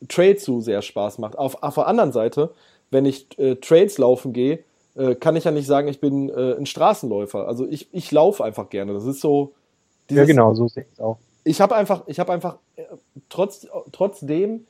[0.08, 1.38] Trail zu sehr Spaß macht.
[1.38, 2.52] Auf, auf der anderen Seite
[2.92, 4.60] wenn ich äh, Trails laufen gehe,
[4.96, 7.48] äh, kann ich ja nicht sagen, ich bin äh, ein Straßenläufer.
[7.48, 8.94] Also ich, ich laufe einfach gerne.
[8.94, 9.54] Das ist so.
[10.10, 11.18] Dieses, ja, genau, so sehe ich es auch.
[11.44, 12.84] Ich habe einfach, ich habe einfach, äh,
[13.30, 14.66] trotz, trotzdem,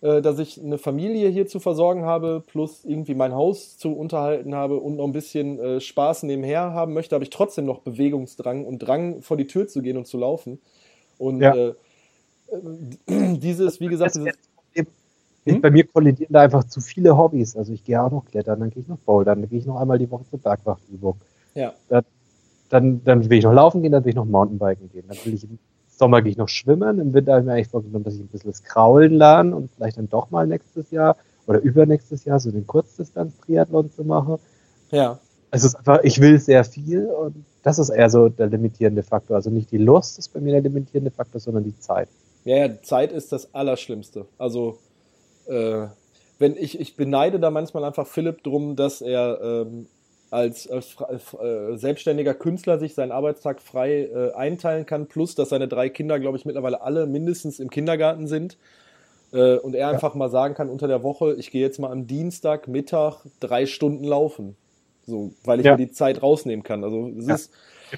[0.00, 4.54] äh, dass ich eine Familie hier zu versorgen habe, plus irgendwie mein Haus zu unterhalten
[4.54, 8.64] habe und noch ein bisschen äh, Spaß nebenher haben möchte, habe ich trotzdem noch Bewegungsdrang
[8.64, 10.60] und Drang, vor die Tür zu gehen und zu laufen.
[11.18, 11.72] Und ja.
[13.08, 14.34] dieses, wie gesagt, dieses,
[15.44, 15.60] Hm?
[15.60, 17.56] Bei mir kollidieren da einfach zu viele Hobbys.
[17.56, 19.80] Also ich gehe auch noch klettern, dann gehe ich noch bouldern, dann gehe ich noch
[19.80, 21.20] einmal die Woche zur Bergwachtübung.
[21.54, 21.72] Ja.
[21.88, 22.04] Dann,
[22.68, 25.04] dann, dann will ich noch laufen gehen, dann will ich noch Mountainbiken gehen.
[25.08, 26.98] Dann will ich im Sommer gehe ich noch schwimmen.
[26.98, 29.70] Im Winter habe ich mir eigentlich vorgenommen, dass ich ein bisschen das Kraulen lerne und
[29.70, 31.16] vielleicht dann doch mal nächstes Jahr
[31.46, 34.38] oder übernächstes Jahr so den Kurzdistanz-Triathlon zu machen.
[34.90, 35.18] Ja.
[35.50, 39.02] Also es ist einfach, ich will sehr viel und das ist eher so der limitierende
[39.02, 39.36] Faktor.
[39.36, 42.08] Also nicht die Lust ist bei mir der limitierende Faktor, sondern die Zeit.
[42.44, 44.26] Ja, ja, Zeit ist das Allerschlimmste.
[44.38, 44.78] Also
[45.50, 45.88] äh,
[46.38, 49.86] wenn ich, ich beneide da manchmal einfach Philipp drum, dass er ähm,
[50.30, 50.96] als, als
[51.34, 56.18] äh, selbstständiger Künstler sich seinen Arbeitstag frei äh, einteilen kann, plus dass seine drei Kinder,
[56.20, 58.56] glaube ich, mittlerweile alle mindestens im Kindergarten sind.
[59.32, 59.90] Äh, und er ja.
[59.90, 63.66] einfach mal sagen kann unter der Woche, ich gehe jetzt mal am Dienstag Mittag drei
[63.66, 64.56] Stunden laufen.
[65.06, 65.72] So, weil ich ja.
[65.72, 66.84] mir die Zeit rausnehmen kann.
[66.84, 67.34] Also es ja.
[67.34, 67.52] ist.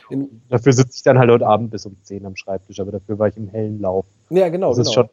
[0.09, 0.29] Genau.
[0.49, 3.29] dafür sitze ich dann halt heute Abend bis um 10 am Schreibtisch, aber dafür war
[3.29, 4.07] ich im hellen Lauf.
[4.31, 4.71] Ja, genau.
[4.71, 4.89] Das genau.
[4.89, 5.09] ist schon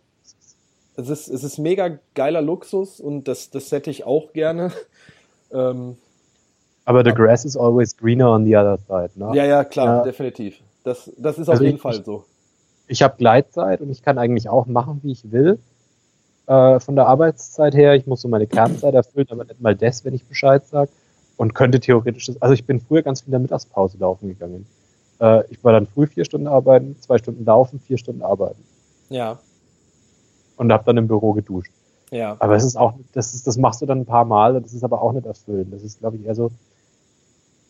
[0.99, 4.71] es ist, es ist mega geiler Luxus und das, das hätte ich auch gerne.
[5.51, 5.97] Ähm,
[6.85, 9.35] aber the grass is always greener on the other side, ne?
[9.35, 10.03] Ja, ja, klar, ja.
[10.03, 10.59] definitiv.
[10.83, 12.23] Das, das ist also auf jeden ich, Fall so.
[12.87, 15.57] Ich habe Gleitzeit und ich kann eigentlich auch machen, wie ich will.
[16.45, 20.05] Äh, von der Arbeitszeit her, ich muss so meine Kernzeit erfüllen, aber nicht mal das,
[20.05, 20.91] wenn ich Bescheid sage.
[21.35, 24.67] Und könnte theoretisch, also ich bin früher ganz viel in der Mittagspause laufen gegangen.
[25.19, 28.63] Äh, ich war dann früh vier Stunden arbeiten, zwei Stunden laufen, vier Stunden arbeiten.
[29.09, 29.39] Ja
[30.59, 31.71] und habe dann im Büro geduscht.
[32.11, 32.35] Ja.
[32.39, 34.83] Aber es ist auch, das ist, das machst du dann ein paar Mal, das ist
[34.83, 35.73] aber auch nicht erfüllend.
[35.73, 36.51] Das ist, glaube ich, eher so,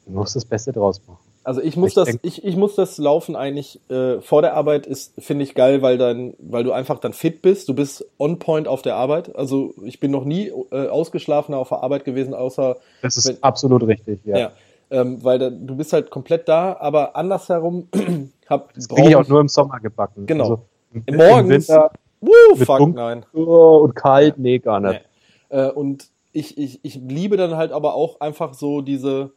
[0.05, 1.19] du musst das Beste draus machen.
[1.43, 4.55] Also ich muss ich das, denk, ich, ich muss das Laufen eigentlich äh, vor der
[4.55, 7.69] Arbeit ist, finde ich geil, weil dann, weil du einfach dann fit bist.
[7.69, 9.35] Du bist on point auf der Arbeit.
[9.35, 12.77] Also ich bin noch nie äh, ausgeschlafener auf der Arbeit gewesen, außer.
[13.01, 14.37] Das ist wenn, absolut richtig, ja.
[14.37, 14.51] ja
[14.91, 17.87] ähm, weil da, du bist halt komplett da, aber andersherum
[18.49, 18.73] hab.
[18.73, 20.25] Das kriege ich auch nur im Sommer gebacken.
[20.25, 20.43] Genau.
[20.43, 20.65] Also,
[21.11, 21.69] Morgens.
[21.69, 23.25] Im Winter, Woo, fuck, nein.
[23.33, 24.41] Und kalt, ja.
[24.41, 25.01] nee, gar nicht.
[25.49, 25.57] Nee.
[25.57, 29.31] Äh, und ich, ich, ich liebe dann halt aber auch einfach so diese,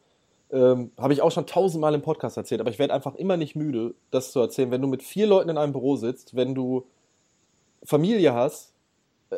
[0.51, 3.55] ähm, habe ich auch schon tausendmal im Podcast erzählt, aber ich werde einfach immer nicht
[3.55, 4.71] müde, das zu erzählen.
[4.71, 6.85] Wenn du mit vier Leuten in einem Büro sitzt, wenn du
[7.83, 8.73] Familie hast,
[9.31, 9.37] äh,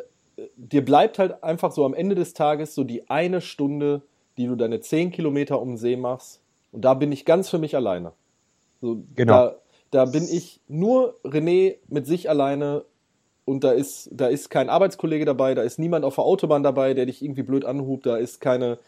[0.56, 4.02] dir bleibt halt einfach so am Ende des Tages so die eine Stunde,
[4.36, 6.40] die du deine zehn Kilometer um den See machst.
[6.72, 8.12] Und da bin ich ganz für mich alleine.
[8.82, 9.32] So, genau.
[9.32, 9.56] Da,
[9.90, 12.84] da bin ich nur René mit sich alleine
[13.46, 16.92] und da ist, da ist kein Arbeitskollege dabei, da ist niemand auf der Autobahn dabei,
[16.92, 18.78] der dich irgendwie blöd anhubt, da ist keine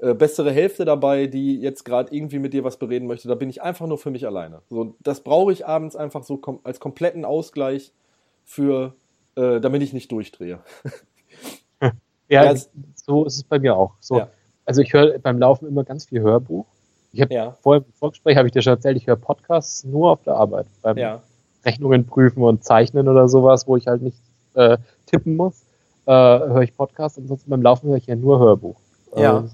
[0.00, 3.28] äh, bessere Hälfte dabei, die jetzt gerade irgendwie mit dir was bereden möchte.
[3.28, 4.62] Da bin ich einfach nur für mich alleine.
[4.68, 7.92] So, das brauche ich abends einfach so kom als kompletten Ausgleich
[8.44, 8.94] für,
[9.36, 10.58] äh, damit ich nicht durchdrehe.
[11.80, 11.92] ja,
[12.28, 12.54] ja
[12.94, 13.94] so ist es bei mir auch.
[14.00, 14.28] So, ja.
[14.64, 16.66] Also ich höre beim Laufen immer ganz viel Hörbuch.
[17.12, 17.56] Ich habe ja.
[17.60, 20.66] vorher im Vorgespräch habe ich dir schon erzählt, ich höre Podcasts nur auf der Arbeit.
[20.82, 21.22] Beim ja.
[21.64, 24.18] Rechnungen prüfen und zeichnen oder sowas, wo ich halt nicht
[24.54, 25.62] äh, tippen muss,
[26.06, 27.18] äh, höre ich Podcast.
[27.18, 28.76] Ansonsten beim Laufen höre ich ja nur Hörbuch.
[29.16, 29.44] Ja.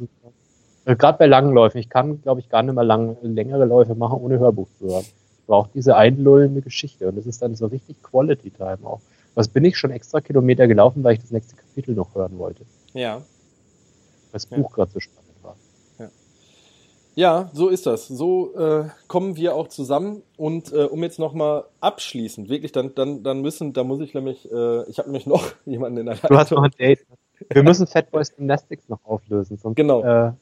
[0.85, 1.79] Äh, Gerade bei langen Läufen.
[1.79, 5.05] Ich kann, glaube ich, gar nicht mehr lang, längere Läufe machen, ohne Hörbuch zu hören.
[5.05, 7.09] Ich brauche diese einlullende Geschichte.
[7.09, 9.01] Und das ist dann so richtig Quality Time auch.
[9.35, 12.65] Was bin ich schon extra Kilometer gelaufen, weil ich das nächste Kapitel noch hören wollte.
[12.95, 13.21] Ja.
[14.33, 14.75] Das Buch ja.
[14.75, 15.26] gerade so spannend
[17.17, 18.09] ja, so ist das.
[18.09, 20.23] So äh, kommen wir auch zusammen.
[20.37, 24.45] Und äh, um jetzt nochmal abschließend, wirklich, dann, dann, dann müssen, da muss ich nämlich,
[24.53, 26.29] äh, ich habe nämlich noch jemanden in der Leitung.
[26.29, 27.07] Du hast noch ein Date.
[27.51, 29.57] Wir müssen Fat Boys Gymnastics noch auflösen.
[29.57, 30.05] Sonst, genau.
[30.05, 30.33] Äh,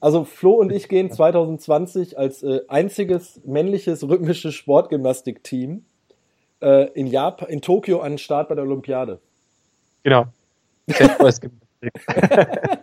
[0.00, 5.86] also Flo und ich gehen 2020 als äh, einziges männliches rhythmisches Sportgymnastik-Team
[6.60, 9.18] äh, in Japan, in Tokio an den Start bei der Olympiade.
[10.02, 10.26] Genau.
[10.90, 11.62] Fat Boys Gymnastik.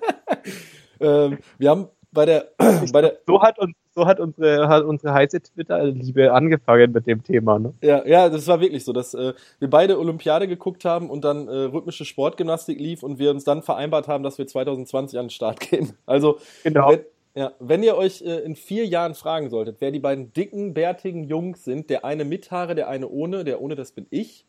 [0.99, 2.51] ähm, wir haben bei der,
[2.91, 7.07] bei der so hat uns so hat unsere hat unsere heiße Twitter Liebe angefangen mit
[7.07, 7.73] dem Thema ne?
[7.81, 11.47] ja ja das war wirklich so dass äh, wir beide Olympiade geguckt haben und dann
[11.47, 15.29] äh, rhythmische Sportgymnastik lief und wir uns dann vereinbart haben dass wir 2020 an den
[15.29, 19.77] Start gehen also genau wenn, ja, wenn ihr euch äh, in vier Jahren fragen solltet,
[19.79, 23.61] wer die beiden dicken, bärtigen Jungs sind, der eine mit Haare, der eine ohne, der
[23.61, 24.45] ohne, das bin ich,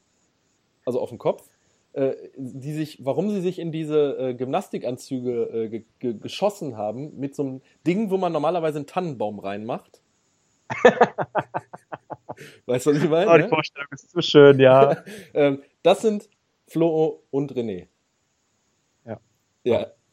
[0.84, 1.48] also auf dem Kopf,
[1.94, 7.34] die sich, warum sie sich in diese äh, Gymnastikanzüge äh, ge ge geschossen haben, mit
[7.34, 10.00] so einem Ding, wo man normalerweise einen Tannenbaum reinmacht.
[12.66, 13.30] weißt du, was ich meine?
[13.30, 13.48] Oh, die ne?
[13.48, 15.04] Vorstellung ist so schön, ja.
[15.34, 16.28] ähm, das sind
[16.66, 17.88] Flo und René.
[19.04, 19.20] Ja.
[19.64, 19.86] Ja.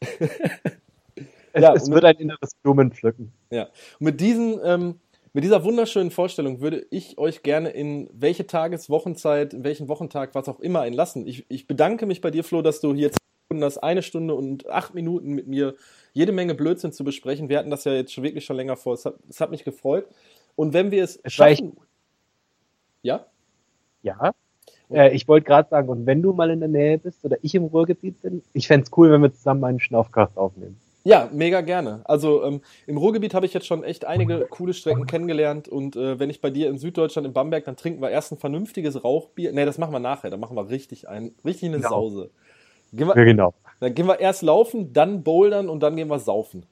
[1.52, 3.32] es, ja, es wird ein inneres Blumenpflücken.
[3.50, 3.68] Ja.
[3.98, 5.00] Und mit diesen ähm,
[5.32, 10.34] mit dieser wunderschönen Vorstellung würde ich euch gerne in welche Tages-, Wochenzeit, in welchen Wochentag,
[10.34, 11.26] was auch immer einlassen.
[11.26, 13.10] Ich, ich bedanke mich bei dir, Flo, dass du hier
[13.48, 15.74] das eine Stunde und acht Minuten mit mir
[16.12, 17.48] jede Menge Blödsinn zu besprechen.
[17.48, 18.94] Wir hatten das ja jetzt schon wirklich schon länger vor.
[18.94, 20.06] Es hat, es hat mich gefreut.
[20.54, 21.76] Und wenn wir es, schaffen.
[23.02, 23.26] Ja?
[24.02, 24.32] Ja.
[24.90, 27.54] äh, ich wollte gerade sagen, und wenn du mal in der Nähe bist oder ich
[27.54, 30.80] im Ruhrgebiet bin, ich fände es cool, wenn wir zusammen einen Schnaufcast aufnehmen.
[31.02, 32.02] Ja, mega gerne.
[32.04, 36.18] Also ähm, im Ruhrgebiet habe ich jetzt schon echt einige coole Strecken kennengelernt und äh,
[36.18, 39.52] wenn ich bei dir in Süddeutschland in Bamberg, dann trinken wir erst ein vernünftiges Rauchbier.
[39.52, 41.88] Ne, das machen wir nachher, dann machen wir richtig ein, richtig eine Genau.
[41.88, 42.30] Sause.
[42.92, 43.54] Gehen wir, Ja, genau.
[43.80, 46.66] Dann gehen wir erst laufen, dann bouldern und dann gehen wir saufen.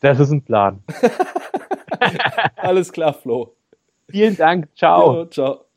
[0.00, 0.82] Das ist ein Plan.
[2.56, 3.54] Alles klar, Flo.
[4.08, 4.68] Vielen Dank.
[4.74, 5.14] Ciao.
[5.18, 5.69] Jo, ciao.